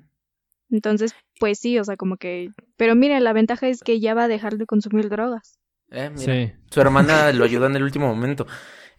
Entonces, 0.69 1.15
pues 1.39 1.59
sí, 1.59 1.79
o 1.79 1.83
sea, 1.83 1.95
como 1.97 2.17
que... 2.17 2.49
Pero 2.75 2.95
mira, 2.95 3.19
la 3.19 3.33
ventaja 3.33 3.67
es 3.67 3.81
que 3.81 3.99
ya 3.99 4.13
va 4.13 4.23
a 4.25 4.27
dejar 4.27 4.57
de 4.57 4.65
consumir 4.65 5.09
drogas. 5.09 5.57
Eh, 5.91 6.09
mira, 6.09 6.33
Sí. 6.33 6.51
Su 6.69 6.81
hermana 6.81 7.31
lo 7.31 7.45
ayudó 7.45 7.67
en 7.67 7.75
el 7.75 7.83
último 7.83 8.07
momento. 8.07 8.45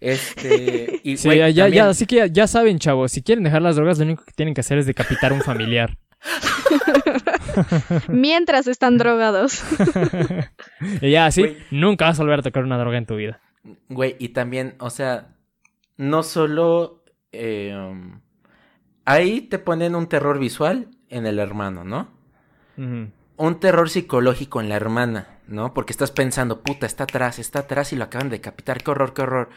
Este, 0.01 1.01
y, 1.05 1.17
Sí, 1.17 1.29
güey, 1.29 1.53
ya, 1.53 1.69
ya, 1.69 1.89
así 1.89 2.07
que 2.07 2.17
ya, 2.17 2.27
ya 2.27 2.47
saben, 2.47 2.79
chavos. 2.79 3.13
Si 3.13 3.23
quieren 3.23 3.45
dejar 3.45 3.63
las 3.63 3.77
drogas, 3.77 3.99
lo 3.99 4.05
único 4.05 4.25
que 4.25 4.33
tienen 4.33 4.55
que 4.55 4.61
hacer 4.61 4.79
es 4.79 4.87
decapitar 4.87 5.33
a 5.33 5.35
un 5.35 5.43
familiar. 5.43 5.99
Mientras 8.09 8.67
están 8.67 8.99
drogados. 8.99 9.63
y 11.01 11.11
ya, 11.11 11.27
así, 11.27 11.57
nunca 11.71 12.07
vas 12.07 12.19
a 12.19 12.23
volver 12.23 12.41
a 12.41 12.43
tocar 12.43 12.65
una 12.65 12.79
droga 12.79 12.99
en 12.99 13.07
tu 13.07 13.17
vida. 13.17 13.41
Güey, 13.89 14.17
y 14.19 14.31
también, 14.31 14.75
o 14.79 14.91
sea, 14.91 15.35
no 15.97 16.23
solo... 16.23 17.05
eh, 17.33 17.75
um, 17.77 18.21
ahí 19.05 19.43
te 19.43 19.59
ponen 19.59 19.95
un 19.95 20.09
terror 20.09 20.39
visual 20.39 20.89
en 21.11 21.27
el 21.27 21.38
hermano, 21.38 21.85
¿no? 21.85 22.09
Un 23.37 23.61
terror 23.61 23.90
psicológico 23.90 24.61
en 24.61 24.68
la 24.68 24.77
hermana, 24.77 25.38
¿no? 25.47 25.75
Porque 25.75 25.92
estás 25.92 26.11
pensando, 26.11 26.61
puta, 26.61 26.87
está 26.87 27.05
atrás, 27.05 27.38
está 27.38 27.61
atrás 27.61 27.92
y 27.92 27.97
lo 27.97 28.05
acaban 28.05 28.29
de 28.29 28.37
decapitar, 28.37 28.83
qué 28.83 28.90
horror, 28.90 29.14
qué 29.14 29.23
horror. 29.23 29.49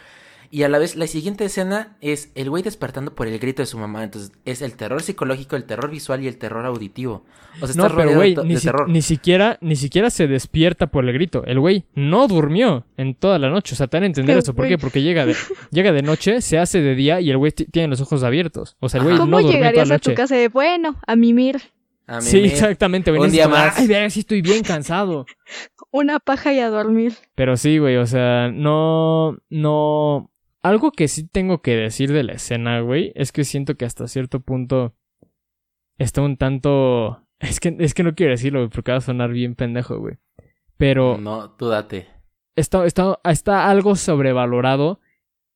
Y 0.54 0.64
a 0.64 0.70
la 0.70 0.80
vez, 0.80 0.98
la 0.98 1.08
siguiente 1.08 1.46
escena 1.46 1.96
es 2.02 2.30
el 2.36 2.50
güey 2.50 2.62
despertando 2.62 3.16
por 3.16 3.26
el 3.28 3.40
grito 3.40 3.62
de 3.62 3.66
su 3.66 3.78
mamá. 3.78 4.04
Entonces, 4.04 4.34
es 4.44 4.62
el 4.62 4.74
terror 4.76 5.02
psicológico, 5.02 5.56
el 5.56 5.64
terror 5.64 5.90
visual 5.90 6.22
y 6.22 6.28
el 6.28 6.38
terror 6.38 6.66
auditivo. 6.66 7.24
O 7.62 7.68
sea, 7.68 7.76
No, 7.78 7.86
estás 7.86 7.92
pero 7.94 8.12
rodeado 8.14 8.16
güey, 8.18 8.36
ni, 8.48 8.58
si- 8.58 8.70
ni 8.88 9.02
siquiera, 9.02 9.58
ni 9.62 9.76
siquiera 9.78 10.10
se 10.10 10.28
despierta 10.28 10.88
por 10.88 11.06
el 11.08 11.14
grito. 11.14 11.46
El 11.46 11.60
güey 11.62 11.86
no 11.96 12.28
durmió 12.28 12.86
en 12.98 13.16
toda 13.16 13.40
la 13.40 13.50
noche. 13.50 13.76
O 13.76 13.78
sea, 13.78 13.88
te 13.88 13.96
van 13.98 14.04
a 14.04 14.08
entender 14.08 14.34
Pero, 14.34 14.40
eso. 14.44 14.54
¿Por 14.54 14.66
güey. 14.66 14.72
qué? 14.72 14.78
Porque 14.78 15.02
llega 15.02 15.26
de, 15.26 15.36
llega 15.72 15.94
de 15.94 16.02
noche, 16.02 16.42
se 16.42 16.58
hace 16.60 16.82
de 16.82 16.96
día 16.96 17.22
y 17.22 17.30
el 17.32 17.38
güey 17.38 17.54
tiene 17.54 17.88
los 17.88 18.02
ojos 18.02 18.22
abiertos. 18.24 18.76
O 18.82 18.90
sea, 18.90 19.00
el 19.00 19.06
güey 19.06 19.16
no 19.16 19.22
¿Cómo 19.22 19.38
durmió 19.38 19.52
toda 19.52 19.58
llegarías 19.60 19.88
la 19.88 19.96
a 19.96 20.00
tu 20.00 20.10
noche. 20.10 20.18
casa 20.22 20.36
de, 20.36 20.50
bueno, 20.50 21.00
a 21.08 21.16
mimir 21.16 21.62
A 22.08 22.18
mí 22.18 22.24
Sí, 22.24 22.42
me- 22.42 22.48
exactamente, 22.48 23.10
güey. 23.12 23.22
Un 23.24 23.32
día 23.32 23.48
más. 23.48 23.78
Ay, 23.80 23.88
verga, 23.88 24.10
sí 24.10 24.20
estoy 24.20 24.42
bien 24.42 24.64
cansado. 24.64 25.26
una 25.92 26.20
paja 26.20 26.52
y 26.54 26.60
a 26.60 26.70
dormir? 26.70 27.14
Pero 27.36 27.56
sí, 27.56 27.78
güey, 27.78 27.96
o 27.98 28.06
sea, 28.06 28.50
no, 28.54 29.38
no... 29.50 30.28
Algo 30.64 30.92
que 30.92 31.08
sí 31.08 31.28
tengo 31.28 31.62
que 31.62 31.76
decir 31.76 32.12
de 32.12 32.24
la 32.24 32.34
escena, 32.34 32.80
güey, 32.82 33.12
es 33.16 33.32
que 33.32 33.44
siento 33.44 33.76
que 33.76 33.86
hasta 33.86 34.08
cierto 34.08 34.40
punto 34.42 34.96
está 35.98 36.22
un 36.22 36.38
tanto... 36.38 37.28
Es 37.42 37.60
que, 37.60 37.76
es 37.80 37.96
que 37.96 38.04
no 38.04 38.14
quiero 38.14 38.34
decirlo, 38.34 38.60
güey, 38.60 38.70
porque 38.70 38.92
va 38.92 39.00
a 39.00 39.02
sonar 39.02 39.32
bien 39.32 39.56
pendejo, 39.56 39.98
güey. 39.98 40.18
Pero 40.78 41.18
No, 41.18 41.50
tú 41.56 41.70
date. 41.70 42.08
está, 42.56 42.86
está, 42.86 43.20
está 43.24 43.68
algo 43.68 43.96
sobrevalorado 43.96 45.00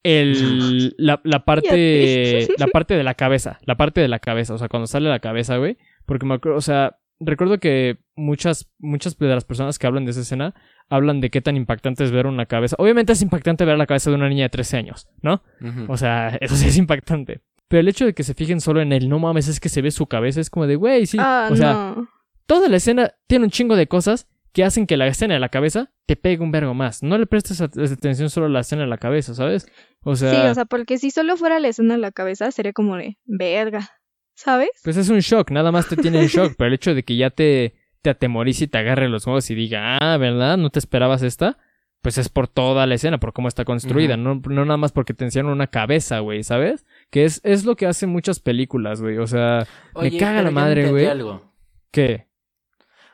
el, 0.04 0.96
la, 0.98 1.22
la 1.24 1.46
parte, 1.46 2.48
la 2.58 2.68
parte 2.68 2.96
de 2.96 3.04
la 3.04 3.13
cabeza, 3.13 3.60
la 3.65 3.76
parte 3.76 4.02
de 4.02 4.08
la 4.08 4.18
cabeza, 4.18 4.56
o 4.56 4.58
sea, 4.58 4.68
cuando 4.68 4.88
sale 4.88 5.10
la 5.10 5.20
cabeza, 5.20 5.58
güey, 5.58 5.78
porque 6.08 6.26
me 6.26 6.34
acuerdo, 6.36 6.58
o 6.58 6.62
sea, 6.62 6.98
recuerdo 7.19 7.60
que 7.60 7.97
muchas, 8.15 8.69
muchas 8.80 9.17
de 9.17 9.28
las 9.28 9.45
personas 9.45 9.80
que 9.80 9.88
hablan 9.88 10.06
de 10.06 10.12
esa 10.12 10.21
escena 10.21 10.54
hablan 10.89 11.21
de 11.21 11.30
qué 11.30 11.41
tan 11.41 11.56
impactante 11.58 12.04
es 12.04 12.12
ver 12.12 12.28
una 12.28 12.45
cabeza. 12.45 12.75
Obviamente 12.80 13.13
es 13.13 13.21
impactante 13.21 13.65
ver 13.65 13.78
la 13.78 13.86
cabeza 13.88 14.10
de 14.10 14.15
una 14.17 14.30
niña 14.30 14.43
de 14.43 14.49
13 14.49 14.78
años, 14.78 15.08
¿no? 15.21 15.41
O 15.88 15.97
sea, 15.97 16.30
eso 16.41 16.56
sí 16.56 16.67
es 16.67 16.78
impactante. 16.78 17.41
Pero 17.67 17.80
el 17.82 17.88
hecho 17.88 18.06
de 18.06 18.13
que 18.13 18.23
se 18.23 18.34
fijen 18.36 18.62
solo 18.62 18.82
en 18.82 18.93
el 18.93 19.10
no 19.10 19.17
mames 19.19 19.47
es 19.47 19.60
que 19.60 19.69
se 19.69 19.82
ve 19.82 19.91
su 19.91 20.06
cabeza, 20.08 20.39
es 20.39 20.49
como 20.49 20.67
de, 20.67 20.75
güey, 20.75 21.06
sí. 21.08 21.17
Ah, 21.19 21.49
o 21.51 21.56
sea, 21.56 21.73
no. 21.95 22.08
toda 22.45 22.69
la 22.69 22.78
escena 22.78 23.12
tiene 23.28 23.45
un 23.45 23.51
chingo 23.51 23.75
de 23.75 23.88
cosas 23.88 24.28
que 24.54 24.63
hacen 24.63 24.86
que 24.88 24.95
la 24.95 25.08
escena 25.08 25.34
de 25.34 25.39
la 25.41 25.49
cabeza 25.49 25.91
te 26.06 26.15
pegue 26.15 26.41
un 26.43 26.51
vergo 26.51 26.73
más. 26.73 27.04
No 27.04 27.17
le 27.17 27.25
prestes 27.25 27.60
at- 27.60 27.78
atención 27.78 28.30
solo 28.30 28.45
a 28.45 28.49
la 28.49 28.60
escena 28.62 28.84
de 28.84 28.88
la 28.88 28.97
cabeza, 28.97 29.34
¿sabes? 29.34 29.67
O 30.04 30.15
sea, 30.15 30.30
Sí, 30.32 30.38
o 30.47 30.54
sea, 30.54 30.65
porque 30.65 30.97
si 30.97 31.12
solo 31.12 31.36
fuera 31.36 31.60
la 31.60 31.67
escena 31.67 31.95
en 31.95 32.01
la 32.01 32.12
cabeza, 32.12 32.51
sería 32.51 32.71
como 32.71 32.95
de 32.95 33.17
verga. 33.25 33.89
¿Sabes? 34.36 34.69
pues 34.84 34.98
es 34.98 35.10
un 35.10 35.19
shock, 35.19 35.50
nada 35.52 35.71
más 35.71 35.88
te 35.88 35.95
tiene 35.95 36.19
en 36.21 36.28
shock, 36.28 36.54
pero 36.58 36.67
el 36.67 36.74
hecho 36.76 36.93
de 36.93 37.04
que 37.04 37.15
ya 37.15 37.30
te, 37.30 37.74
te 38.02 38.10
atemorice 38.12 38.65
y 38.65 38.67
te 38.67 38.78
agarre 38.78 39.10
los 39.10 39.26
ojos 39.28 39.50
y 39.50 39.56
diga, 39.56 39.98
ah, 40.02 40.17
¿verdad? 40.17 40.58
¿No 40.58 40.69
te 40.69 40.78
esperabas 40.80 41.24
esta? 41.24 41.58
Pues 42.02 42.17
es 42.19 42.30
por 42.30 42.48
toda 42.48 42.86
la 42.86 42.93
escena, 42.95 43.17
por 43.19 43.34
cómo 43.34 43.48
está 43.48 43.65
construida, 43.65 44.15
no, 44.17 44.36
no 44.48 44.65
nada 44.65 44.78
más 44.78 44.91
porque 44.91 45.13
te 45.15 45.24
enseñaron 45.26 45.54
una 45.54 45.67
cabeza, 45.67 46.19
güey, 46.19 46.43
¿sabes? 46.43 46.86
Que 47.10 47.26
es, 47.26 47.41
es 47.43 47.65
lo 47.65 47.76
que 47.76 47.88
hacen 47.88 48.10
muchas 48.10 48.39
películas, 48.39 49.02
güey, 49.02 49.17
o 49.17 49.26
sea, 49.26 49.65
Oye, 49.93 50.12
me 50.12 50.17
caga 50.19 50.43
la 50.43 50.52
madre, 50.52 50.89
güey. 50.91 51.06
algo. 51.08 51.52
¿Qué? 51.89 52.28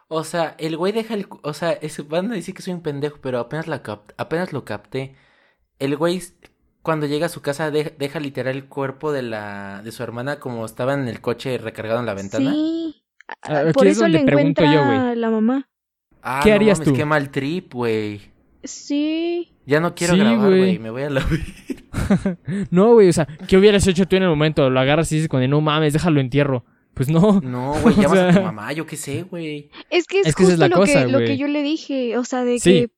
O 0.09 0.25
sea, 0.25 0.55
el 0.57 0.75
güey 0.75 0.91
deja 0.91 1.13
el... 1.13 1.25
O 1.43 1.53
sea, 1.53 1.71
es- 1.71 2.05
van 2.09 2.31
a 2.31 2.35
decir 2.35 2.53
que 2.53 2.61
soy 2.61 2.73
un 2.73 2.81
pendejo, 2.81 3.19
pero 3.21 3.39
apenas, 3.39 3.67
la 3.67 3.81
cap- 3.81 4.11
apenas 4.17 4.51
lo 4.51 4.65
capté. 4.65 5.15
El 5.79 5.95
güey, 5.95 6.21
cuando 6.81 7.05
llega 7.05 7.27
a 7.27 7.29
su 7.29 7.41
casa, 7.41 7.71
de- 7.71 7.93
deja 7.97 8.19
literal 8.19 8.55
el 8.55 8.65
cuerpo 8.65 9.11
de 9.11 9.21
la 9.21 9.81
de 9.83 9.91
su 9.91 10.03
hermana 10.03 10.39
como 10.39 10.65
estaba 10.65 10.93
en 10.93 11.07
el 11.07 11.21
coche 11.21 11.57
recargado 11.57 11.99
en 11.99 12.05
la 12.05 12.13
ventana. 12.13 12.51
Sí. 12.51 13.03
Ah, 13.43 13.63
Por 13.73 13.87
es 13.87 13.97
eso 13.97 14.07
le 14.07 14.23
pregunto 14.23 14.63
yo, 14.63 14.85
güey. 14.85 15.15
la 15.15 15.29
mamá. 15.29 15.69
Ah, 16.21 16.41
¿Qué 16.43 16.49
no 16.49 16.55
harías 16.55 16.79
mames, 16.79 16.91
tú? 16.93 16.97
Qué 16.97 17.05
mal 17.05 17.29
trip, 17.31 17.73
güey. 17.73 18.21
Sí. 18.63 19.53
Ya 19.65 19.79
no 19.79 19.95
quiero 19.95 20.13
Sí, 20.13 20.19
grabar, 20.19 20.49
güey. 20.49 20.79
Me 20.79 20.89
voy 20.89 21.03
a 21.03 21.09
la... 21.09 21.25
No, 22.71 22.93
güey, 22.93 23.09
o 23.09 23.13
sea, 23.13 23.27
¿qué 23.47 23.57
hubieras 23.57 23.85
hecho 23.87 24.05
tú 24.07 24.15
en 24.15 24.23
el 24.23 24.29
momento? 24.29 24.69
Lo 24.69 24.79
agarras 24.79 25.11
y 25.11 25.15
dices, 25.15 25.29
con 25.29 25.47
no 25.49 25.61
mames, 25.61 25.93
déjalo 25.93 26.19
entierro. 26.19 26.65
Pues 26.93 27.09
no. 27.09 27.39
No, 27.41 27.73
güey, 27.81 27.95
O 27.97 28.01
llamas 28.01 28.19
a 28.19 28.31
tu 28.33 28.41
mamá, 28.41 28.73
yo 28.73 28.85
qué 28.85 28.97
sé, 28.97 29.23
güey. 29.23 29.69
Es 29.89 30.05
que 30.07 30.19
es, 30.21 30.27
Es 30.27 30.35
que 30.35 30.43
esa 30.43 30.51
justo 30.51 30.53
es 30.53 30.59
la 30.59 30.67
lo, 30.67 30.75
cosa, 30.75 31.05
que, 31.05 31.11
lo 31.11 31.19
que 31.19 31.37
yo 31.37 31.47
le 31.47 31.63
dije. 31.63 32.17
O 32.17 32.25
sea, 32.25 32.43
de 32.43 32.59
Sí. 32.59 32.71
que. 32.71 32.91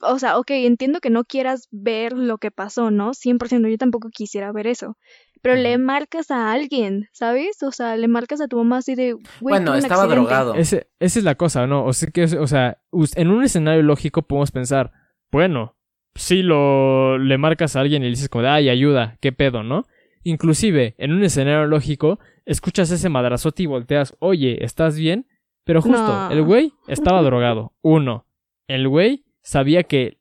O 0.00 0.18
sea, 0.18 0.38
ok, 0.38 0.50
entiendo 0.50 1.00
que 1.00 1.10
no 1.10 1.24
quieras 1.24 1.68
ver 1.70 2.12
lo 2.12 2.38
que 2.38 2.50
pasó, 2.50 2.90
¿no? 2.90 3.10
100%, 3.14 3.68
yo 3.68 3.76
tampoco 3.78 4.08
quisiera 4.12 4.52
ver 4.52 4.66
eso. 4.66 4.96
Pero 5.42 5.54
le 5.54 5.78
marcas 5.78 6.30
a 6.32 6.50
alguien, 6.52 7.08
¿sabes? 7.12 7.62
O 7.62 7.70
sea, 7.70 7.96
le 7.96 8.08
marcas 8.08 8.40
a 8.40 8.48
tu 8.48 8.56
mamá 8.58 8.78
así 8.78 8.94
de. 8.96 9.12
"Güey, 9.12 9.24
Bueno, 9.40 9.74
estaba 9.76 10.02
accidente". 10.02 10.14
drogado. 10.28 10.54
Ese, 10.54 10.88
esa 10.98 11.18
es 11.20 11.24
la 11.24 11.36
cosa, 11.36 11.66
¿no? 11.66 11.84
O 11.84 11.92
sea, 11.92 12.10
que, 12.10 12.24
o 12.24 12.46
sea, 12.48 12.78
en 13.14 13.30
un 13.30 13.44
escenario 13.44 13.82
lógico 13.82 14.22
podemos 14.22 14.50
pensar, 14.50 14.90
bueno, 15.30 15.76
si 16.16 16.42
lo 16.42 17.18
le 17.18 17.38
marcas 17.38 17.76
a 17.76 17.80
alguien 17.80 18.02
y 18.02 18.06
le 18.06 18.10
dices 18.10 18.28
como, 18.28 18.42
de, 18.42 18.48
ay, 18.48 18.68
ayuda, 18.68 19.16
qué 19.20 19.30
pedo, 19.30 19.62
¿no? 19.62 19.84
Inclusive, 20.24 20.94
en 20.98 21.12
un 21.12 21.22
escenario 21.22 21.66
lógico, 21.66 22.18
escuchas 22.44 22.90
ese 22.90 23.08
madrazote 23.08 23.62
y 23.62 23.66
volteas, 23.66 24.16
oye, 24.18 24.64
¿estás 24.64 24.96
bien? 24.98 25.26
Pero 25.64 25.80
justo, 25.82 26.02
No. 26.02 26.30
el 26.30 26.42
güey 26.42 26.72
estaba 26.88 27.22
drogado. 27.22 27.72
Uno, 27.82 28.26
el 28.66 28.88
güey 28.88 29.24
sabía 29.48 29.82
que 29.84 30.18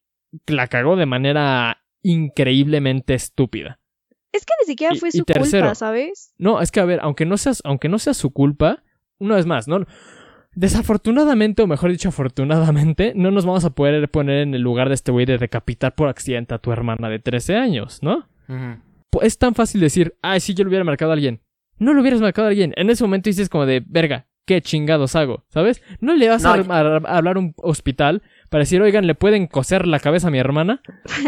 la 0.48 0.68
cagó 0.68 0.96
de 0.96 1.06
manera 1.06 1.84
increíblemente 2.02 3.13
estúpida. 3.13 3.80
Es 4.32 4.46
que 4.46 4.54
ni 4.62 4.68
siquiera 4.68 4.96
fue 4.96 5.10
y 5.10 5.12
su 5.18 5.24
tercero. 5.26 5.66
culpa, 5.68 5.76
¿sabes? 5.76 6.34
No, 6.38 6.62
es 6.62 6.72
que 6.72 6.80
a 6.80 6.86
ver, 6.86 7.00
aunque 7.02 7.26
no 7.26 7.38
seas, 7.38 7.62
aunque 7.66 7.90
no 7.90 8.00
sea 8.00 8.13
su 8.13 8.32
culpa, 8.32 8.84
una 9.20 9.36
vez 9.36 9.46
más, 9.46 9.68
no. 9.68 9.86
Desafortunadamente, 10.56 11.62
o 11.62 11.68
mejor 11.68 11.92
dicho, 11.92 12.10
afortunadamente, 12.10 13.13
no 13.16 13.30
nos 13.32 13.46
vamos 13.46 13.63
a 13.66 13.70
poder 13.72 14.10
poner 14.10 14.40
en 14.40 14.54
el 14.56 14.62
lugar 14.62 14.88
de 14.88 14.96
este 14.96 15.12
güey 15.12 15.26
de 15.26 15.38
decapitar 15.38 15.94
por 15.94 16.10
accidente 16.10 16.56
a 16.56 16.58
tu 16.60 16.72
hermana 16.72 17.10
de 17.10 17.20
13 17.20 17.56
años, 17.58 18.00
¿no? 18.02 18.28
Es 19.22 19.38
tan 19.38 19.54
fácil 19.56 19.82
decir, 19.82 20.16
ay, 20.22 20.40
si 20.40 20.54
yo 20.54 20.63
lo 20.63 20.70
hubiera 20.70 20.84
marcado 20.86 21.12
a 21.12 21.13
alguien. 21.13 21.42
No 21.78 21.94
lo 21.94 22.02
hubieras 22.02 22.22
marcado 22.22 22.48
a 22.48 22.50
alguien. 22.50 22.74
En 22.76 22.90
ese 22.90 23.04
momento 23.04 23.30
dices 23.30 23.50
como 23.50 23.66
de, 23.68 23.84
verga, 23.86 24.28
¿qué 24.48 24.62
chingados 24.62 25.16
hago? 25.16 25.46
¿Sabes? 25.50 25.82
No 26.00 26.16
le 26.16 26.28
vas 26.30 26.42
No, 26.44 26.54
a, 26.54 26.58
yo- 26.58 26.72
a- 26.72 26.80
a 26.80 27.18
hablar 27.18 27.36
a 27.36 27.40
un 27.40 27.54
hospital 27.58 28.24
para 28.49 28.62
decir, 28.63 28.81
oigan, 28.81 29.07
¿le 29.07 29.15
pueden 29.15 29.47
coser 29.47 29.88
la 29.88 29.99
cabeza 29.99 30.27
a 30.27 30.31
mi 30.31 30.39
hermana? 30.39 30.81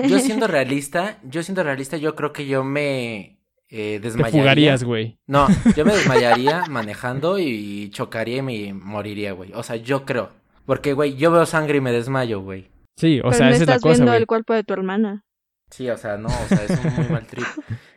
Yo 0.07 0.19
siendo 0.19 0.47
realista, 0.47 1.17
yo 1.23 1.43
siendo 1.43 1.63
realista, 1.63 1.97
yo 1.97 2.15
creo 2.15 2.33
que 2.33 2.47
yo 2.47 2.63
me 2.63 3.39
eh, 3.69 3.99
Te 3.99 3.99
desmayaría. 3.99 4.41
fugarías, 4.41 4.83
güey. 4.83 5.19
No, 5.27 5.47
yo 5.75 5.85
me 5.85 5.93
desmayaría 5.93 6.63
manejando 6.69 7.37
y 7.39 7.89
chocaría 7.91 8.37
y 8.37 8.41
me 8.41 8.73
moriría, 8.73 9.33
güey. 9.33 9.51
O 9.53 9.63
sea, 9.63 9.75
yo 9.75 10.05
creo. 10.05 10.31
Porque, 10.65 10.93
güey, 10.93 11.15
yo 11.15 11.31
veo 11.31 11.45
sangre 11.45 11.77
y 11.77 11.81
me 11.81 11.91
desmayo, 11.91 12.41
güey. 12.41 12.69
Sí, 12.95 13.19
o 13.19 13.23
Pero 13.23 13.33
sea, 13.33 13.45
no 13.47 13.51
esa 13.53 13.63
es 13.63 13.67
la 13.67 13.75
estás 13.75 13.81
cosa, 13.81 13.93
viendo 13.95 14.13
el 14.13 14.27
cuerpo 14.27 14.53
de 14.53 14.63
tu 14.63 14.73
hermana. 14.73 15.23
Sí, 15.69 15.89
o 15.89 15.97
sea, 15.97 16.17
no, 16.17 16.27
o 16.27 16.47
sea, 16.47 16.63
es 16.63 16.71
un 16.71 16.95
muy 16.95 17.09
mal 17.09 17.25
trip. 17.25 17.45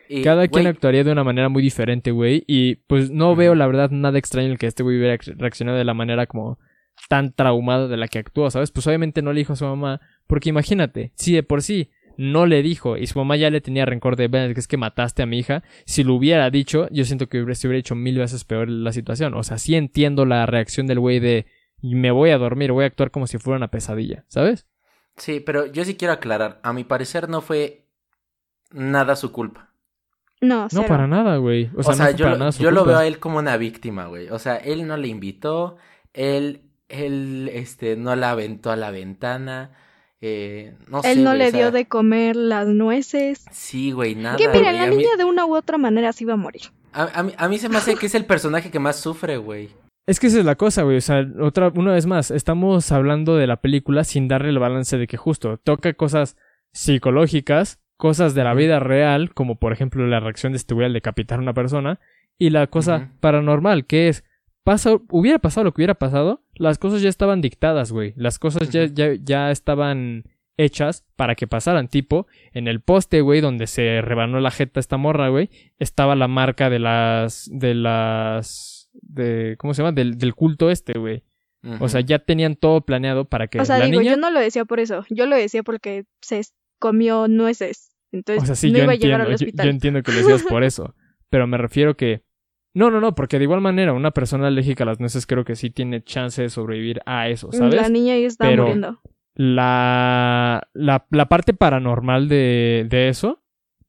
Y, 0.08 0.22
Cada 0.22 0.46
quien 0.46 0.66
actuaría 0.66 1.04
de 1.04 1.12
una 1.12 1.24
manera 1.24 1.48
muy 1.48 1.62
diferente, 1.62 2.10
güey. 2.10 2.44
Y 2.46 2.74
pues 2.86 3.10
no 3.10 3.34
veo, 3.34 3.54
la 3.54 3.66
verdad, 3.66 3.88
nada 3.90 4.18
extraño 4.18 4.50
en 4.50 4.58
que 4.58 4.66
este 4.66 4.82
güey 4.82 4.98
hubiera 4.98 5.16
reaccionado 5.38 5.78
de 5.78 5.84
la 5.84 5.94
manera 5.94 6.26
como 6.26 6.58
tan 7.08 7.32
traumada 7.32 7.88
de 7.88 7.96
la 7.96 8.08
que 8.08 8.18
actuó, 8.18 8.50
¿sabes? 8.50 8.70
Pues 8.70 8.86
obviamente 8.86 9.22
no 9.22 9.32
le 9.32 9.40
dijo 9.40 9.52
a 9.52 9.56
su 9.56 9.64
mamá. 9.64 10.00
Porque 10.26 10.48
imagínate, 10.48 11.12
si 11.16 11.32
de 11.34 11.42
por 11.42 11.62
sí 11.62 11.90
no 12.16 12.46
le 12.46 12.62
dijo 12.62 12.96
y 12.96 13.06
su 13.06 13.18
mamá 13.18 13.36
ya 13.36 13.50
le 13.50 13.60
tenía 13.60 13.84
rencor 13.86 14.16
de, 14.16 14.28
ven, 14.28 14.52
es 14.56 14.68
que 14.68 14.76
mataste 14.76 15.22
a 15.22 15.26
mi 15.26 15.38
hija. 15.38 15.62
Si 15.86 16.04
lo 16.04 16.14
hubiera 16.14 16.48
dicho, 16.50 16.88
yo 16.90 17.04
siento 17.04 17.28
que 17.28 17.38
hubiera, 17.38 17.54
se 17.54 17.66
hubiera 17.66 17.80
hecho 17.80 17.94
mil 17.94 18.18
veces 18.18 18.44
peor 18.44 18.68
la 18.68 18.92
situación. 18.92 19.34
O 19.34 19.42
sea, 19.42 19.58
sí 19.58 19.74
entiendo 19.74 20.24
la 20.26 20.46
reacción 20.46 20.86
del 20.86 21.00
güey 21.00 21.20
de, 21.20 21.46
me 21.82 22.10
voy 22.10 22.30
a 22.30 22.38
dormir, 22.38 22.72
voy 22.72 22.84
a 22.84 22.86
actuar 22.88 23.10
como 23.10 23.26
si 23.26 23.38
fuera 23.38 23.56
una 23.56 23.68
pesadilla, 23.70 24.24
¿sabes? 24.28 24.66
Sí, 25.16 25.40
pero 25.40 25.66
yo 25.66 25.84
sí 25.84 25.96
quiero 25.96 26.14
aclarar. 26.14 26.60
A 26.62 26.72
mi 26.72 26.84
parecer 26.84 27.28
no 27.28 27.40
fue 27.42 27.86
nada 28.70 29.16
su 29.16 29.32
culpa. 29.32 29.70
No, 30.40 30.62
No, 30.64 30.68
cero. 30.70 30.84
para 30.88 31.06
nada, 31.06 31.36
güey. 31.36 31.70
O 31.76 31.82
sea, 31.82 31.94
no 31.94 32.10
yo, 32.10 32.24
para 32.24 32.30
lo- 32.32 32.38
nada 32.38 32.52
su 32.52 32.62
yo 32.62 32.70
lo 32.70 32.80
culpa. 32.80 32.90
veo 32.92 32.98
a 33.00 33.06
él 33.06 33.18
como 33.18 33.38
una 33.38 33.56
víctima, 33.56 34.06
güey. 34.06 34.28
O 34.30 34.38
sea, 34.38 34.56
él 34.56 34.86
no 34.86 34.96
le 34.96 35.08
invitó, 35.08 35.76
él, 36.14 36.62
él, 36.92 37.50
este, 37.52 37.96
no 37.96 38.14
la 38.16 38.30
aventó 38.30 38.70
a 38.70 38.76
la 38.76 38.90
ventana, 38.90 39.70
eh, 40.20 40.74
no 40.88 41.02
sé, 41.02 41.12
Él 41.12 41.24
no 41.24 41.30
güey, 41.30 41.38
le 41.40 41.48
o 41.48 41.50
sea, 41.50 41.58
dio 41.60 41.70
de 41.72 41.86
comer 41.86 42.36
las 42.36 42.68
nueces. 42.68 43.44
Sí, 43.50 43.90
güey, 43.90 44.14
nada, 44.14 44.36
que 44.36 44.46
mira, 44.48 44.70
güey, 44.70 44.76
la 44.78 44.86
mí- 44.86 44.96
niña 44.96 45.16
de 45.18 45.24
una 45.24 45.44
u 45.46 45.56
otra 45.56 45.78
manera 45.78 46.12
se 46.12 46.22
iba 46.24 46.34
a 46.34 46.36
morir. 46.36 46.62
A, 46.92 47.04
a 47.18 47.22
mí, 47.22 47.32
a 47.36 47.48
mí 47.48 47.58
se 47.58 47.68
me 47.68 47.78
hace 47.78 47.96
que 47.96 48.06
es 48.06 48.14
el 48.14 48.24
personaje 48.26 48.70
que 48.70 48.78
más 48.78 48.96
sufre, 49.00 49.36
güey. 49.38 49.70
Es 50.06 50.20
que 50.20 50.26
esa 50.26 50.40
es 50.40 50.44
la 50.44 50.56
cosa, 50.56 50.82
güey. 50.82 50.96
O 50.96 51.00
sea, 51.00 51.24
otra, 51.40 51.72
una 51.74 51.92
vez 51.92 52.06
más, 52.06 52.30
estamos 52.30 52.90
hablando 52.92 53.36
de 53.36 53.46
la 53.46 53.60
película 53.60 54.04
sin 54.04 54.28
darle 54.28 54.50
el 54.50 54.58
balance 54.58 54.98
de 54.98 55.06
que 55.06 55.16
justo 55.16 55.58
toca 55.58 55.92
cosas 55.94 56.36
psicológicas, 56.72 57.80
cosas 57.96 58.34
de 58.34 58.44
la 58.44 58.52
vida 58.54 58.80
real, 58.80 59.32
como 59.32 59.58
por 59.58 59.72
ejemplo 59.72 60.06
la 60.06 60.20
reacción 60.20 60.52
de 60.52 60.58
este 60.58 60.74
güey 60.74 60.86
al 60.86 60.92
decapitar 60.92 61.38
a 61.38 61.42
una 61.42 61.54
persona, 61.54 62.00
y 62.38 62.50
la 62.50 62.66
cosa 62.66 63.10
paranormal, 63.20 63.86
que 63.86 64.08
es, 64.08 64.24
pasa, 64.64 64.98
hubiera 65.10 65.38
pasado 65.38 65.64
lo 65.64 65.72
que 65.72 65.80
hubiera 65.80 65.94
pasado, 65.94 66.44
las 66.54 66.78
cosas 66.78 67.02
ya 67.02 67.08
estaban 67.08 67.40
dictadas, 67.40 67.92
güey. 67.92 68.14
Las 68.16 68.38
cosas 68.38 68.70
ya, 68.70 68.86
ya, 68.86 69.14
ya 69.14 69.50
estaban 69.50 70.24
hechas 70.56 71.04
para 71.16 71.34
que 71.34 71.46
pasaran. 71.46 71.88
Tipo, 71.88 72.26
en 72.52 72.68
el 72.68 72.80
poste, 72.80 73.20
güey, 73.20 73.40
donde 73.40 73.66
se 73.66 74.00
rebanó 74.02 74.40
la 74.40 74.50
jeta 74.50 74.80
esta 74.80 74.96
morra, 74.96 75.28
güey, 75.28 75.50
estaba 75.78 76.14
la 76.14 76.28
marca 76.28 76.70
de 76.70 76.78
las, 76.78 77.48
de 77.52 77.74
las, 77.74 78.90
de, 78.92 79.56
¿cómo 79.58 79.74
se 79.74 79.82
llama? 79.82 79.92
Del, 79.92 80.18
del 80.18 80.34
culto 80.34 80.70
este, 80.70 80.98
güey. 80.98 81.24
O 81.78 81.88
sea, 81.88 82.00
ya 82.00 82.18
tenían 82.18 82.56
todo 82.56 82.80
planeado 82.80 83.24
para 83.26 83.46
que 83.46 83.60
O 83.60 83.64
sea, 83.64 83.78
la 83.78 83.86
digo, 83.86 84.00
niña... 84.00 84.12
yo 84.12 84.16
no 84.16 84.32
lo 84.32 84.40
decía 84.40 84.64
por 84.64 84.80
eso. 84.80 85.04
Yo 85.10 85.26
lo 85.26 85.36
decía 85.36 85.62
porque 85.62 86.06
se 86.20 86.42
comió 86.80 87.28
nueces. 87.28 87.92
Entonces 88.10 88.42
O 88.42 88.46
sea, 88.46 88.56
sí, 88.56 88.72
no 88.72 88.78
yo 88.78 88.82
iba 88.82 88.90
a 88.90 88.94
entiendo, 88.94 89.06
llegar 89.06 89.20
al 89.20 89.28
yo, 89.28 89.34
hospital. 89.36 89.66
yo 89.66 89.70
entiendo 89.70 90.02
que 90.02 90.10
lo 90.10 90.18
decías 90.26 90.42
por 90.42 90.64
eso, 90.64 90.96
pero 91.30 91.46
me 91.46 91.58
refiero 91.58 91.96
que... 91.96 92.24
No, 92.74 92.90
no, 92.90 93.00
no, 93.00 93.14
porque 93.14 93.38
de 93.38 93.44
igual 93.44 93.60
manera 93.60 93.92
una 93.92 94.12
persona 94.12 94.46
alérgica 94.46 94.84
a 94.84 94.86
las 94.86 94.98
nueces 95.00 95.26
creo 95.26 95.44
que 95.44 95.56
sí 95.56 95.70
tiene 95.70 96.02
chance 96.02 96.40
de 96.40 96.48
sobrevivir 96.48 97.00
a 97.06 97.28
eso, 97.28 97.52
¿sabes? 97.52 97.74
La 97.74 97.88
niña 97.88 98.16
ya 98.16 98.26
estaba 98.26 98.50
Pero- 98.50 98.62
muriendo. 98.64 99.00
La, 99.34 100.68
la, 100.74 101.06
la 101.10 101.28
parte 101.28 101.54
paranormal 101.54 102.28
de, 102.28 102.86
de 102.88 103.08
eso 103.08 103.42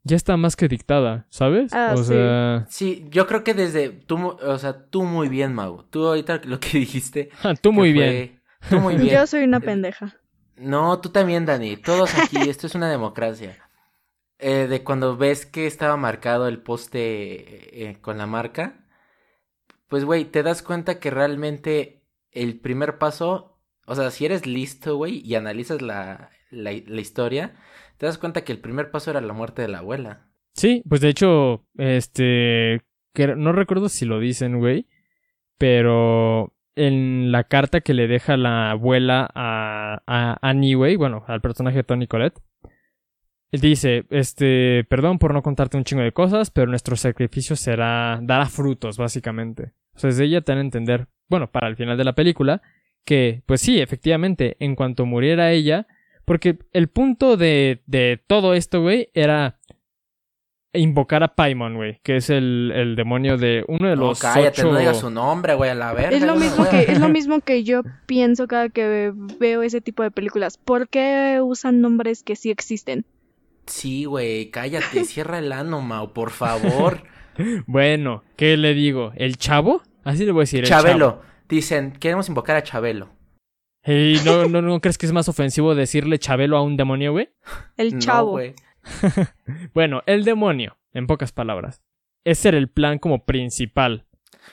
ya 0.04 0.16
está 0.18 0.36
más 0.36 0.56
que 0.56 0.68
dictada, 0.68 1.26
¿sabes? 1.30 1.74
Ah, 1.74 1.92
o 1.94 1.98
sí. 1.98 2.06
sea... 2.14 2.66
Sí, 2.70 3.06
yo 3.10 3.26
creo 3.28 3.44
que 3.44 3.54
desde 3.54 3.90
tú, 3.90 4.18
o 4.28 4.58
sea, 4.58 4.86
tú 4.90 5.04
muy 5.04 5.30
bien, 5.30 5.54
Mago. 5.54 5.86
Tú 5.90 6.06
ahorita 6.08 6.42
lo 6.46 6.60
que 6.60 6.78
dijiste. 6.80 7.30
tú 7.62 7.70
que 7.72 7.76
muy 7.76 7.94
fue- 7.94 8.04
bien. 8.10 8.42
Tú 8.70 8.80
muy 8.80 8.96
bien. 8.98 9.16
Yo 9.16 9.28
soy 9.28 9.44
una 9.44 9.60
pendeja. 9.62 10.16
No, 10.58 11.00
tú 11.00 11.10
también, 11.10 11.46
Dani. 11.46 11.78
Todos 11.78 12.18
aquí, 12.20 12.38
esto 12.50 12.68
es 12.68 12.76
una 12.76 12.90
democracia. 12.90 13.56
Eh, 14.40 14.68
de 14.68 14.84
cuando 14.84 15.16
ves 15.16 15.46
que 15.46 15.68
estaba 15.68 15.96
marcado 15.96 16.48
el 16.48 16.62
poste 16.62 17.90
eh, 17.90 18.02
con 18.02 18.18
la 18.18 18.28
marca, 18.28 18.84
pues, 19.88 20.06
güey, 20.06 20.26
te 20.26 20.44
das 20.44 20.64
cuenta 20.64 21.00
que 21.00 21.12
realmente 21.12 22.04
el 22.32 22.60
primer 22.60 22.98
paso, 22.98 23.60
o 23.86 23.96
sea, 23.96 24.12
si 24.12 24.26
eres 24.26 24.48
listo, 24.48 24.98
güey, 24.98 25.22
y 25.24 25.36
analizas 25.36 25.82
la, 25.82 26.32
la, 26.50 26.72
historia, 26.72 27.56
te 27.98 28.06
das 28.06 28.18
cuenta 28.18 28.44
que 28.44 28.52
el 28.52 28.60
primer 28.60 28.92
paso 28.92 29.12
era 29.12 29.22
la 29.22 29.34
muerte 29.34 29.62
de 29.62 29.68
la 29.68 29.80
abuela. 29.80 30.28
Sí, 30.54 30.84
pues 30.90 31.02
de 31.02 31.10
hecho, 31.10 31.66
este, 31.78 32.82
que 33.14 33.36
no 33.36 33.52
recuerdo 33.54 33.88
si 33.88 34.06
lo 34.06 34.20
dicen, 34.20 34.60
güey, 34.60 34.88
pero 35.58 36.54
en 36.76 37.32
la 37.32 37.44
carta 37.44 37.82
que 37.82 37.94
le 37.94 38.08
deja 38.08 38.36
la 38.36 38.72
abuela 38.72 39.30
a, 39.34 40.02
a 40.08 40.38
Annie, 40.42 40.74
güey, 40.74 40.96
bueno, 40.96 41.24
al 41.28 41.42
personaje 41.42 41.78
de 41.78 41.84
Tony 41.84 42.08
Colette. 42.08 42.42
Dice, 43.62 44.06
este, 44.10 44.84
perdón 44.90 45.20
por 45.20 45.32
no 45.32 45.44
contarte 45.44 45.78
un 45.78 45.84
chingo 45.84 46.02
de 46.02 46.12
cosas, 46.12 46.50
pero 46.50 46.66
nuestro 46.66 46.96
sacrificio 46.96 47.56
será, 47.56 48.20
dará 48.24 48.48
frutos, 48.48 48.98
básicamente. 48.98 49.74
O 49.96 50.00
sea, 50.00 50.10
desde 50.10 50.26
ella 50.26 50.42
te 50.42 50.52
dan 50.52 50.58
a 50.58 50.62
entender, 50.62 51.08
bueno, 51.30 51.52
para 51.52 51.68
el 51.68 51.76
final 51.76 51.96
de 51.96 52.04
la 52.04 52.16
película, 52.16 52.64
que, 53.06 53.44
pues 53.46 53.62
sí, 53.62 53.80
efectivamente, 53.80 54.58
en 54.60 54.76
cuanto 54.76 55.06
muriera 55.06 55.52
ella, 55.52 55.86
porque 56.26 56.58
el 56.72 56.88
punto 56.88 57.38
de, 57.38 57.84
de 57.86 58.20
todo 58.26 58.56
esto, 58.56 58.82
güey, 58.82 59.10
era 59.14 59.60
invocar 60.74 61.22
a 61.24 61.36
Paimon, 61.36 61.76
güey, 61.76 62.00
que 62.02 62.16
es 62.18 62.32
el, 62.32 62.72
el 62.74 62.96
demonio 62.96 63.38
de 63.38 63.64
uno 63.68 63.88
de 63.88 63.96
No, 63.96 64.08
los 64.08 64.20
cállate, 64.20 64.62
ocho... 64.62 64.72
no 64.72 64.80
digas 64.80 65.00
su 65.00 65.12
nombre, 65.12 65.54
güey, 65.54 65.70
a 65.70 65.76
la 65.76 65.94
verga. 65.94 66.18
Es 66.18 66.24
lo 66.24 66.36
mismo 66.36 66.68
que, 66.68 66.92
es 66.92 67.00
lo 67.00 67.10
mismo 67.10 67.40
que 67.42 67.64
yo 67.64 67.84
pienso 68.08 68.48
cada 68.48 68.70
que 68.70 69.14
veo 69.40 69.62
ese 69.62 69.82
tipo 69.82 70.02
de 70.02 70.10
películas. 70.10 70.58
¿Por 70.58 70.90
qué 70.90 71.40
usan 71.44 71.82
nombres 71.82 72.24
que 72.24 72.36
sí 72.36 72.50
existen? 72.50 73.06
Sí, 73.66 74.06
güey, 74.06 74.50
cállate, 74.52 75.04
cierra 75.06 75.40
el 75.40 75.52
ano, 75.52 75.82
Mau, 75.82 76.14
por 76.14 76.32
favor. 76.32 77.04
Bueno, 77.66 78.24
¿qué 78.36 78.58
le 78.58 78.76
digo? 78.76 79.12
¿El 79.16 79.38
chavo? 79.38 79.82
Así 80.04 80.24
le 80.24 80.32
voy 80.32 80.42
a 80.42 80.44
decir, 80.44 80.60
el 80.60 80.68
chavo. 80.70 80.84
Chabelo. 80.84 81.22
Dicen, 81.50 81.92
queremos 81.94 82.30
invocar 82.30 82.56
a 82.58 82.62
Chabelo. 82.62 83.10
¿Y 83.84 84.18
no, 84.24 84.46
no, 84.50 84.62
no 84.62 84.80
crees 84.80 85.00
que 85.00 85.08
es 85.08 85.12
más 85.14 85.28
ofensivo 85.28 85.74
decirle 85.74 86.20
Chabelo 86.20 86.58
a 86.58 86.62
un 86.62 86.78
demonio, 86.78 87.12
güey? 87.12 87.30
El 87.76 87.94
No, 87.96 88.00
chavo. 88.00 88.32
güey. 88.34 88.54
Bueno, 89.74 90.04
el 90.06 90.24
demonio, 90.26 90.78
en 90.94 91.08
pocas 91.08 91.32
palabras. 91.32 91.82
Ese 92.24 92.50
era 92.50 92.60
el 92.60 92.70
plan 92.70 93.00
como 93.00 93.26
principal. 93.26 94.06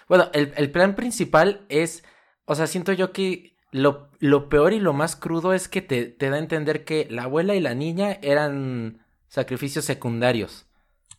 Bueno, 0.08 0.30
el, 0.32 0.52
el 0.56 0.70
plan 0.70 0.94
principal 0.94 1.66
es, 1.68 2.02
o 2.46 2.54
sea, 2.54 2.66
siento 2.66 2.92
yo 2.94 3.12
que 3.12 3.56
lo, 3.72 4.08
lo 4.18 4.48
peor 4.48 4.72
y 4.72 4.80
lo 4.80 4.92
más 4.92 5.16
crudo 5.16 5.52
es 5.54 5.68
que 5.68 5.82
te, 5.82 6.06
te 6.06 6.30
da 6.30 6.36
a 6.36 6.40
entender 6.40 6.84
que 6.84 7.06
la 7.10 7.24
abuela 7.24 7.54
y 7.54 7.60
la 7.60 7.74
niña 7.74 8.18
eran 8.22 8.98
sacrificios 9.28 9.84
secundarios. 9.84 10.66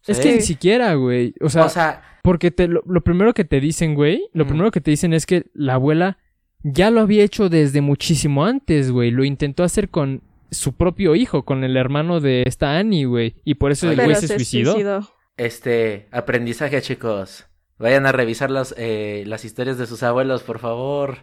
Es 0.08 0.20
que 0.20 0.34
ni 0.36 0.42
siquiera, 0.42 0.94
güey. 0.96 1.34
O 1.42 1.50
sea, 1.50 1.66
o 1.66 1.70
sea, 1.70 2.04
porque 2.24 2.50
te, 2.52 2.68
lo, 2.68 2.82
lo 2.88 3.02
primero 3.02 3.34
que 3.34 3.46
te 3.46 3.60
dicen, 3.60 3.94
güey, 3.96 4.30
lo 4.34 4.46
Mm. 4.46 4.48
primero 4.48 4.72
que 4.72 4.82
te 4.82 4.92
dicen 4.92 5.14
es 5.14 5.26
que 5.26 5.46
la 5.54 5.76
abuela 5.76 6.18
ya 6.64 6.90
lo 6.92 7.02
había 7.02 7.24
hecho 7.24 7.50
desde 7.50 7.82
muchísimo 7.82 8.46
antes, 8.46 8.92
güey. 8.92 9.12
Lo 9.12 9.24
intentó 9.24 9.64
hacer 9.64 9.90
con 9.90 10.22
su 10.50 10.74
propio 10.76 11.16
hijo, 11.16 11.46
con 11.46 11.64
el 11.64 11.78
hermano 11.78 12.20
de 12.20 12.44
esta 12.46 12.78
Annie, 12.78 13.06
güey. 13.06 13.36
Y 13.46 13.56
por 13.56 13.72
eso 13.72 13.90
el 13.92 14.02
güey 14.02 14.16
se, 14.16 14.28
suicidó. 14.28 15.08
este, 15.38 16.08
aprendizaje, 16.12 16.82
chicos. 16.82 17.46
Vayan 17.78 18.06
a 18.06 18.12
revisar 18.12 18.52
las, 18.52 18.76
eh, 18.78 19.24
las 19.28 19.46
historias 19.46 19.78
de 19.78 19.88
sus 19.88 20.04
abuelos, 20.04 20.44
por 20.44 20.60
favor. 20.60 21.20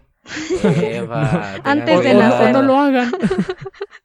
Eva, 0.64 1.56
Antes 1.64 2.02
de 2.02 2.14
nacer. 2.14 2.52
no 2.52 2.62
lo 2.62 2.76
hagan. 2.78 3.10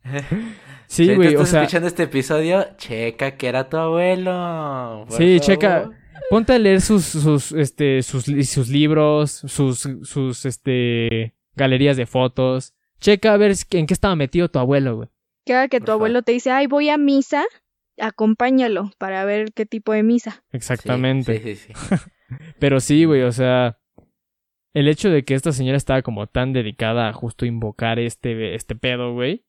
Si 0.87 1.07
sí, 1.07 1.15
güey, 1.15 1.29
o 1.29 1.31
estás 1.31 1.49
sea, 1.49 1.61
escuchando 1.63 1.87
este 1.87 2.03
episodio, 2.03 2.67
checa 2.77 3.31
que 3.35 3.47
era 3.47 3.67
tu 3.67 3.77
abuelo. 3.77 5.05
Sí, 5.09 5.39
favor. 5.39 5.39
checa. 5.39 5.89
ponte 6.29 6.53
a 6.53 6.59
leer 6.59 6.81
sus, 6.81 7.03
sus, 7.03 7.51
este, 7.53 8.03
sus, 8.03 8.25
sus 8.25 8.69
libros, 8.69 9.31
sus, 9.31 9.89
sus, 10.03 10.45
este, 10.45 11.33
galerías 11.55 11.97
de 11.97 12.05
fotos. 12.05 12.75
Checa 12.99 13.33
a 13.33 13.37
ver 13.37 13.55
en 13.71 13.87
qué 13.87 13.93
estaba 13.93 14.15
metido 14.15 14.49
tu 14.49 14.59
abuelo, 14.59 14.97
güey. 14.97 15.09
Cada 15.47 15.67
que 15.67 15.79
Por 15.79 15.85
tu 15.87 15.91
abuelo 15.93 16.21
te 16.21 16.33
dice, 16.33 16.51
ay, 16.51 16.67
voy 16.67 16.89
a 16.89 16.97
misa, 16.99 17.43
acompáñalo 17.99 18.91
para 18.99 19.25
ver 19.25 19.51
qué 19.53 19.65
tipo 19.65 19.93
de 19.93 20.03
misa. 20.03 20.43
Sí, 20.51 20.57
Exactamente. 20.57 21.39
Sí, 21.41 21.55
sí, 21.55 21.73
sí. 21.73 21.95
Pero 22.59 22.79
sí, 22.79 23.05
güey, 23.05 23.23
o 23.23 23.31
sea, 23.31 23.79
el 24.73 24.87
hecho 24.87 25.09
de 25.09 25.23
que 25.23 25.35
esta 25.35 25.51
señora 25.51 25.77
estaba 25.77 26.01
como 26.01 26.27
tan 26.27 26.53
dedicada 26.53 27.09
a 27.09 27.13
justo 27.13 27.45
invocar 27.45 27.99
este, 27.99 28.55
este 28.55 28.75
pedo, 28.75 29.13
güey, 29.13 29.45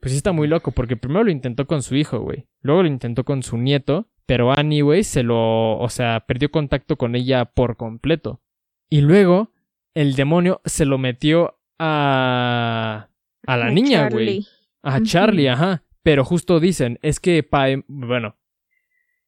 pues 0.00 0.12
sí 0.12 0.16
está 0.16 0.32
muy 0.32 0.48
loco, 0.48 0.72
porque 0.72 0.96
primero 0.96 1.24
lo 1.24 1.30
intentó 1.30 1.66
con 1.66 1.82
su 1.82 1.94
hijo, 1.94 2.20
güey, 2.20 2.46
luego 2.60 2.82
lo 2.82 2.88
intentó 2.88 3.24
con 3.24 3.42
su 3.42 3.58
nieto, 3.58 4.08
pero 4.26 4.52
Annie, 4.56 4.82
güey, 4.82 5.04
se 5.04 5.22
lo, 5.22 5.78
o 5.78 5.88
sea, 5.88 6.24
perdió 6.26 6.50
contacto 6.50 6.96
con 6.96 7.14
ella 7.14 7.44
por 7.44 7.76
completo. 7.76 8.40
Y 8.88 9.00
luego, 9.00 9.52
el 9.94 10.14
demonio 10.14 10.60
se 10.64 10.84
lo 10.84 10.98
metió 10.98 11.58
a... 11.78 13.08
a 13.46 13.56
la 13.56 13.66
A 13.66 13.70
niña, 13.70 14.08
güey. 14.08 14.42
Charlie. 14.42 14.46
A. 14.82 15.02
Charlie, 15.02 15.48
ajá. 15.48 15.82
Pero 16.02 16.24
justo 16.24 16.60
dicen, 16.60 16.98
es 17.02 17.20
que 17.20 17.42
pa... 17.42 17.66
bueno, 17.86 18.36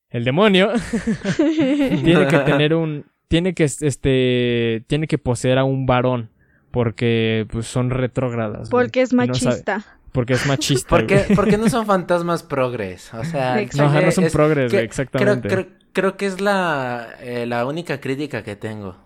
el 0.09 0.25
demonio 0.25 0.71
tiene 1.37 2.27
que 2.29 2.39
tener 2.47 2.75
un 2.75 3.05
tiene 3.35 3.53
que 3.55 3.65
este 3.65 4.85
tiene 4.87 5.09
que 5.09 5.19
poseer 5.19 5.59
a 5.59 5.65
un 5.65 5.87
varón 5.87 6.31
porque 6.71 7.47
pues 7.51 7.67
son 7.67 7.91
retrógradas 7.91 8.71
güey, 8.71 8.85
Porque 8.85 9.03
es 9.03 9.13
no 9.13 9.19
machista. 9.27 9.85
porque 10.13 10.35
es 10.35 10.47
machista 10.47 10.89
¿Por 10.89 11.07
qué, 11.09 11.17
güey. 11.25 11.35
por 11.35 11.49
qué 11.49 11.59
no 11.59 11.69
son 11.69 11.85
fantasmas 11.95 12.45
progres? 12.45 13.13
O 13.13 13.25
sea, 13.25 13.57
no, 13.77 13.93
no 14.01 14.11
son 14.13 14.25
es- 14.25 14.33
progres 14.33 14.71
güey, 14.73 14.85
exactamente 14.85 15.49
Creo, 15.49 15.65
creo- 15.67 15.77
creo 15.93 16.17
que 16.17 16.27
es 16.27 16.41
la, 16.41 17.09
eh, 17.21 17.47
la 17.47 17.67
única 17.67 18.01
crítica 18.01 18.43
que 18.45 18.55
tengo. 18.57 18.97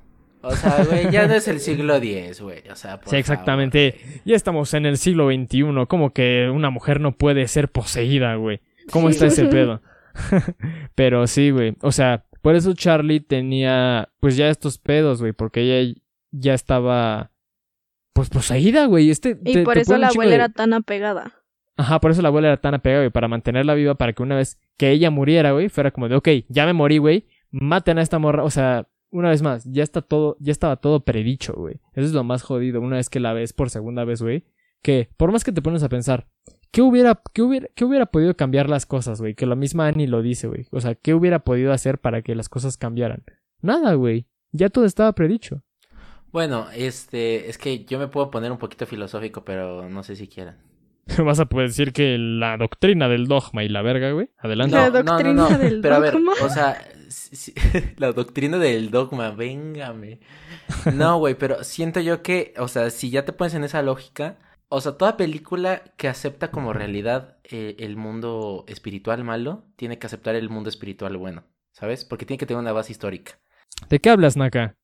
O 0.43 0.55
sea, 0.55 0.85
güey, 0.85 1.11
ya 1.11 1.26
no 1.26 1.35
es 1.35 1.49
el 1.49 1.59
siglo 1.61 1.97
X, 1.97 2.41
güey. 2.41 2.62
O 2.70 2.76
sea, 2.76 3.01
por 3.01 3.09
sí 3.11 3.16
exactamente 3.16 3.97
ya 4.24 4.37
estamos 4.37 4.72
en 4.74 4.85
el 4.87 4.97
siglo 4.99 5.29
XXI 5.31 5.64
como 5.89 6.12
que 6.12 6.51
una 6.53 6.68
mujer 6.70 7.01
no 7.01 7.12
puede 7.12 7.49
ser 7.49 7.68
poseída 7.70 8.35
güey 8.37 8.61
cómo 8.91 9.09
está 9.09 9.26
ese 9.26 9.47
pedo 9.47 9.81
pero 10.95 11.26
sí 11.26 11.51
güey 11.51 11.74
o 11.81 11.93
sea 11.93 12.24
por 12.49 12.57
eso 12.57 12.72
Charlie 12.72 13.20
tenía 13.20 14.09
pues 14.20 14.38
ya 14.38 14.49
estos 14.49 14.78
pedos 14.78 15.20
güey 15.20 15.34
porque 15.34 15.61
ella 15.61 15.94
ya 16.30 16.55
estaba 16.55 17.30
pues 18.14 18.30
poseída 18.30 18.86
güey 18.86 19.11
este 19.11 19.38
Y 19.44 19.53
te- 19.53 19.64
por 19.64 19.74
te 19.74 19.80
eso 19.82 19.99
la 19.99 20.09
abuela 20.09 20.30
de- 20.30 20.34
era 20.36 20.49
tan 20.49 20.72
apegada. 20.72 21.34
Ajá, 21.76 22.01
por 22.01 22.11
eso 22.11 22.22
la 22.22 22.28
abuela 22.28 22.49
era 22.49 22.57
tan 22.57 22.72
apegada, 22.72 23.03
güey, 23.03 23.11
para 23.11 23.28
mantenerla 23.28 23.74
viva, 23.74 23.96
para 23.96 24.14
que 24.14 24.22
una 24.22 24.34
vez 24.36 24.59
que 24.78 24.90
ella 24.92 25.11
muriera, 25.11 25.53
güey, 25.53 25.68
fuera 25.68 25.90
como 25.90 26.09
de, 26.09 26.16
ok, 26.16 26.28
ya 26.49 26.64
me 26.64 26.72
morí, 26.72 26.96
güey, 26.96 27.26
maten 27.51 27.99
a 27.99 28.03
esta 28.03 28.18
morra, 28.18 28.44
o 28.44 28.51
sea, 28.51 28.88
una 29.11 29.28
vez 29.28 29.42
más, 29.42 29.64
ya 29.66 29.82
está 29.82 30.01
todo, 30.01 30.36
ya 30.40 30.53
estaba 30.53 30.76
todo 30.76 31.05
predicho, 31.05 31.53
güey. 31.53 31.74
Eso 31.92 32.07
es 32.07 32.12
lo 32.12 32.24
más 32.24 32.42
jodido, 32.42 32.80
una 32.80 32.96
vez 32.96 33.11
que 33.11 33.20
la 33.20 33.34
ves 33.34 33.53
por 33.53 33.68
segunda 33.68 34.05
vez, 34.05 34.22
güey, 34.22 34.44
que 34.82 35.11
por 35.18 35.30
más 35.32 35.44
que 35.44 35.53
te 35.53 35.61
pones 35.62 35.82
a 35.82 35.88
pensar, 35.90 36.26
¿qué 36.71 36.83
hubiera, 36.83 37.21
qué 37.33 37.43
hubiera, 37.43 37.69
qué 37.75 37.85
hubiera 37.85 38.07
podido 38.07 38.37
cambiar 38.37 38.69
las 38.69 38.87
cosas, 38.87 39.21
güey? 39.21 39.35
Que 39.35 39.47
la 39.47 39.55
misma 39.55 39.87
Annie 39.87 40.07
lo 40.07 40.23
dice, 40.23 40.49
güey. 40.49 40.66
O 40.71 40.81
sea, 40.81 40.95
¿qué 40.95 41.14
hubiera 41.14 41.41
podido 41.41 41.73
hacer 41.73 41.99
para 41.99 42.23
que 42.23 42.35
las 42.35 42.49
cosas 42.49 42.77
cambiaran? 42.77 43.25
Nada, 43.61 43.95
güey. 43.95 44.27
Ya 44.53 44.69
todo 44.69 44.85
estaba 44.85 45.12
predicho. 45.12 45.62
Bueno, 46.31 46.66
este, 46.75 47.49
es 47.49 47.59
que 47.59 47.85
yo 47.85 47.99
me 47.99 48.09
puedo 48.09 48.31
poner 48.31 48.53
un 48.53 48.59
poquito 48.59 48.87
filosófico, 48.87 49.45
pero 49.45 49.89
no 49.89 50.03
sé 50.03 50.14
si 50.16 50.29
quieran. 50.29 50.59
Vas 51.25 51.41
a 51.41 51.47
poder 51.47 51.69
decir 51.69 51.93
que 51.93 52.16
la 52.19 52.57
doctrina 52.59 53.09
del 53.09 53.29
dogma 53.29 53.64
y 53.64 53.69
la 53.69 53.83
verga, 53.83 54.12
güey. 54.12 54.31
Adelante. 54.39 54.77
La 54.77 54.91
doctrina 54.91 55.57
del 55.57 55.81
pero 55.81 55.95
a 55.95 55.99
ver, 56.01 56.12
dogma. 56.14 56.33
o 56.43 56.49
sea, 56.51 56.77
sí- 57.09 57.35
sí, 57.37 57.55
la 57.97 58.12
doctrina 58.12 58.59
del 58.59 58.91
dogma, 58.91 59.31
véngame. 59.31 60.21
No, 60.95 61.19
güey, 61.19 61.35
pero 61.35 61.64
siento 61.64 62.01
yo 62.01 62.23
que, 62.23 62.53
o 62.59 62.69
sea, 62.69 62.91
si 62.91 63.09
ya 63.11 63.25
te 63.25 63.33
pones 63.33 63.55
en 63.55 63.64
esa 63.64 63.81
lógica, 63.83 64.37
o 64.69 64.81
sea, 64.81 64.93
toda 64.93 65.16
película 65.16 65.83
que 65.97 66.09
acepta 66.09 66.51
como 66.51 66.73
realidad 66.73 67.39
eh, 67.45 67.77
el 67.79 67.97
mundo 67.97 68.64
espiritual 68.69 69.25
malo, 69.25 69.66
tiene 69.77 69.99
que 69.99 70.07
aceptar 70.07 70.35
el 70.35 70.51
mundo 70.51 70.69
espiritual 70.69 71.16
bueno, 71.16 71.45
¿sabes? 71.73 72.05
Porque 72.05 72.27
tiene 72.27 72.39
que 72.39 72.47
tener 72.47 72.61
una 72.61 72.73
base 72.73 72.93
histórica. 72.93 73.39
¿De 73.89 73.99
qué 73.99 74.11
hablas, 74.11 74.37
Naka? 74.37 74.77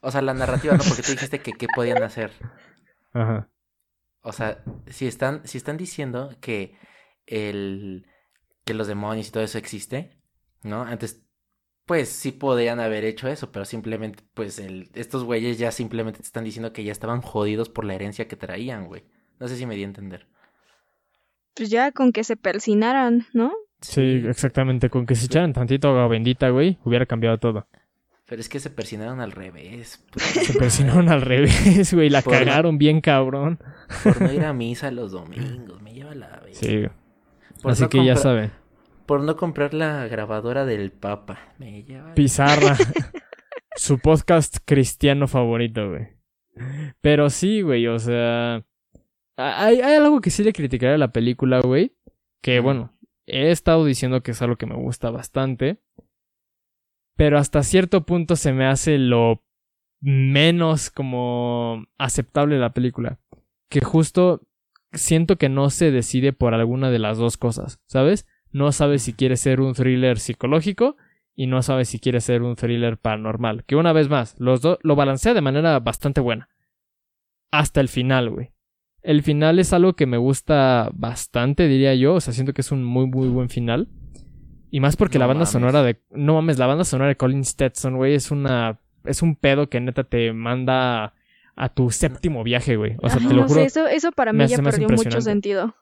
O 0.00 0.10
sea, 0.10 0.22
la 0.22 0.34
narrativa, 0.34 0.76
no, 0.76 0.84
porque 0.84 1.02
tú 1.02 1.12
dijiste 1.12 1.40
que 1.40 1.52
qué 1.52 1.66
podían 1.74 2.02
hacer. 2.02 2.32
Ajá. 3.12 3.48
O 4.22 4.32
sea, 4.32 4.62
si 4.86 5.06
están, 5.06 5.46
si 5.46 5.58
están 5.58 5.76
diciendo 5.76 6.34
que 6.40 6.78
el 7.26 8.06
que 8.64 8.74
los 8.74 8.86
demonios 8.86 9.28
y 9.28 9.30
todo 9.30 9.42
eso 9.42 9.58
existe, 9.58 10.18
¿no? 10.62 10.82
Antes, 10.82 11.22
pues 11.84 12.08
sí 12.08 12.32
podían 12.32 12.80
haber 12.80 13.04
hecho 13.04 13.28
eso, 13.28 13.52
pero 13.52 13.64
simplemente, 13.64 14.24
pues 14.32 14.58
el, 14.58 14.90
estos 14.94 15.24
güeyes 15.24 15.58
ya 15.58 15.70
simplemente 15.70 16.20
te 16.20 16.24
están 16.24 16.44
diciendo 16.44 16.72
que 16.72 16.84
ya 16.84 16.92
estaban 16.92 17.20
jodidos 17.20 17.68
por 17.68 17.84
la 17.84 17.94
herencia 17.94 18.26
que 18.26 18.36
traían, 18.36 18.86
güey. 18.86 19.04
No 19.40 19.48
sé 19.48 19.56
si 19.56 19.66
me 19.66 19.74
di 19.74 19.82
a 19.82 19.86
entender. 19.86 20.26
Pues 21.54 21.70
ya 21.70 21.92
con 21.92 22.12
que 22.12 22.24
se 22.24 22.36
persinaran, 22.36 23.26
¿no? 23.32 23.52
Sí, 23.80 24.22
exactamente. 24.26 24.90
Con 24.90 25.06
que 25.06 25.14
se 25.14 25.26
echaran 25.26 25.52
tantito 25.52 25.88
agua 25.88 26.08
bendita, 26.08 26.48
güey, 26.50 26.78
hubiera 26.84 27.06
cambiado 27.06 27.38
todo. 27.38 27.66
Pero 28.26 28.40
es 28.40 28.48
que 28.48 28.58
se 28.58 28.70
persinaron 28.70 29.20
al 29.20 29.32
revés. 29.32 30.02
Se 30.16 30.54
persinaron 30.58 31.10
al 31.10 31.20
revés, 31.20 31.92
güey. 31.92 32.08
La 32.08 32.22
Por- 32.22 32.32
cagaron 32.32 32.78
bien 32.78 33.00
cabrón. 33.02 33.58
Por 34.02 34.20
no 34.22 34.32
ir 34.32 34.44
a 34.44 34.52
misa 34.54 34.90
los 34.90 35.12
domingos. 35.12 35.82
Me 35.82 35.92
lleva 35.92 36.14
la 36.14 36.40
vez. 36.40 36.56
Sí. 36.56 36.84
Por 37.62 37.72
Así 37.72 37.82
no 37.82 37.88
que 37.90 38.04
ya 38.04 38.16
saben. 38.16 38.50
Por 39.06 39.20
no 39.20 39.36
comprar 39.36 39.74
la 39.74 40.06
grabadora 40.08 40.64
del 40.64 40.90
Papa. 40.90 41.38
Me 41.58 41.82
lleva 41.82 42.08
la- 42.08 42.14
Pizarra. 42.14 42.76
su 43.76 43.98
podcast 43.98 44.56
cristiano 44.64 45.28
favorito, 45.28 45.90
güey. 45.90 46.08
Pero 47.02 47.28
sí, 47.28 47.60
güey, 47.60 47.86
o 47.88 47.98
sea. 47.98 48.64
Hay, 49.36 49.80
hay 49.80 49.94
algo 49.94 50.20
que 50.20 50.30
sí 50.30 50.44
le 50.44 50.52
criticaré 50.52 50.94
a 50.94 50.98
la 50.98 51.12
película, 51.12 51.60
güey. 51.60 51.96
Que 52.40 52.60
bueno, 52.60 52.92
he 53.26 53.50
estado 53.50 53.84
diciendo 53.84 54.22
que 54.22 54.32
es 54.32 54.42
algo 54.42 54.56
que 54.56 54.66
me 54.66 54.76
gusta 54.76 55.10
bastante. 55.10 55.80
Pero 57.16 57.38
hasta 57.38 57.62
cierto 57.62 58.04
punto 58.04 58.36
se 58.36 58.52
me 58.52 58.66
hace 58.66 58.98
lo 58.98 59.44
menos 60.00 60.90
como 60.90 61.86
aceptable 61.98 62.58
la 62.58 62.74
película. 62.74 63.18
Que 63.68 63.80
justo 63.80 64.42
siento 64.92 65.36
que 65.36 65.48
no 65.48 65.70
se 65.70 65.90
decide 65.90 66.32
por 66.32 66.54
alguna 66.54 66.90
de 66.90 66.98
las 66.98 67.18
dos 67.18 67.36
cosas, 67.36 67.80
¿sabes? 67.86 68.26
No 68.50 68.70
sabe 68.72 68.98
si 68.98 69.12
quiere 69.12 69.36
ser 69.36 69.60
un 69.60 69.74
thriller 69.74 70.18
psicológico 70.18 70.96
y 71.34 71.46
no 71.46 71.62
sabe 71.62 71.84
si 71.84 71.98
quiere 71.98 72.20
ser 72.20 72.42
un 72.42 72.54
thriller 72.54 72.98
paranormal. 72.98 73.64
Que 73.64 73.76
una 73.76 73.92
vez 73.92 74.08
más, 74.08 74.38
los 74.38 74.60
dos 74.60 74.78
lo 74.82 74.94
balancea 74.94 75.34
de 75.34 75.40
manera 75.40 75.78
bastante 75.80 76.20
buena. 76.20 76.48
Hasta 77.50 77.80
el 77.80 77.88
final, 77.88 78.30
güey. 78.30 78.53
El 79.04 79.22
final 79.22 79.58
es 79.60 79.72
algo 79.72 79.92
que 79.92 80.06
me 80.06 80.16
gusta 80.16 80.90
bastante, 80.94 81.68
diría 81.68 81.94
yo. 81.94 82.14
O 82.14 82.20
sea, 82.20 82.32
siento 82.32 82.52
que 82.54 82.62
es 82.62 82.72
un 82.72 82.82
muy, 82.82 83.06
muy 83.06 83.28
buen 83.28 83.48
final. 83.50 83.88
Y 84.70 84.80
más 84.80 84.96
porque 84.96 85.18
No 85.18 85.24
la 85.24 85.26
banda 85.28 85.40
mames. 85.42 85.50
sonora 85.50 85.82
de. 85.84 86.00
No 86.10 86.34
mames, 86.34 86.58
la 86.58 86.66
banda 86.66 86.84
sonora 86.84 87.08
de 87.08 87.16
Colin 87.16 87.44
Stetson, 87.44 87.96
güey, 87.96 88.14
es 88.14 88.30
una. 88.32 88.80
Es 89.04 89.22
un 89.22 89.36
pedo 89.36 89.68
que 89.68 89.78
neta 89.80 90.04
te 90.04 90.32
manda 90.32 91.14
a 91.54 91.68
tu 91.68 91.90
séptimo 91.90 92.42
viaje, 92.42 92.74
güey. 92.76 92.96
O 93.02 93.08
sea, 93.08 93.18
Ay, 93.20 93.28
te 93.28 93.34
lo 93.34 93.42
no 93.42 93.48
juro. 93.48 93.60
sé, 93.60 93.66
eso, 93.66 93.86
eso 93.86 94.10
para 94.10 94.32
mí 94.32 94.44
ya 94.48 94.58
perdió 94.58 94.88
mucho 94.88 95.20
sentido. 95.20 95.76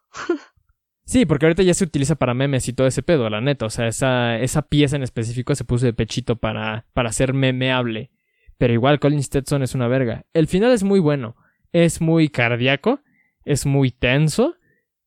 Sí, 1.04 1.26
porque 1.26 1.46
ahorita 1.46 1.62
ya 1.62 1.74
se 1.74 1.84
utiliza 1.84 2.14
para 2.14 2.32
memes 2.34 2.68
y 2.68 2.72
todo 2.72 2.86
ese 2.86 3.02
pedo, 3.02 3.28
la 3.30 3.40
neta. 3.40 3.66
O 3.66 3.70
sea, 3.70 3.86
esa, 3.88 4.38
esa 4.38 4.62
pieza 4.62 4.96
en 4.96 5.02
específico 5.02 5.54
se 5.54 5.64
puso 5.64 5.86
de 5.86 5.92
pechito 5.92 6.36
para, 6.36 6.86
para 6.92 7.12
ser 7.12 7.34
memeable. 7.34 8.10
Pero 8.58 8.72
igual 8.72 9.00
Colin 9.00 9.22
Stetson 9.22 9.62
es 9.62 9.74
una 9.74 9.88
verga. 9.88 10.24
El 10.32 10.46
final 10.46 10.70
es 10.72 10.84
muy 10.84 11.00
bueno. 11.00 11.36
Es 11.72 12.00
muy 12.00 12.28
cardíaco. 12.28 13.00
Es 13.44 13.66
muy 13.66 13.90
tenso. 13.90 14.54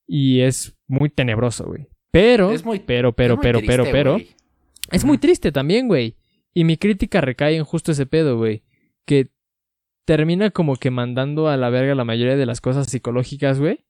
Y 0.07 0.41
es 0.41 0.77
muy 0.87 1.09
tenebroso, 1.09 1.65
güey. 1.65 1.87
Pero, 2.11 2.51
Es 2.51 2.63
muy- 2.63 2.79
pero, 2.79 3.13
pero, 3.13 3.33
Es 3.33 3.37
muy 3.37 3.43
pero, 3.43 3.59
pero, 3.65 3.75
triste, 3.83 3.91
pero. 3.91 4.17
Es 4.91 5.03
muy 5.03 5.17
triste 5.17 5.51
también, 5.51 5.87
güey. 5.87 6.15
Y 6.53 6.63
mi 6.63 6.77
crítica 6.77 7.21
recae 7.21 7.55
en 7.57 7.63
justo 7.63 7.91
ese 7.91 8.05
pedo, 8.05 8.37
güey. 8.37 8.63
Que 9.05 9.31
termina 10.05 10.51
como 10.51 10.75
que 10.75 10.91
mandando 10.91 11.47
a 11.49 11.57
la 11.57 11.69
verga 11.69 11.95
la 11.95 12.05
mayoría 12.05 12.35
de 12.35 12.45
las 12.45 12.61
cosas 12.61 12.87
psicológicas, 12.87 13.59
güey. 13.59 13.85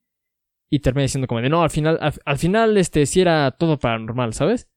Y 0.72 0.80
termina 0.80 1.04
diciendo 1.04 1.28
como 1.28 1.42
de, 1.42 1.50
no, 1.50 1.62
al 1.62 1.70
final, 1.70 1.98
al, 2.02 2.14
al 2.26 2.38
final, 2.38 2.78
este, 2.78 3.06
sí 3.06 3.22
era 3.22 3.52
todo 3.52 3.78
paranormal, 3.78 4.34
¿sabes? 4.34 4.70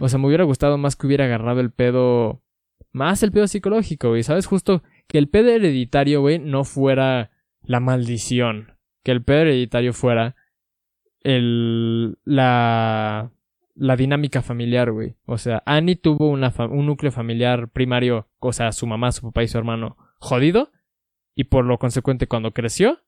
O 0.00 0.08
sea, 0.08 0.18
me 0.18 0.26
hubiera 0.26 0.42
gustado 0.42 0.76
más 0.76 0.96
que 0.96 1.06
hubiera 1.06 1.26
agarrado 1.26 1.60
el 1.60 1.70
pedo, 1.70 2.42
más 2.90 3.22
el 3.22 3.30
pedo 3.30 3.46
psicológico, 3.46 4.08
güey, 4.08 4.24
¿sabes? 4.24 4.46
Justo 4.46 4.82
que 5.06 5.18
el 5.18 5.28
pedo 5.28 5.50
hereditario, 5.50 6.20
güey, 6.20 6.40
no 6.40 6.64
fuera 6.64 7.30
la 7.62 7.78
maldición. 7.78 8.72
Que 9.08 9.12
el 9.12 9.22
pedo 9.22 9.38
hereditario 9.38 9.94
fuera 9.94 10.36
el, 11.22 12.18
la, 12.26 13.30
la 13.74 13.96
dinámica 13.96 14.42
familiar, 14.42 14.92
güey. 14.92 15.16
O 15.24 15.38
sea, 15.38 15.62
Annie 15.64 15.96
tuvo 15.96 16.28
una 16.28 16.52
un 16.68 16.84
núcleo 16.84 17.10
familiar 17.10 17.70
primario, 17.70 18.28
o 18.38 18.52
sea, 18.52 18.70
su 18.70 18.86
mamá, 18.86 19.10
su 19.12 19.22
papá 19.22 19.42
y 19.42 19.48
su 19.48 19.56
hermano, 19.56 19.96
jodido. 20.18 20.72
Y 21.34 21.44
por 21.44 21.64
lo 21.64 21.78
consecuente, 21.78 22.26
cuando 22.26 22.52
creció, 22.52 22.98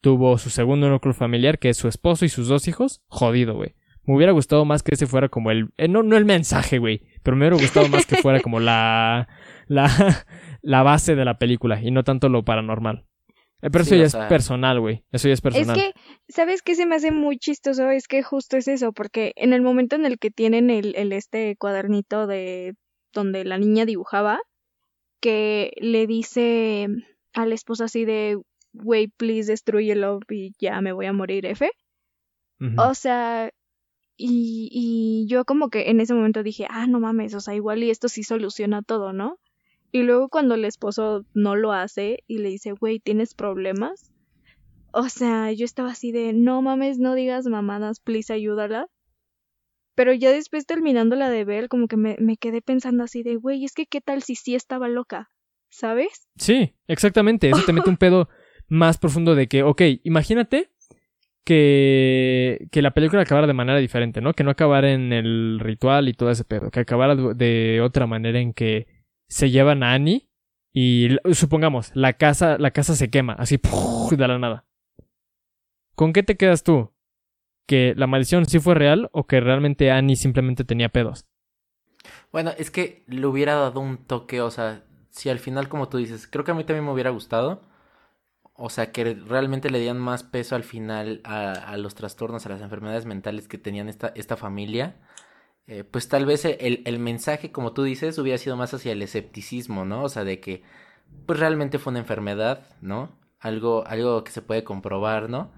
tuvo 0.00 0.36
su 0.38 0.50
segundo 0.50 0.90
núcleo 0.90 1.14
familiar, 1.14 1.60
que 1.60 1.68
es 1.68 1.76
su 1.76 1.86
esposo 1.86 2.24
y 2.24 2.28
sus 2.28 2.48
dos 2.48 2.66
hijos, 2.66 3.04
jodido, 3.06 3.54
güey. 3.54 3.76
Me 4.02 4.16
hubiera 4.16 4.32
gustado 4.32 4.64
más 4.64 4.82
que 4.82 4.94
ese 4.94 5.06
fuera 5.06 5.28
como 5.28 5.52
el... 5.52 5.70
eh, 5.76 5.86
no, 5.86 6.02
no 6.02 6.16
el 6.16 6.24
mensaje, 6.24 6.78
güey. 6.78 7.02
Pero 7.22 7.36
me 7.36 7.42
hubiera 7.46 7.62
gustado 7.62 7.88
más 7.88 8.04
que 8.04 8.16
fuera 8.16 8.40
como 8.40 8.58
la... 8.58 9.28
La, 9.68 10.26
la 10.62 10.82
base 10.82 11.14
de 11.14 11.24
la 11.24 11.38
película 11.38 11.80
y 11.80 11.92
no 11.92 12.02
tanto 12.02 12.28
lo 12.28 12.44
paranormal. 12.44 13.04
Eh, 13.62 13.70
Pero 13.70 13.84
Sí, 13.84 13.94
eso 13.94 13.96
ya 13.96 14.18
o 14.18 14.22
es 14.22 14.28
personal, 14.28 14.80
güey. 14.80 15.04
Eso 15.12 15.28
ya 15.28 15.34
es 15.34 15.38
Es 15.38 15.42
personal. 15.42 15.76
que, 15.76 15.92
¿sabes 16.28 16.62
qué 16.62 16.74
se 16.74 16.86
me 16.86 16.94
hace 16.96 17.10
muy 17.10 17.38
chistoso? 17.38 17.90
Es 17.90 18.06
que 18.06 18.22
justo 18.22 18.56
es 18.56 18.68
eso, 18.68 18.92
porque 18.92 19.32
en 19.36 19.52
el 19.52 19.62
momento 19.62 19.96
en 19.96 20.04
el 20.06 20.18
que 20.18 20.30
tienen 20.30 20.70
el, 20.70 20.94
el 20.96 21.12
este 21.12 21.56
cuadernito 21.56 22.26
de 22.26 22.74
donde 23.12 23.44
la 23.44 23.58
niña 23.58 23.86
dibujaba, 23.86 24.40
que 25.20 25.72
le 25.80 26.06
dice 26.06 26.86
a 27.32 27.46
la 27.46 27.54
esposa 27.54 27.84
así 27.84 28.04
de, 28.04 28.38
güey, 28.72 29.08
please 29.08 29.50
destruyelo 29.50 30.20
y 30.28 30.52
ya 30.58 30.80
me 30.82 30.92
voy 30.92 31.06
a 31.06 31.12
morir, 31.12 31.46
F. 31.46 31.70
O 32.78 32.94
sea, 32.94 33.50
y, 34.16 34.68
y 34.72 35.26
yo 35.28 35.44
como 35.44 35.68
que 35.68 35.90
en 35.90 36.00
ese 36.00 36.14
momento 36.14 36.42
dije, 36.42 36.66
ah, 36.70 36.86
no 36.86 37.00
mames, 37.00 37.34
o 37.34 37.40
sea, 37.40 37.54
igual 37.54 37.82
y 37.82 37.90
esto 37.90 38.08
sí 38.08 38.22
soluciona 38.22 38.82
todo, 38.82 39.12
¿no? 39.12 39.38
Y 39.96 40.02
luego 40.02 40.28
cuando 40.28 40.56
el 40.56 40.66
esposo 40.66 41.24
no 41.32 41.56
lo 41.56 41.72
hace 41.72 42.22
y 42.26 42.36
le 42.36 42.50
dice, 42.50 42.72
güey, 42.72 43.00
¿tienes 43.00 43.34
problemas? 43.34 44.12
O 44.92 45.08
sea, 45.08 45.50
yo 45.52 45.64
estaba 45.64 45.92
así 45.92 46.12
de, 46.12 46.34
no 46.34 46.60
mames, 46.60 46.98
no 46.98 47.14
digas 47.14 47.46
mamadas, 47.46 48.00
please 48.00 48.30
ayúdala. 48.30 48.88
Pero 49.94 50.12
ya 50.12 50.32
después 50.32 50.66
terminándola 50.66 51.30
de 51.30 51.46
ver, 51.46 51.70
como 51.70 51.88
que 51.88 51.96
me, 51.96 52.16
me 52.20 52.36
quedé 52.36 52.60
pensando 52.60 53.04
así 53.04 53.22
de, 53.22 53.36
güey, 53.36 53.64
es 53.64 53.72
que 53.72 53.86
qué 53.86 54.02
tal 54.02 54.22
si 54.22 54.34
sí 54.34 54.54
estaba 54.54 54.86
loca, 54.88 55.30
¿sabes? 55.70 56.28
Sí, 56.36 56.74
exactamente. 56.88 57.48
Eso 57.48 57.62
te 57.64 57.72
mete 57.72 57.88
un 57.88 57.96
pedo 57.96 58.28
más 58.68 58.98
profundo 58.98 59.34
de 59.34 59.46
que, 59.46 59.62
ok, 59.62 59.80
imagínate 60.04 60.68
que, 61.42 62.68
que 62.70 62.82
la 62.82 62.92
película 62.92 63.22
acabara 63.22 63.46
de 63.46 63.54
manera 63.54 63.78
diferente, 63.78 64.20
¿no? 64.20 64.34
Que 64.34 64.44
no 64.44 64.50
acabara 64.50 64.92
en 64.92 65.14
el 65.14 65.58
ritual 65.58 66.06
y 66.06 66.12
todo 66.12 66.30
ese 66.30 66.44
pedo. 66.44 66.70
Que 66.70 66.80
acabara 66.80 67.16
de 67.16 67.80
otra 67.80 68.06
manera 68.06 68.38
en 68.40 68.52
que 68.52 68.95
se 69.28 69.50
llevan 69.50 69.82
a 69.82 69.92
Annie 69.92 70.28
y 70.72 71.16
supongamos, 71.32 71.90
la 71.94 72.14
casa, 72.14 72.58
la 72.58 72.70
casa 72.70 72.94
se 72.94 73.10
quema, 73.10 73.32
así 73.34 73.58
de 74.10 74.28
la 74.28 74.38
nada. 74.38 74.66
¿Con 75.94 76.12
qué 76.12 76.22
te 76.22 76.36
quedas 76.36 76.62
tú? 76.62 76.92
¿Que 77.66 77.94
la 77.96 78.06
maldición 78.06 78.44
sí 78.46 78.58
fue 78.58 78.74
real 78.74 79.08
o 79.12 79.26
que 79.26 79.40
realmente 79.40 79.90
Annie 79.90 80.16
simplemente 80.16 80.64
tenía 80.64 80.90
pedos? 80.90 81.26
Bueno, 82.30 82.52
es 82.58 82.70
que 82.70 83.04
le 83.08 83.26
hubiera 83.26 83.54
dado 83.54 83.80
un 83.80 83.96
toque, 83.96 84.40
o 84.42 84.50
sea, 84.50 84.84
si 85.10 85.30
al 85.30 85.38
final, 85.38 85.68
como 85.68 85.88
tú 85.88 85.96
dices, 85.96 86.28
creo 86.30 86.44
que 86.44 86.50
a 86.50 86.54
mí 86.54 86.64
también 86.64 86.84
me 86.84 86.92
hubiera 86.92 87.10
gustado. 87.10 87.62
O 88.52 88.70
sea, 88.70 88.92
que 88.92 89.14
realmente 89.14 89.70
le 89.70 89.80
dieran 89.80 89.98
más 89.98 90.22
peso 90.22 90.54
al 90.56 90.62
final 90.62 91.20
a, 91.24 91.52
a 91.52 91.76
los 91.78 91.94
trastornos, 91.94 92.46
a 92.46 92.50
las 92.50 92.60
enfermedades 92.60 93.06
mentales 93.06 93.48
que 93.48 93.58
tenían 93.58 93.88
esta, 93.88 94.12
esta 94.14 94.36
familia. 94.36 94.96
Eh, 95.66 95.82
pues 95.84 96.08
tal 96.08 96.26
vez 96.26 96.44
el, 96.44 96.82
el 96.86 96.98
mensaje, 97.00 97.50
como 97.52 97.72
tú 97.72 97.82
dices, 97.82 98.18
hubiera 98.18 98.38
sido 98.38 98.56
más 98.56 98.72
hacia 98.74 98.92
el 98.92 99.02
escepticismo, 99.02 99.84
¿no? 99.84 100.04
O 100.04 100.08
sea, 100.08 100.24
de 100.24 100.40
que 100.40 100.62
pues 101.26 101.40
realmente 101.40 101.78
fue 101.78 101.92
una 101.92 102.00
enfermedad, 102.00 102.68
¿no? 102.82 103.18
Algo, 103.40 103.86
algo 103.86 104.24
que 104.24 104.32
se 104.32 104.42
puede 104.42 104.64
comprobar, 104.64 105.30
¿no? 105.30 105.52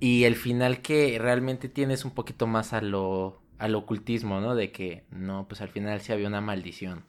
Y 0.00 0.24
el 0.24 0.36
final 0.36 0.82
que 0.82 1.18
realmente 1.20 1.68
tienes 1.68 2.04
un 2.04 2.12
poquito 2.12 2.46
más 2.46 2.72
a 2.72 2.80
lo, 2.82 3.42
al 3.58 3.74
ocultismo, 3.76 4.40
¿no? 4.40 4.54
De 4.54 4.72
que 4.72 5.06
no, 5.10 5.48
pues 5.48 5.60
al 5.62 5.68
final 5.70 6.00
sí 6.00 6.12
había 6.12 6.28
una 6.28 6.40
maldición. 6.40 7.06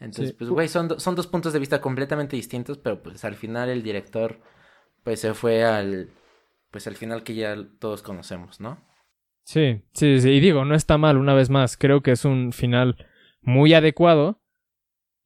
Entonces, 0.00 0.32
Sí. 0.32 0.36
pues, 0.38 0.50
güey, 0.50 0.68
son, 0.68 0.88
do- 0.88 1.00
son 1.00 1.14
dos 1.14 1.26
puntos 1.28 1.52
de 1.52 1.58
vista 1.60 1.80
completamente 1.80 2.36
distintos, 2.36 2.78
pero 2.78 3.02
pues 3.02 3.24
al 3.24 3.36
final 3.36 3.68
el 3.68 3.82
director, 3.82 4.40
pues 5.04 5.20
se 5.20 5.34
fue 5.34 5.64
al, 5.64 6.10
pues 6.70 6.86
al 6.88 6.96
final 6.96 7.24
que 7.24 7.34
ya 7.36 7.56
todos 7.80 8.02
conocemos, 8.02 8.60
¿no? 8.60 8.78
Sí, 9.44 9.82
sí, 9.92 10.20
sí. 10.20 10.30
Y 10.30 10.40
digo, 10.40 10.64
no 10.64 10.74
está 10.74 10.98
mal 10.98 11.16
una 11.16 11.34
vez 11.34 11.50
más. 11.50 11.76
Creo 11.76 12.02
que 12.02 12.12
es 12.12 12.24
un 12.24 12.52
final 12.52 12.96
muy 13.42 13.74
adecuado 13.74 14.40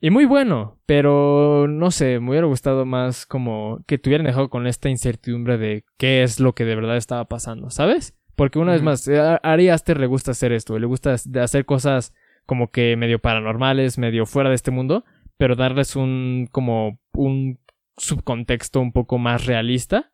y 0.00 0.10
muy 0.10 0.24
bueno. 0.24 0.80
Pero 0.86 1.66
no 1.68 1.90
sé, 1.90 2.20
me 2.20 2.30
hubiera 2.30 2.46
gustado 2.46 2.84
más 2.86 3.26
como 3.26 3.82
que 3.86 3.98
te 3.98 4.08
hubieran 4.08 4.26
dejado 4.26 4.50
con 4.50 4.66
esta 4.66 4.88
incertidumbre 4.88 5.58
de 5.58 5.84
qué 5.98 6.22
es 6.22 6.40
lo 6.40 6.54
que 6.54 6.64
de 6.64 6.76
verdad 6.76 6.96
estaba 6.96 7.26
pasando, 7.26 7.70
¿sabes? 7.70 8.16
Porque 8.36 8.58
una 8.58 8.72
vez 8.72 8.82
más, 8.82 9.08
Ari 9.42 9.68
Aster 9.68 10.00
le 10.00 10.06
gusta 10.06 10.32
hacer 10.32 10.52
esto, 10.52 10.78
le 10.78 10.86
gusta 10.86 11.12
hacer 11.14 11.64
cosas 11.64 12.12
como 12.46 12.70
que 12.70 12.96
medio 12.96 13.20
paranormales, 13.20 13.96
medio 13.96 14.26
fuera 14.26 14.48
de 14.48 14.56
este 14.56 14.70
mundo, 14.70 15.04
pero 15.36 15.54
darles 15.54 15.96
un 15.96 16.48
como 16.50 16.98
un 17.12 17.60
subcontexto 17.96 18.80
un 18.80 18.92
poco 18.92 19.18
más 19.18 19.46
realista. 19.46 20.12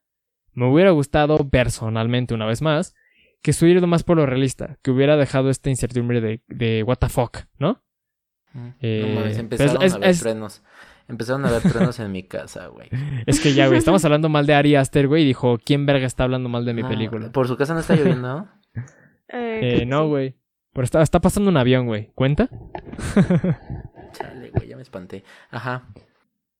Me 0.53 0.67
hubiera 0.67 0.91
gustado 0.91 1.49
personalmente 1.49 2.35
una 2.35 2.47
vez 2.47 2.61
más 2.61 2.95
que 3.43 3.51
estuviera 3.53 3.78
ido 3.78 3.86
más 3.86 4.03
por 4.05 4.16
lo 4.16 4.26
realista, 4.26 4.78
que 4.82 4.91
hubiera 4.91 5.16
dejado 5.16 5.51
esta 5.51 5.70
incertidumbre 5.70 6.20
de, 6.20 6.43
de 6.49 6.82
what 6.82 6.97
the 6.97 7.09
fuck, 7.09 7.38
¿no? 7.59 7.82
Mm. 8.53 8.68
Eh, 8.80 9.05
no 9.07 9.14
mames, 9.14 9.22
pues, 9.28 9.38
empezaron 9.38 9.82
es- 9.82 9.95
a 9.95 9.99
ver 9.99 10.09
es- 10.11 10.20
truenos. 10.20 10.62
Empezaron 11.09 11.45
a 11.45 11.51
ver 11.51 11.62
truenos 11.62 11.99
en 11.99 12.12
mi 12.12 12.22
casa, 12.22 12.68
güey. 12.68 12.88
Es 13.26 13.41
que 13.41 13.53
ya, 13.53 13.66
güey, 13.66 13.78
estamos 13.78 14.05
hablando 14.05 14.28
mal 14.28 14.47
de 14.47 14.55
Ari 14.55 14.76
Aster, 14.76 15.09
güey, 15.09 15.24
y 15.24 15.26
dijo, 15.26 15.59
¿quién 15.64 15.84
verga 15.86 16.07
está 16.07 16.22
hablando 16.24 16.49
mal 16.49 16.64
de 16.64 16.74
mi 16.74 16.82
Ah, 16.82 16.88
película? 16.88 17.32
Por 17.32 17.49
su 17.49 17.57
casa 17.57 17.74
no 17.74 17.80
está 17.80 17.97
lloviendo. 17.97 18.49
Eh, 19.32 19.84
no, 19.86 20.09
güey. 20.09 20.34
Pero 20.72 20.84
está, 20.84 21.03
está 21.03 21.20
pasando 21.20 21.51
un 21.51 21.57
avión, 21.57 21.86
güey. 21.86 22.11
¿Cuenta? 22.16 22.49
Chale, 24.12 24.51
güey, 24.51 24.68
ya 24.68 24.76
me 24.76 24.82
espanté. 24.82 25.22
Ajá. 25.51 25.86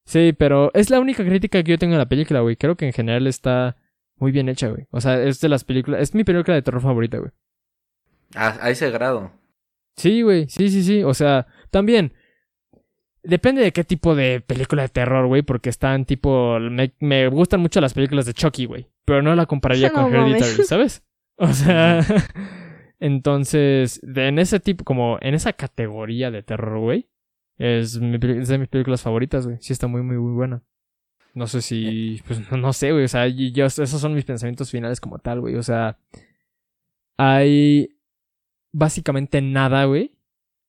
Sí, 0.04 0.32
pero 0.38 0.70
es 0.74 0.90
la 0.90 1.00
única 1.00 1.24
crítica 1.24 1.62
que 1.62 1.70
yo 1.72 1.78
tengo 1.78 1.94
en 1.94 1.98
la 1.98 2.08
película, 2.08 2.40
güey. 2.40 2.56
Creo 2.56 2.76
que 2.76 2.86
en 2.86 2.92
general 2.92 3.26
está 3.26 3.76
muy 4.20 4.30
bien 4.32 4.48
hecha, 4.48 4.68
güey. 4.68 4.86
O 4.90 5.00
sea, 5.00 5.22
es 5.22 5.40
de 5.40 5.48
las 5.48 5.64
películas... 5.64 6.00
Es 6.02 6.14
mi 6.14 6.24
película 6.24 6.54
de 6.54 6.62
terror 6.62 6.80
favorita, 6.82 7.18
güey. 7.18 7.30
A, 8.34 8.64
a 8.66 8.70
ese 8.70 8.90
grado. 8.90 9.32
Sí, 9.96 10.22
güey. 10.22 10.48
Sí, 10.48 10.68
sí, 10.68 10.82
sí. 10.82 11.02
O 11.02 11.14
sea, 11.14 11.46
también... 11.70 12.12
Depende 13.22 13.60
de 13.62 13.72
qué 13.72 13.84
tipo 13.84 14.14
de 14.14 14.40
película 14.40 14.82
de 14.82 14.88
terror, 14.88 15.26
güey, 15.26 15.42
porque 15.42 15.68
están 15.68 16.06
tipo... 16.06 16.58
Me, 16.58 16.94
me 17.00 17.28
gustan 17.28 17.60
mucho 17.60 17.80
las 17.80 17.92
películas 17.92 18.24
de 18.26 18.32
Chucky, 18.32 18.64
güey. 18.66 18.86
Pero 19.04 19.20
no 19.22 19.34
la 19.34 19.46
compararía 19.46 19.88
No 19.94 19.94
con 20.04 20.12
mames. 20.12 20.40
Hereditary, 20.42 20.64
¿sabes? 20.68 21.02
O 21.36 21.52
sea... 21.52 22.00
entonces, 23.00 24.00
de- 24.02 24.28
en 24.28 24.38
ese 24.38 24.60
tipo, 24.60 24.84
como 24.84 25.18
en 25.20 25.34
esa 25.34 25.52
categoría 25.52 26.30
de 26.30 26.42
terror, 26.42 26.78
güey, 26.78 27.08
Es, 27.58 27.98
mi 28.00 28.18
es 28.38 28.48
de 28.48 28.58
mis 28.58 28.68
películas 28.68 29.02
favoritas, 29.02 29.46
güey. 29.46 29.58
Sí 29.60 29.72
está 29.72 29.86
muy, 29.86 30.02
muy, 30.02 30.16
muy 30.16 30.32
buena. 30.32 30.62
No 31.34 31.46
sé 31.46 31.62
si... 31.62 32.20
Pues 32.26 32.50
no, 32.50 32.72
sé, 32.72 32.92
güey. 32.92 33.04
O 33.04 33.08
sea, 33.08 33.26
yo, 33.28 33.66
esos 33.66 33.88
son 33.90 34.14
mis 34.14 34.24
pensamientos 34.24 34.70
finales 34.70 35.00
como 35.00 35.18
tal, 35.18 35.40
güey. 35.40 35.56
O 35.56 35.62
sea... 35.62 35.98
Hay... 37.16 37.96
Básicamente 38.72 39.40
nada, 39.42 39.84
güey. 39.84 40.12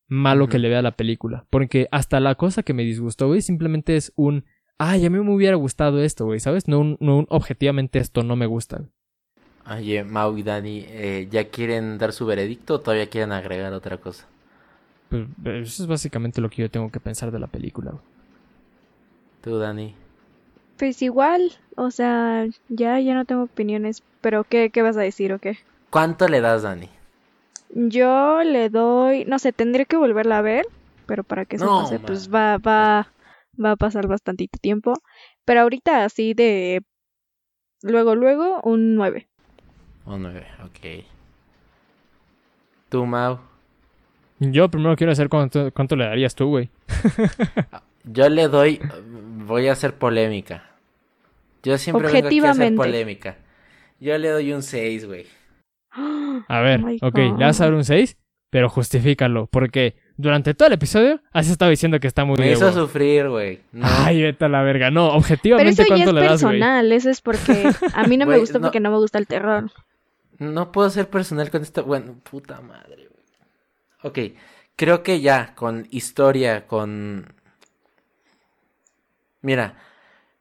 Malo 0.08 0.50
que 0.50 0.60
le 0.60 0.70
vea 0.70 0.80
a 0.80 0.84
la 0.84 0.98
película. 0.98 1.46
Porque 1.50 1.88
hasta 1.92 2.20
la 2.20 2.36
cosa 2.36 2.64
que 2.64 2.74
me 2.74 2.84
disgustó, 2.84 3.28
güey, 3.28 3.42
simplemente 3.42 3.96
es 3.96 4.12
un... 4.16 4.46
Ay, 4.78 5.06
a 5.06 5.10
mí 5.10 5.20
me 5.20 5.34
hubiera 5.34 5.56
gustado 5.56 6.04
esto, 6.04 6.26
güey, 6.26 6.40
¿sabes? 6.40 6.68
No 6.68 6.80
un, 6.80 6.98
no 7.00 7.20
un 7.20 7.28
objetivamente 7.30 8.00
esto 8.00 8.24
no 8.24 8.36
me 8.36 8.48
gusta. 8.48 8.78
güey. 8.78 8.90
Oye, 9.70 10.04
Mau 10.04 10.36
y 10.38 10.44
Dani, 10.44 10.86
eh, 10.88 11.28
¿ya 11.30 11.50
quieren 11.50 11.98
dar 11.98 12.14
su 12.14 12.26
veredicto 12.26 12.76
o 12.76 12.80
todavía 12.80 13.08
quieren 13.08 13.32
agregar 13.32 13.72
otra 13.74 13.98
cosa? 13.98 14.28
Pues 15.10 15.28
eso 15.46 15.84
es 15.84 15.88
básicamente 15.88 16.42
lo 16.42 16.50
que 16.50 16.64
yo 16.64 16.72
tengo 16.72 16.90
que 16.90 17.00
pensar 17.00 17.32
de 17.32 17.40
la 17.40 17.48
película, 17.48 17.92
güey. 17.92 18.04
Tú, 19.42 19.58
Dani. 19.58 19.94
Pues 20.82 21.00
igual, 21.04 21.52
o 21.76 21.92
sea, 21.92 22.48
ya, 22.70 23.00
ya 23.00 23.14
no 23.14 23.26
tengo 23.26 23.44
opiniones, 23.44 24.02
pero 24.20 24.44
¿qué, 24.44 24.72
qué 24.72 24.82
vas 24.82 24.98
a 24.98 25.02
decir 25.02 25.32
o 25.32 25.38
qué? 25.38 25.60
¿Cuánto 25.92 26.28
le 26.28 26.42
das, 26.42 26.64
Dani? 26.64 26.90
Yo 27.76 28.42
le 28.42 28.70
doy, 28.70 29.24
no 29.26 29.38
sé, 29.38 29.54
tendré 29.54 29.86
que 29.86 29.96
volverla 29.96 30.40
a 30.40 30.42
ver, 30.42 30.66
pero 31.06 31.24
para 31.24 31.46
que 31.46 31.58
eso 31.58 31.66
No, 31.68 31.84
pase, 31.84 32.00
pues 32.00 32.30
man. 32.30 32.34
va, 32.34 32.58
va, 32.58 33.14
va 33.64 33.72
a 33.74 33.76
pasar 33.76 34.08
bastantito 34.08 34.58
tiempo. 34.60 34.94
Pero 35.46 35.62
ahorita 35.62 36.04
así 36.04 36.34
de 36.34 36.82
luego, 37.84 38.16
luego, 38.16 38.60
un 38.64 38.96
9. 38.96 39.30
Un 40.08 40.24
9, 40.24 40.48
ok. 40.66 41.06
Tú, 42.90 43.06
Mau. 43.06 43.38
Yo 44.40 44.68
primero 44.72 44.96
quiero 44.96 45.14
saber 45.14 45.30
cuánto, 45.30 45.72
cuánto 45.74 45.96
le 45.96 46.06
darías 46.06 46.34
tú, 46.34 46.48
güey. 46.48 46.72
Yo 48.04 48.28
le 48.30 48.48
doy. 48.48 48.82
Voy 49.46 49.68
a 49.68 49.74
hacer 49.74 49.94
polémica. 49.94 50.71
Yo 51.64 51.78
siempre 51.78 52.08
vengo 52.12 52.28
aquí 52.28 52.40
a 52.40 52.52
hacer 52.52 52.64
Objetivamente. 52.74 52.78
polémica. 52.78 53.38
Yo 54.00 54.18
le 54.18 54.30
doy 54.30 54.52
un 54.54 54.64
6, 54.64 55.06
güey. 55.06 55.26
A 56.48 56.60
ver, 56.62 56.82
Oh 57.02 57.08
ok, 57.08 57.18
le 57.18 57.46
vas 57.46 57.62
a 57.62 57.66
dar 57.66 57.74
un 57.74 57.84
6, 57.84 58.18
pero 58.50 58.70
justifícalo, 58.70 59.48
porque 59.48 59.96
durante 60.18 60.54
todo 60.54 60.68
el 60.68 60.74
episodio 60.74 61.22
has 61.34 61.50
estado 61.50 61.70
diciendo 61.72 62.00
que 62.00 62.08
está 62.08 62.26
muy 62.26 62.38
Me 62.38 62.46
de 62.48 62.52
hizo 62.54 62.66
huevo. 62.66 62.82
sufrir, 62.82 63.30
güey. 63.30 63.60
No. 63.72 63.86
Ay, 63.88 64.22
vete 64.24 64.46
a 64.46 64.50
la 64.50 64.62
verga. 64.64 64.90
No, 64.92 65.08
Pero 65.08 65.18
objetivamente, 65.20 65.82
eso 65.84 65.84
ya 65.84 65.96
es 65.96 66.04
¿cuánto 66.04 66.14
le 66.14 66.22
das, 66.28 66.42
güey? 66.44 66.60
personal, 66.60 66.92
eso 66.92 67.10
es 67.10 67.22
porque 67.22 67.70
a 67.94 68.04
mí 68.08 68.18
no 68.18 68.26
me 68.26 68.38
gusta 68.38 68.60
no. 68.60 68.64
porque 68.64 68.80
no 68.80 68.92
me 68.92 68.98
gusta 68.98 69.18
el 69.20 69.28
terror. 69.28 69.72
No 70.40 70.72
puedo 70.72 70.90
ser 70.90 71.08
personal 71.10 71.52
con 71.52 71.62
esta. 71.62 71.82
Bueno, 71.82 72.16
puta 72.30 72.62
madre, 72.62 73.08
güey. 73.08 73.24
Ok, 74.34 74.38
creo 74.76 75.04
que 75.04 75.22
ya, 75.22 75.54
con 75.56 75.88
historia, 75.92 76.66
con. 76.66 77.34
Mira, 79.42 79.76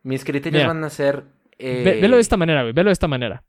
mis 0.02 0.24
criterios 0.24 0.62
Mira, 0.62 0.68
van 0.72 0.84
a 0.84 0.90
ser. 0.90 1.24
eh, 1.58 1.82
Ve- 1.84 2.00
velo 2.00 2.16
de 2.16 2.22
esta 2.22 2.36
manera, 2.36 2.62
güey. 2.62 2.72
Velo 2.72 2.88
de 2.88 2.92
esta 2.94 3.08
manera. 3.08 3.44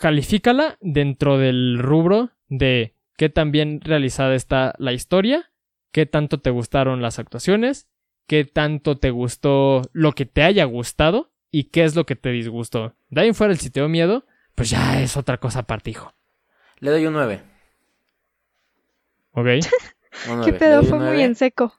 Califícala 0.00 0.76
dentro 0.80 1.38
del 1.38 1.78
rubro 1.78 2.30
de 2.48 2.94
qué 3.16 3.28
tan 3.28 3.52
bien 3.52 3.80
realizada 3.80 4.34
está 4.34 4.74
la 4.78 4.92
historia, 4.92 5.50
qué 5.92 6.06
tanto 6.06 6.40
te 6.40 6.50
gustaron 6.50 7.02
las 7.02 7.18
actuaciones, 7.18 7.88
qué 8.26 8.44
tanto 8.44 8.98
te 8.98 9.10
gustó 9.10 9.82
lo 9.92 10.12
que 10.12 10.26
te 10.26 10.42
haya 10.42 10.64
gustado 10.64 11.30
y 11.50 11.64
qué 11.64 11.84
es 11.84 11.94
lo 11.96 12.06
que 12.06 12.16
te 12.16 12.30
disgustó. 12.30 12.94
De 13.10 13.20
ahí 13.22 13.28
en 13.28 13.34
fuera 13.34 13.52
el 13.52 13.58
si 13.58 13.70
te 13.70 13.80
dio 13.80 13.88
miedo, 13.88 14.24
pues 14.54 14.70
ya 14.70 15.00
es 15.00 15.16
otra 15.16 15.38
cosa 15.38 15.60
aparte, 15.60 15.90
hijo. 15.90 16.12
Le 16.78 16.90
doy 16.90 17.06
un 17.06 17.12
9. 17.14 17.42
¿Ok? 19.32 19.46
Un 19.46 20.36
9. 20.38 20.44
¿Qué 20.44 20.52
pedo? 20.52 20.82
Fue 20.82 20.98
muy 20.98 21.06
9. 21.06 21.24
en 21.24 21.34
seco. 21.34 21.72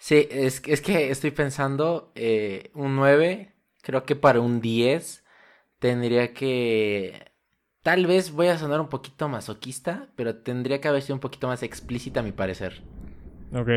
Sí, 0.00 0.26
es, 0.30 0.62
es 0.66 0.80
que 0.80 1.10
estoy 1.10 1.30
pensando 1.30 2.10
eh, 2.14 2.70
un 2.74 2.96
9, 2.96 3.54
creo 3.82 4.04
que 4.04 4.16
para 4.16 4.40
un 4.40 4.60
10 4.62 5.24
tendría 5.78 6.32
que... 6.34 7.32
Tal 7.82 8.06
vez 8.06 8.32
voy 8.32 8.48
a 8.48 8.58
sonar 8.58 8.80
un 8.80 8.88
poquito 8.88 9.28
masoquista, 9.28 10.08
pero 10.16 10.36
tendría 10.42 10.80
que 10.80 10.88
haber 10.88 11.02
sido 11.02 11.16
un 11.16 11.20
poquito 11.20 11.48
más 11.48 11.62
explícita 11.62 12.20
a 12.20 12.22
mi 12.22 12.32
parecer. 12.32 12.82
Ok. 13.52 13.68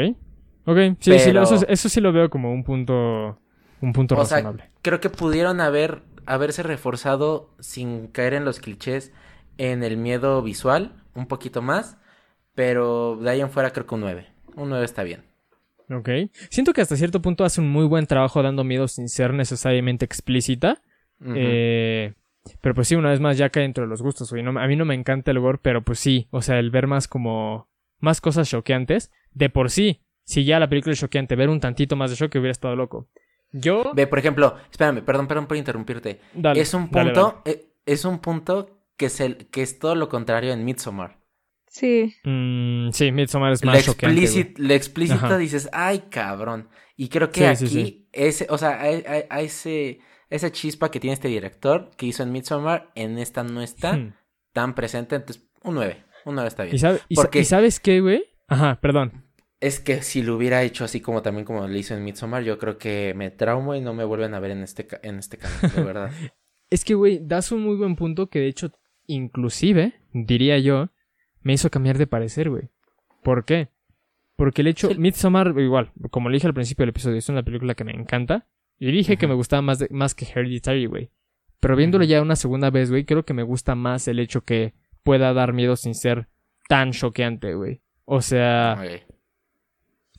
Ok, 0.65 0.78
sí, 0.99 1.19
sí, 1.19 1.30
eso, 1.32 1.59
eso 1.67 1.89
sí 1.89 1.99
lo 2.01 2.13
veo 2.13 2.30
como 2.30 2.51
un 2.53 2.63
punto. 2.63 3.39
Un 3.82 3.91
punto 3.93 4.15
O 4.15 4.26
sea, 4.26 4.39
razonable. 4.39 4.71
creo 4.82 4.99
que 5.01 5.09
pudieron 5.09 5.61
haber 5.61 6.03
haberse 6.26 6.63
reforzado 6.63 7.55
sin 7.59 8.07
caer 8.07 8.34
en 8.34 8.45
los 8.45 8.59
clichés 8.59 9.11
en 9.57 9.84
el 9.84 9.97
miedo 9.97 10.41
visual 10.41 11.03
un 11.15 11.28
poquito 11.28 11.61
más, 11.61 11.97
pero 12.55 13.17
de 13.17 13.30
ahí 13.32 13.41
en 13.41 13.51
fuera 13.51 13.71
creo 13.74 13.86
que 13.88 13.95
un 13.95 14.01
9. 14.01 14.28
Un 14.55 14.69
9 14.69 14.86
está 14.86 15.03
bien. 15.03 15.26
Ok. 15.94 16.10
Siento 16.50 16.74
que 16.74 16.82
hasta 16.82 16.96
cierto 16.96 17.22
punto 17.22 17.46
hace 17.46 17.62
un 17.62 17.70
muy 17.70 17.86
buen 17.86 18.08
trabajo 18.08 18.41
dando 18.41 18.64
miedo 18.64 18.88
sin 18.88 19.10
ser 19.10 19.34
necesariamente 19.34 20.06
explícita. 20.06 20.82
Eh, 21.36 22.14
pero 22.62 22.76
pues 22.76 22.88
sí, 22.88 22.96
una 22.96 23.10
vez 23.12 23.20
más 23.20 23.38
ya 23.38 23.50
cae 23.50 23.64
dentro 23.64 23.84
de 23.84 23.89
los 23.89 24.02
gustos, 24.02 24.30
güey. 24.32 24.44
No- 24.44 24.60
a 24.60 24.68
mí 24.68 24.76
no 24.76 24.86
me 24.86 24.96
encanta 24.96 25.32
el 25.32 25.39
gore, 25.39 25.60
pero 25.62 25.84
pues 25.84 26.00
sí. 26.00 26.28
O 26.32 26.41
sea, 26.41 26.60
el 26.60 26.72
ver 26.72 26.88
más 26.88 27.08
como... 27.08 27.70
Más 28.00 28.20
cosas 28.20 28.50
choqueantes. 28.50 29.12
De 29.32 29.50
por 29.50 29.70
sí, 29.70 30.02
si 30.26 30.44
ya 30.44 30.60
la 30.60 30.68
película 30.68 30.94
es 30.94 31.00
choqueante, 31.00 31.36
ver 31.38 31.50
un 31.50 31.60
tantito 31.62 31.96
más 31.96 32.10
de 32.12 32.18
shock 32.18 32.32
hubiera 32.36 32.52
estado 32.52 32.76
loco. 32.76 33.08
Yo... 33.52 33.94
Ve, 33.96 34.08
por 34.08 34.20
ejemplo, 34.20 34.58
espérame, 34.70 35.02
perdón, 35.04 35.28
perdón 35.28 35.48
por 35.48 35.56
interrumpirte. 35.58 36.20
Dale, 36.34 36.60
es 36.60 36.74
un 36.74 36.89
dale, 36.91 37.12
punto, 37.12 37.41
eh, 37.46 37.68
es 37.86 38.04
un 38.04 38.20
punto 38.20 38.70
que 38.98 39.06
es, 39.06 39.20
el, 39.22 39.48
que 39.48 39.62
es 39.62 39.80
todo 39.80 39.96
lo 39.96 40.10
contrario 40.10 40.52
en 40.52 40.66
Midsommar. 40.66 41.22
Sí. 41.74 42.13
Mm, 42.24 42.91
sí, 42.91 43.11
Midsommar 43.11 43.51
es 43.53 43.63
más 43.65 43.84
choqueante, 43.84 44.15
güey. 44.15 44.26
explícit, 44.26 44.59
lo 44.59 44.74
explícito 44.76 45.26
Ajá. 45.26 45.38
dices, 45.39 45.69
ay, 45.74 46.03
cabrón. 46.11 46.69
Y 46.95 47.09
creo 47.09 47.32
que 47.32 47.39
Sí, 47.41 47.45
aquí, 47.45 47.67
sí, 47.67 47.67
sí. 47.67 48.09
Ese, 48.11 48.45
o 48.51 48.57
sea, 48.59 48.80
hay, 48.80 49.03
hay- 49.07 49.24
hay 49.30 49.45
ese, 49.45 49.99
esa 50.30 50.51
chispa 50.51 50.91
que 50.91 50.99
tiene 50.99 51.15
este 51.15 51.28
director 51.30 51.89
que 51.97 52.05
hizo 52.05 52.21
en 52.21 52.32
Midsommar, 52.32 52.91
en 52.93 53.17
esta 53.17 53.43
no 53.43 53.61
está 53.63 53.93
Hmm. 53.97 54.13
tan 54.53 54.76
presente, 54.76 55.15
entonces 55.15 55.49
un 55.63 55.74
9. 55.76 56.03
Un 56.26 56.36
9 56.36 56.47
está 56.47 56.63
bien. 56.63 56.76
¿Y, 56.76 56.80
sabe- 56.80 56.99
y 57.09 57.15
sa- 57.15 57.21
Porque- 57.24 57.39
y 57.39 57.45
sabes 57.45 57.80
qué, 57.80 58.01
güey? 58.01 58.24
Ajá, 58.47 58.80
perdón. 58.80 59.26
Es 59.59 59.80
que 59.80 60.03
si 60.03 60.21
lo 60.21 60.36
hubiera 60.36 60.61
hecho 60.61 60.84
así 60.86 61.01
como 61.01 61.21
también 61.24 61.43
como 61.45 61.67
lo 61.67 61.76
hizo 61.76 61.95
en 61.95 62.03
Midsommar, 62.03 62.43
yo 62.43 62.59
creo 62.59 62.78
que 62.78 63.13
me 63.15 63.32
traumo 63.32 63.74
y 63.74 63.82
no 63.82 63.93
me 63.95 64.03
vuelven 64.03 64.36
a 64.36 64.39
ver 64.39 64.51
en 64.51 64.61
este, 64.61 64.86
ca- 64.86 64.99
en 65.01 65.17
este 65.17 65.38
canal, 65.38 65.71
de 65.76 65.84
verdad. 65.84 66.11
Es 66.69 66.84
que, 66.86 66.93
güey, 66.95 67.19
das 67.21 67.51
un 67.51 67.61
muy 67.63 67.76
buen 67.78 67.95
punto 67.95 68.30
que 68.30 68.39
de 68.39 68.47
hecho, 68.47 68.71
inclusive, 69.07 69.93
diría 70.11 70.57
yo, 70.59 70.89
me 71.44 71.54
hizo 71.54 71.70
cambiar 71.70 71.98
de 71.98 72.08
parecer, 72.08 72.50
güey. 72.50 72.70
¿Por 73.22 73.46
qué? 73.46 73.70
Porque 74.36 74.62
el 74.62 74.68
hecho, 74.68 74.89
Sí. 74.89 74.98
Midsommar, 74.98 75.54
igual, 75.60 75.91
como 76.10 76.30
le 76.30 76.36
dije 76.38 76.48
al 76.48 76.54
principio 76.54 76.84
del 76.84 76.89
episodio, 76.89 77.18
es 77.18 77.30
una 77.30 77.44
película 77.44 77.76
que 77.76 77.84
me 77.84 77.91
encanta. 77.94 78.48
Y 78.80 78.91
dije 78.91 79.18
que 79.18 79.28
me 79.28 79.36
gustaba 79.36 79.62
más, 79.62 79.80
de- 79.80 79.88
más 79.91 80.16
que 80.16 80.26
Hereditary, 80.26 80.88
güey. 80.88 81.10
Pero 81.60 81.76
viéndolo 81.76 82.04
ya 82.04 82.22
una 82.22 82.36
segunda 82.36 82.70
vez, 82.70 82.89
güey, 82.89 83.06
creo 83.06 83.24
que 83.24 83.34
me 83.34 83.44
gusta 83.44 83.76
más 83.76 84.08
el 84.08 84.20
hecho 84.20 84.41
que 84.41 84.74
pueda 85.04 85.32
dar 85.34 85.54
miedo 85.54 85.76
sin 85.76 85.94
ser 85.96 86.28
tan 86.68 86.91
choqueante, 86.91 87.54
güey. 87.54 87.82
O 88.06 88.22
sea, 88.22 88.82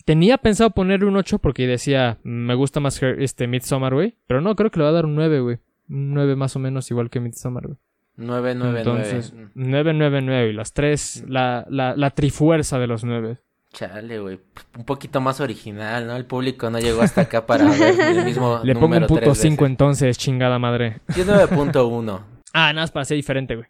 tenía 0.04 0.38
pensado 0.38 0.70
ponerle 0.70 1.06
un 1.06 1.16
8 1.16 1.38
porque 1.38 1.66
decía, 1.66 2.18
me 2.22 2.54
gusta 2.54 2.80
más 2.80 3.02
Her- 3.02 3.20
este 3.22 3.46
Midsommar, 3.46 3.92
güey. 3.94 4.16
Pero 4.26 4.40
no, 4.40 4.54
creo 4.56 4.70
que 4.70 4.78
le 4.78 4.84
va 4.84 4.90
a 4.90 4.94
dar 4.94 5.06
un 5.06 5.14
9, 5.14 5.40
güey. 5.40 5.58
Un 5.88 6.14
9 6.14 6.36
más 6.36 6.56
o 6.56 6.58
menos 6.58 6.90
igual 6.90 7.10
que 7.10 7.20
Midsommar, 7.20 7.66
güey. 7.66 7.78
9, 8.16 8.54
9, 8.54 8.78
Entonces, 8.78 9.32
9. 9.34 9.50
9, 9.54 9.92
9, 9.94 10.22
9. 10.22 10.48
Y 10.50 10.52
las 10.52 10.72
tres, 10.72 11.24
la, 11.28 11.66
la, 11.68 11.96
la 11.96 12.10
trifuerza 12.10 12.78
de 12.78 12.86
los 12.86 13.04
9. 13.04 13.38
Chale, 13.72 14.20
güey. 14.20 14.40
Un 14.78 14.84
poquito 14.84 15.20
más 15.20 15.40
original, 15.40 16.06
¿no? 16.06 16.14
El 16.14 16.26
público 16.26 16.70
no 16.70 16.78
llegó 16.78 17.02
hasta 17.02 17.22
acá 17.22 17.44
para 17.44 17.68
ver 17.68 18.00
el 18.00 18.24
mismo 18.24 18.60
Le 18.62 18.74
pongo 18.74 18.96
un 18.96 19.06
tres 19.06 19.36
5 19.38 19.50
veces. 19.64 19.70
entonces, 19.70 20.18
chingada 20.18 20.58
madre. 20.58 21.00
Yo 21.16 21.24
9.1. 21.24 22.20
Ah, 22.56 22.72
nada 22.72 22.84
más 22.84 22.92
para 22.92 23.04
ser 23.04 23.16
diferente, 23.16 23.56
güey. 23.56 23.66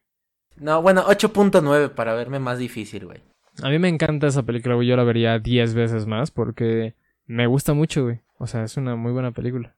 No, 0.56 0.82
bueno, 0.82 1.04
8.9 1.06 1.88
para 1.94 2.12
verme 2.12 2.38
más 2.38 2.58
difícil, 2.58 3.06
güey. 3.06 3.22
A 3.62 3.70
mí 3.70 3.78
me 3.78 3.88
encanta 3.88 4.26
esa 4.26 4.42
película, 4.42 4.74
güey. 4.74 4.86
Yo 4.86 4.94
la 4.94 5.04
vería 5.04 5.38
10 5.38 5.72
veces 5.72 6.06
más 6.06 6.30
porque 6.30 6.94
me 7.24 7.46
gusta 7.46 7.72
mucho, 7.72 8.02
güey. 8.04 8.20
O 8.36 8.46
sea, 8.46 8.62
es 8.62 8.76
una 8.76 8.94
muy 8.94 9.12
buena 9.12 9.30
película. 9.30 9.74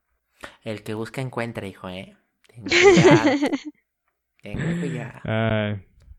El 0.61 0.83
que 0.83 0.93
busca 0.93 1.21
encuentra, 1.21 1.65
hijo, 1.67 1.87
¿eh? 1.87 2.17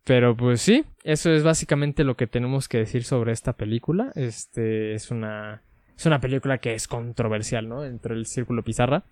Pero 0.05 0.37
pues 0.37 0.63
sí, 0.63 0.85
eso 1.05 1.31
es 1.31 1.43
básicamente 1.43 2.03
lo 2.03 2.17
que 2.17 2.27
tenemos 2.27 2.69
que 2.69 2.79
decir 2.79 3.05
sobre 3.05 3.33
esta 3.33 3.55
película. 3.55 4.11
Este 4.15 4.95
es 4.95 5.11
una 5.11 5.63
es 5.99 6.07
una 6.07 6.21
película 6.21 6.59
que 6.59 6.75
es 6.75 6.87
controversial, 6.87 7.69
¿no? 7.69 7.85
Entre 7.85 8.15
el 8.15 8.25
círculo 8.25 8.63
pizarra. 8.63 9.05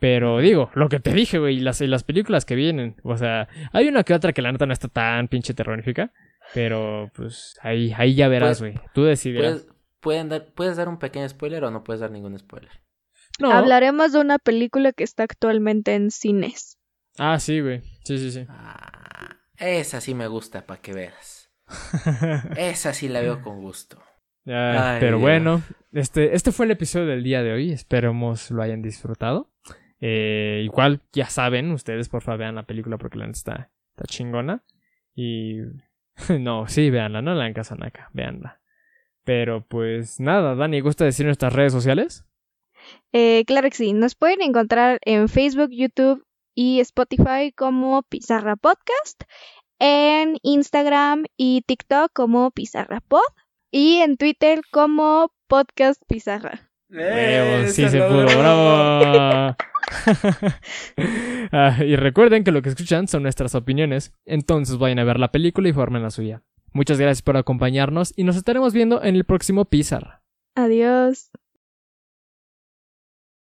Pero 0.00 0.40
digo, 0.40 0.72
lo 0.74 0.88
que 0.88 0.98
te 0.98 1.12
dije, 1.14 1.38
güey, 1.38 1.58
y 1.58 1.60
las, 1.60 1.80
y 1.80 1.86
las 1.86 2.02
películas 2.02 2.44
que 2.44 2.56
vienen. 2.56 2.96
O 3.04 3.16
sea, 3.16 3.48
hay 3.72 3.86
una 3.86 4.02
que 4.02 4.12
otra 4.12 4.32
que 4.32 4.42
la 4.42 4.50
neta 4.50 4.66
no 4.66 4.72
está 4.72 4.88
tan 4.88 5.28
pinche 5.28 5.54
terrorífica. 5.54 6.12
Pero 6.52 7.10
pues 7.14 7.56
ahí, 7.62 7.94
ahí 7.96 8.16
ya 8.16 8.26
verás, 8.26 8.58
Pues, 8.58 8.74
güey. 8.74 8.86
Tú 8.92 9.04
decidirás. 9.04 9.52
¿Puedes, 9.52 9.66
pueden 10.00 10.28
dar, 10.28 10.46
¿Puedes 10.52 10.76
dar 10.76 10.88
un 10.88 10.98
pequeño 10.98 11.28
spoiler 11.28 11.62
o 11.62 11.70
no 11.70 11.84
puedes 11.84 12.00
dar 12.00 12.10
ningún 12.10 12.36
spoiler? 12.36 12.72
No. 13.38 13.52
Hablaremos 13.52 14.12
de 14.12 14.18
una 14.18 14.38
película 14.38 14.92
que 14.92 15.04
está 15.04 15.22
actualmente 15.22 15.94
en 15.94 16.10
cines. 16.10 16.76
Ah, 17.18 17.38
sí, 17.38 17.60
güey. 17.60 17.82
Sí, 18.04 18.18
sí, 18.18 18.30
sí. 18.30 18.46
Ah, 18.48 19.36
esa 19.56 20.00
sí 20.00 20.14
me 20.14 20.26
gusta, 20.26 20.66
para 20.66 20.80
que 20.80 20.92
veas. 20.92 21.50
Esa 22.56 22.92
sí 22.92 23.08
la 23.08 23.20
veo 23.20 23.40
con 23.42 23.60
gusto. 23.60 24.02
Ay, 24.46 24.98
pero 25.00 25.18
bueno, 25.18 25.62
este, 25.92 26.34
este 26.34 26.50
fue 26.50 26.66
el 26.66 26.72
episodio 26.72 27.06
del 27.06 27.22
día 27.22 27.42
de 27.42 27.52
hoy. 27.52 27.72
Esperemos 27.72 28.50
lo 28.50 28.62
hayan 28.62 28.82
disfrutado. 28.82 29.50
Eh, 30.00 30.62
igual, 30.64 31.00
ya 31.12 31.26
saben, 31.26 31.70
ustedes 31.70 32.08
por 32.08 32.22
favor 32.22 32.40
vean 32.40 32.56
la 32.56 32.66
película 32.66 32.98
porque 32.98 33.18
la 33.18 33.26
está, 33.26 33.70
está 33.90 34.04
chingona. 34.04 34.64
Y 35.14 35.58
no, 36.40 36.66
sí, 36.66 36.90
véanla, 36.90 37.22
no 37.22 37.34
la 37.34 37.46
en 37.46 37.54
casa 37.54 37.76
naca, 37.76 38.10
véanla. 38.12 38.60
Pero 39.24 39.64
pues 39.66 40.18
nada, 40.18 40.56
Dani, 40.56 40.80
¿gusta 40.80 41.04
decir 41.04 41.26
nuestras 41.26 41.52
redes 41.52 41.72
sociales? 41.72 42.26
Eh, 43.12 43.44
claro 43.46 43.70
que 43.70 43.76
sí, 43.76 43.92
nos 43.92 44.16
pueden 44.16 44.42
encontrar 44.42 44.98
en 45.04 45.28
Facebook, 45.28 45.70
YouTube 45.70 46.26
y 46.54 46.80
Spotify 46.80 47.52
como 47.56 48.02
Pizarra 48.02 48.56
Podcast, 48.56 49.22
en 49.78 50.38
Instagram 50.42 51.24
y 51.36 51.62
TikTok 51.66 52.12
como 52.12 52.50
Pizarra 52.50 53.00
Pod 53.00 53.20
y 53.70 53.96
en 53.96 54.16
Twitter 54.16 54.60
como 54.70 55.32
Podcast 55.48 56.02
Pizarra. 56.06 56.70
Eh, 56.90 57.66
sí 57.68 57.88
se 57.88 57.98
pudo, 57.98 58.26
bravo. 58.26 59.56
Ah, 61.54 61.76
y 61.84 61.96
recuerden 61.96 62.44
que 62.44 62.52
lo 62.52 62.62
que 62.62 62.70
escuchan 62.70 63.08
son 63.08 63.24
nuestras 63.24 63.54
opiniones, 63.54 64.14
entonces 64.24 64.78
vayan 64.78 65.00
a 65.00 65.04
ver 65.04 65.18
la 65.18 65.32
película 65.32 65.68
y 65.68 65.72
formen 65.72 66.02
la 66.02 66.10
suya. 66.10 66.42
Muchas 66.72 66.98
gracias 66.98 67.20
por 67.20 67.36
acompañarnos 67.36 68.14
y 68.16 68.24
nos 68.24 68.36
estaremos 68.36 68.72
viendo 68.72 69.02
en 69.02 69.16
el 69.16 69.24
próximo 69.24 69.66
Pizarra. 69.66 70.22
Adiós. 70.54 71.30